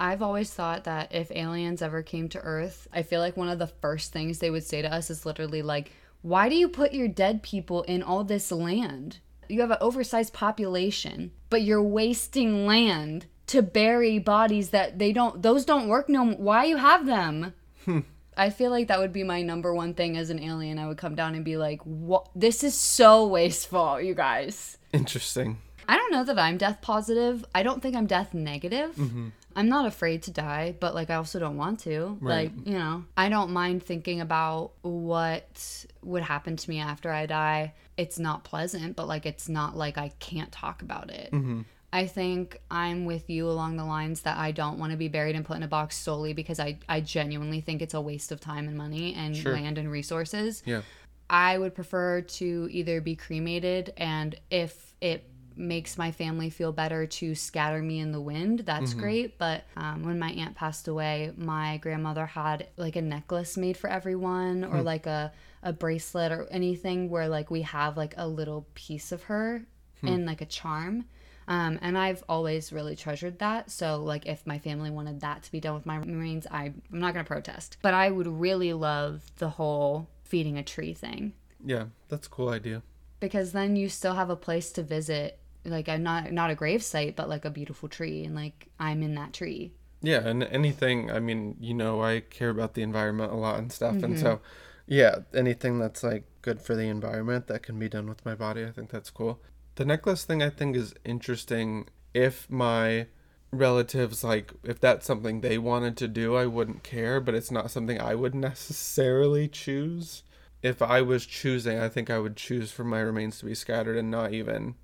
I've 0.01 0.23
always 0.23 0.55
thought 0.55 0.85
that 0.85 1.13
if 1.13 1.33
aliens 1.33 1.83
ever 1.83 2.03
came 2.03 2.29
to 2.29 2.41
Earth, 2.41 2.87
I 2.93 3.03
feel 3.03 3.21
like 3.21 3.37
one 3.37 3.49
of 3.49 3.59
the 3.59 3.67
first 3.67 4.13
things 4.13 4.39
they 4.39 4.51
would 4.51 4.63
say 4.63 4.81
to 4.81 4.93
us 4.93 5.11
is 5.11 5.27
literally 5.27 5.61
like, 5.61 5.91
why 6.23 6.49
do 6.49 6.55
you 6.55 6.69
put 6.69 6.93
your 6.93 7.09
dead 7.09 7.43
people 7.43 7.83
in 7.83 8.03
all 8.03 8.23
this 8.23 8.53
land? 8.53 9.19
You 9.49 9.61
have 9.63 9.73
an 9.73 9.79
oversized 9.81 10.33
population, 10.33 11.33
but 11.51 11.63
you're 11.63 11.83
wasting 11.83 12.65
land 12.65 13.27
to 13.49 13.61
bury 13.61 14.21
bodies 14.21 14.71
that 14.71 15.01
they 15.01 15.13
don't, 15.13 15.43
those 15.43 15.65
don't 15.65 15.89
work 15.89 16.09
no 16.09 16.31
Why 16.31 16.67
you 16.67 16.77
have 16.77 17.05
them? 17.07 17.55
I 18.39 18.51
feel 18.51 18.71
like 18.71 18.89
that 18.89 19.01
would 19.01 19.13
be 19.13 19.25
my 19.25 19.43
number 19.43 19.75
one 19.75 19.95
thing 19.95 20.17
as 20.17 20.31
an 20.31 20.39
alien. 20.39 20.79
I 20.79 20.87
would 20.87 20.97
come 20.97 21.15
down 21.15 21.35
and 21.35 21.45
be 21.45 21.57
like, 21.57 21.83
what? 21.83 22.29
This 22.35 22.63
is 22.63 22.75
so 22.75 23.27
wasteful, 23.27 24.01
you 24.01 24.15
guys. 24.15 24.79
Interesting. 24.93 25.59
I 25.89 25.97
don't 25.97 26.13
know 26.13 26.25
that 26.25 26.39
I'm 26.39 26.57
death 26.57 26.81
positive. 26.81 27.45
I 27.55 27.63
don't 27.63 27.83
think 27.83 27.97
I'm 27.97 28.07
death 28.07 28.35
negative. 28.35 28.95
Mm-hmm. 28.95 29.29
I'm 29.57 29.69
not 29.69 29.87
afraid 29.87 30.23
to 30.25 30.31
die, 30.31 30.77
but 30.79 30.95
like 30.95 31.11
I 31.11 31.17
also 31.17 31.41
don't 31.41 31.57
want 31.57 31.81
to. 31.81 32.17
Right. 32.21 32.53
Like, 32.55 32.67
you 32.67 32.75
know, 32.75 33.05
I 33.17 33.29
don't 33.29 33.51
mind 33.51 33.83
thinking 33.83 34.21
about 34.21 34.73
what 34.83 35.87
would 36.03 36.23
happen 36.23 36.57
to 36.57 36.71
me 36.71 36.79
after 36.79 37.11
I 37.11 37.27
die. 37.27 37.75
It's 37.97 38.19
not 38.19 38.45
pleasant, 38.45 38.95
but 38.95 39.09
like 39.09 39.27
it's 39.27 39.49
not 39.49 39.77
like 39.77 39.99
I 39.99 40.13
can't 40.21 40.53
talk 40.53 40.83
about 40.83 41.11
it. 41.11 41.33
Mm-hmm. 41.33 41.63
I 41.93 42.07
think 42.07 42.61
I'm 42.71 43.07
with 43.07 43.31
you 43.31 43.49
along 43.49 43.77
the 43.77 43.85
lines 43.85 44.21
that 44.23 44.37
I 44.37 44.53
don't 44.53 44.79
want 44.79 44.93
to 44.93 44.99
be 44.99 45.09
buried 45.09 45.37
and 45.37 45.45
put 45.45 45.57
in 45.57 45.63
a 45.63 45.69
box 45.69 45.97
solely 45.97 46.35
because 46.35 46.61
I, 46.61 46.79
I 46.89 47.01
genuinely 47.01 47.61
think 47.61 47.81
it's 47.81 47.95
a 47.95 48.01
waste 48.01 48.31
of 48.31 48.41
time 48.41 48.69
and 48.69 48.77
money 48.77 49.15
and 49.15 49.37
Sure. 49.37 49.53
land 49.53 49.79
and 49.79 49.91
resources. 49.91 50.63
Yeah. 50.67 50.83
I 51.31 51.57
would 51.57 51.75
prefer 51.75 52.23
to 52.23 52.69
either 52.71 53.01
be 53.01 53.17
cremated 53.17 53.93
and 53.97 54.39
if 54.51 54.95
it 55.01 55.25
makes 55.59 55.99
my 55.99 56.13
family 56.13 56.51
feel 56.51 56.73
better 56.73 57.07
to 57.07 57.35
scatter 57.35 57.83
me 57.83 57.99
in 57.99 58.13
the 58.13 58.21
wind, 58.21 58.61
that's 58.61 58.91
mm-hmm. 58.91 59.01
great. 59.01 59.39
But 59.39 59.65
um, 59.77 60.05
when 60.05 60.19
my 60.19 60.31
aunt 60.31 60.55
passed 60.55 60.89
away, 60.89 61.33
my 61.37 61.79
grandmother 61.79 62.27
had 62.27 62.69
like 62.77 62.97
a 62.97 63.03
necklace 63.03 63.57
made 63.57 63.77
for 63.77 63.91
everyone 63.91 64.65
or 64.65 64.79
hmm. 64.79 64.85
like 64.85 65.07
a, 65.07 65.33
a 65.63 65.73
bracelet 65.73 66.33
or 66.33 66.47
anything 66.51 67.11
where 67.11 67.29
like 67.29 67.51
we 67.51 67.63
have 67.63 67.97
like 67.97 68.15
a 68.17 68.29
little 68.29 68.67
piece 68.75 69.11
of 69.11 69.25
her 69.25 69.65
hmm. 70.01 70.09
in 70.09 70.27
like 70.27 70.41
a 70.41 70.47
charm. 70.47 71.07
Um, 71.49 71.79
and 71.83 71.99
I've 71.99 72.23
always 72.29 72.73
really 72.73 72.95
treasured 72.97 73.41
that. 73.41 73.71
So, 73.73 73.97
like, 74.05 74.27
if 74.27 74.47
my 74.47 74.59
family 74.61 74.91
wanted 74.91 75.21
that 75.23 75.43
to 75.45 75.53
be 75.53 75.61
done 75.61 75.75
with 75.75 75.87
my 75.87 75.97
remains, 75.97 76.47
I, 76.51 76.67
I'm 76.93 77.01
not 77.01 77.15
going 77.15 77.25
to 77.25 77.29
protest. 77.29 77.79
But 77.83 77.95
I 77.95 78.11
would 78.11 78.29
really 78.29 78.73
love 78.75 79.25
the 79.39 79.51
whole 79.51 80.09
feeding 80.25 80.59
a 80.59 80.63
tree 80.63 80.95
thing 80.95 81.33
Yeah, 81.65 81.87
that's 82.09 82.27
a 82.27 82.31
cool 82.31 82.49
idea. 82.49 82.83
because 83.21 83.53
then 83.53 83.77
you 83.77 83.89
still 83.89 84.15
have 84.15 84.31
a 84.31 84.37
place 84.37 84.71
to 84.73 84.83
visit. 84.83 85.39
Like, 85.65 85.89
I'm 85.89 86.03
not 86.03 86.33
not 86.33 86.51
a 86.51 86.55
grave 86.55 86.83
site, 86.83 87.17
but 87.17 87.29
like 87.29 87.45
a 87.45 87.51
beautiful 87.51 87.89
tree, 87.89 88.25
and 88.25 88.35
like 88.35 88.69
I'm 88.79 89.03
in 89.03 89.15
that 89.17 89.33
tree. 89.33 89.73
Yeah, 90.01 90.27
and 90.29 90.45
anything, 90.45 91.11
I 91.11 91.19
mean, 91.21 91.57
you 91.61 91.75
know, 91.75 92.03
I 92.03 92.21
care 92.21 92.51
about 92.51 92.75
the 92.75 92.83
environment 92.83 93.33
a 93.33 93.37
lot 93.37 93.59
and 93.59 93.73
stuff. 93.73 94.03
And 94.03 94.17
Mm-hmm. 94.17 94.19
so, 94.19 94.41
yeah, 94.87 95.21
anything 95.35 95.79
that's 95.79 96.03
like 96.05 96.25
good 96.43 96.63
for 96.63 96.77
the 96.77 96.89
environment 96.89 97.49
that 97.49 97.63
can 97.63 97.79
be 97.79 97.89
done 97.89 98.09
with 98.09 98.25
my 98.25 98.35
body, 98.35 98.65
I 98.65 98.71
think 98.71 98.91
that's 98.91 99.11
cool. 99.11 99.41
The 99.79 99.85
necklace 99.85 100.25
thing, 100.25 100.43
I 100.43 100.51
think, 100.51 100.75
is 100.75 100.93
interesting. 101.05 101.87
If 102.13 102.51
my 102.51 103.07
relatives, 103.53 104.25
like, 104.25 104.53
if 104.65 104.81
that's 104.81 105.07
something 105.07 105.41
they 105.41 105.57
wanted 105.57 105.97
to 105.99 106.09
do, 106.09 106.35
I 106.35 106.47
wouldn't 106.47 106.83
care, 106.83 107.21
but 107.21 107.37
it's 107.37 107.53
not 107.53 107.71
something 107.71 108.01
I 108.01 108.17
would 108.17 108.35
necessarily 108.49 109.47
choose. 109.47 110.25
If 110.65 110.83
I 110.83 111.01
was 111.03 111.27
choosing, 111.27 111.79
I 111.79 111.89
think 111.89 112.11
I 112.11 112.19
would 112.19 112.35
choose 112.35 112.73
for 112.73 112.83
my 112.83 112.99
remains 112.99 113.39
to 113.39 113.45
be 113.45 113.55
scattered 113.55 113.97
and 113.97 114.11
not 114.11 114.33
even 114.33 114.75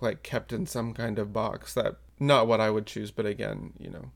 like 0.00 0.22
kept 0.22 0.50
in 0.50 0.64
some 0.64 0.94
kind 0.94 1.18
of 1.18 1.34
box. 1.34 1.74
That 1.74 1.96
not 2.18 2.46
what 2.46 2.58
I 2.58 2.70
would 2.70 2.86
choose, 2.86 3.10
but 3.10 3.26
again, 3.26 3.74
you 3.78 3.90
know. 3.90 4.12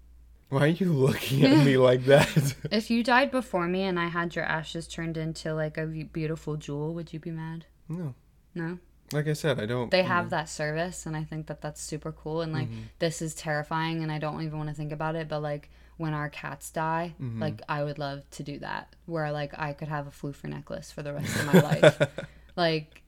Why 0.48 0.60
are 0.62 0.68
you 0.68 0.94
looking 0.94 1.44
at 1.44 1.62
me 1.62 1.76
like 1.90 2.06
that? 2.06 2.54
If 2.70 2.90
you 2.90 3.04
died 3.04 3.30
before 3.30 3.68
me 3.68 3.82
and 3.82 4.00
I 4.00 4.06
had 4.06 4.34
your 4.34 4.46
ashes 4.46 4.88
turned 4.88 5.18
into 5.18 5.52
like 5.52 5.76
a 5.76 5.84
beautiful 5.84 6.56
jewel, 6.56 6.94
would 6.94 7.12
you 7.12 7.20
be 7.20 7.32
mad? 7.32 7.66
no. 7.90 8.14
No. 8.54 8.78
Like 9.12 9.28
I 9.28 9.34
said, 9.34 9.60
I 9.60 9.66
don't 9.66 9.90
They 9.90 10.02
have 10.02 10.30
that 10.30 10.48
service, 10.48 11.06
and 11.06 11.16
I 11.16 11.24
think 11.24 11.46
that 11.46 11.60
that's 11.60 11.80
super 11.80 12.12
cool. 12.12 12.42
And 12.42 12.52
like, 12.52 12.68
mm-hmm. 12.68 12.82
this 12.98 13.22
is 13.22 13.34
terrifying, 13.34 14.02
and 14.02 14.10
I 14.10 14.18
don't 14.18 14.42
even 14.42 14.58
want 14.58 14.68
to 14.70 14.74
think 14.74 14.92
about 14.92 15.14
it. 15.14 15.28
But 15.28 15.42
like, 15.42 15.70
when 15.96 16.12
our 16.12 16.28
cats 16.28 16.70
die, 16.70 17.14
mm-hmm. 17.20 17.40
like, 17.40 17.62
I 17.68 17.84
would 17.84 17.98
love 17.98 18.28
to 18.32 18.42
do 18.42 18.58
that, 18.58 18.94
where 19.06 19.30
like 19.32 19.52
I 19.58 19.72
could 19.72 19.88
have 19.88 20.06
a 20.06 20.10
floofer 20.10 20.48
necklace 20.48 20.90
for 20.90 21.02
the 21.02 21.12
rest 21.12 21.36
of 21.36 21.46
my 21.46 21.60
life. 21.60 22.02
Like, 22.56 23.02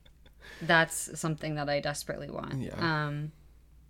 that's 0.60 1.18
something 1.18 1.54
that 1.54 1.70
I 1.70 1.80
desperately 1.80 2.28
want. 2.28 2.60
Yeah. 2.60 2.74
Um, 2.78 3.32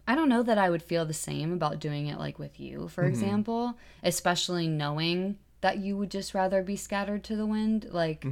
I 0.06 0.14
don't 0.14 0.28
know 0.28 0.44
that 0.44 0.56
I 0.56 0.70
would 0.70 0.84
feel 0.84 1.04
the 1.04 1.12
same 1.12 1.52
about 1.52 1.80
doing 1.80 2.06
it 2.06 2.16
like 2.16 2.38
with 2.38 2.60
you, 2.60 2.86
for 2.86 3.02
mm-hmm. 3.02 3.10
example, 3.10 3.74
especially 4.04 4.68
knowing 4.68 5.36
that 5.60 5.78
you 5.78 5.96
would 5.96 6.10
just 6.10 6.32
rather 6.32 6.62
be 6.62 6.76
scattered 6.76 7.24
to 7.24 7.36
the 7.36 7.44
wind. 7.44 7.88
Like, 7.90 8.24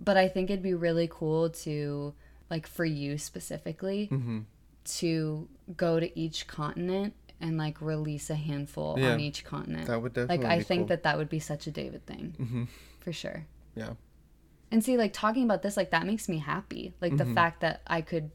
but 0.00 0.16
I 0.16 0.28
think 0.28 0.48
it'd 0.48 0.62
be 0.62 0.74
really 0.74 1.08
cool 1.10 1.50
to, 1.50 2.14
like, 2.54 2.66
for 2.66 2.84
you 2.84 3.18
specifically, 3.18 4.00
to 5.00 5.48
go 5.76 5.98
to 5.98 6.08
each 6.18 6.46
continent 6.46 7.14
and 7.40 7.58
like 7.58 7.80
release 7.80 8.30
a 8.30 8.34
handful 8.34 8.96
Yeah. 8.98 9.12
on 9.12 9.20
each 9.20 9.44
continent. 9.44 9.86
That 9.86 10.00
would 10.02 10.12
definitely 10.14 10.44
like 10.46 10.58
I 10.60 10.62
think 10.62 10.80
cool. 10.82 10.86
that 10.88 11.02
that 11.02 11.16
would 11.18 11.28
be 11.28 11.40
such 11.40 11.66
a 11.66 11.70
David 11.70 12.06
thing, 12.06 12.34
Mm-hmm. 12.40 12.64
for 13.00 13.12
sure. 13.12 13.46
Yeah. 13.74 13.94
And 14.70 14.82
see, 14.84 14.96
like 14.96 15.12
talking 15.12 15.44
about 15.44 15.62
this, 15.62 15.76
like 15.76 15.90
that 15.90 16.06
makes 16.06 16.28
me 16.28 16.38
happy. 16.38 16.94
Like 17.00 17.12
Mm-hmm. 17.12 17.28
the 17.28 17.34
fact 17.34 17.60
that 17.60 17.80
I 17.86 18.00
could, 18.02 18.30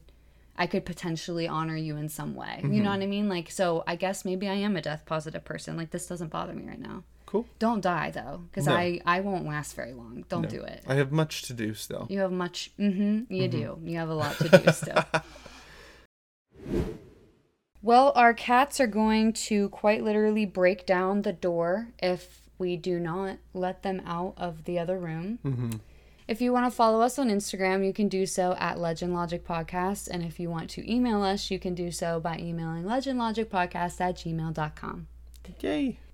I 0.56 0.66
could 0.66 0.84
potentially 0.84 1.46
honor 1.48 1.76
you 1.76 1.96
in 1.96 2.08
some 2.08 2.34
way. 2.34 2.60
You 2.62 2.68
Mm-hmm. 2.68 2.82
know 2.84 2.90
what 2.90 3.00
I 3.00 3.06
mean? 3.06 3.28
Like, 3.28 3.50
so 3.50 3.82
I 3.86 3.96
guess 3.96 4.24
maybe 4.24 4.48
I 4.48 4.54
am 4.54 4.76
a 4.76 4.82
death 4.82 5.04
positive 5.06 5.44
person. 5.44 5.76
Like 5.76 5.90
this 5.90 6.06
doesn't 6.06 6.28
bother 6.30 6.52
me 6.52 6.64
right 6.66 6.80
now. 6.80 7.04
Cool. 7.30 7.46
Don't 7.60 7.80
die 7.80 8.10
though, 8.10 8.42
because 8.50 8.66
No. 8.66 8.74
I 8.74 9.00
I 9.06 9.20
won't 9.20 9.46
last 9.46 9.76
very 9.76 9.92
long. 9.92 10.24
Don't 10.28 10.42
No. 10.42 10.48
do 10.48 10.62
it. 10.62 10.82
I 10.88 10.94
have 10.96 11.12
much 11.12 11.42
to 11.42 11.52
do 11.52 11.74
still. 11.74 12.08
You 12.10 12.18
have 12.18 12.32
much. 12.32 12.72
Mm-hmm. 12.76 13.32
You 13.32 13.46
do. 13.46 13.58
Mm-hmm. 13.58 13.86
You 13.86 13.98
have 13.98 14.08
a 14.08 14.14
lot 14.14 14.36
to 14.38 14.48
do 14.48 14.72
still. 14.72 15.04
well, 17.82 18.12
our 18.16 18.34
cats 18.34 18.80
are 18.80 18.88
going 18.88 19.32
to 19.32 19.68
quite 19.68 20.02
literally 20.02 20.44
break 20.44 20.86
down 20.86 21.22
the 21.22 21.32
door 21.32 21.86
if 22.02 22.40
we 22.58 22.76
do 22.76 22.98
not 22.98 23.38
let 23.54 23.84
them 23.84 24.02
out 24.04 24.34
of 24.36 24.64
the 24.64 24.80
other 24.80 24.98
room. 24.98 25.38
Mm-hmm. 25.44 25.70
If 26.26 26.40
you 26.40 26.52
want 26.52 26.66
to 26.66 26.70
follow 26.70 27.00
us 27.00 27.16
on 27.16 27.28
Instagram, 27.28 27.86
you 27.86 27.92
can 27.92 28.08
do 28.08 28.26
so 28.26 28.56
at 28.58 28.78
Legend 28.80 29.14
Logic 29.14 29.44
Podcast. 29.46 30.08
And 30.08 30.24
if 30.24 30.40
you 30.40 30.50
want 30.50 30.68
to 30.70 30.92
email 30.92 31.22
us, 31.22 31.48
you 31.50 31.60
can 31.60 31.74
do 31.76 31.92
so 31.92 32.18
by 32.18 32.38
emailing 32.38 32.84
legendlogicpodcast 32.84 34.00
at 34.00 34.16
gmail.com. 34.16 35.06
Yay. 35.60 35.98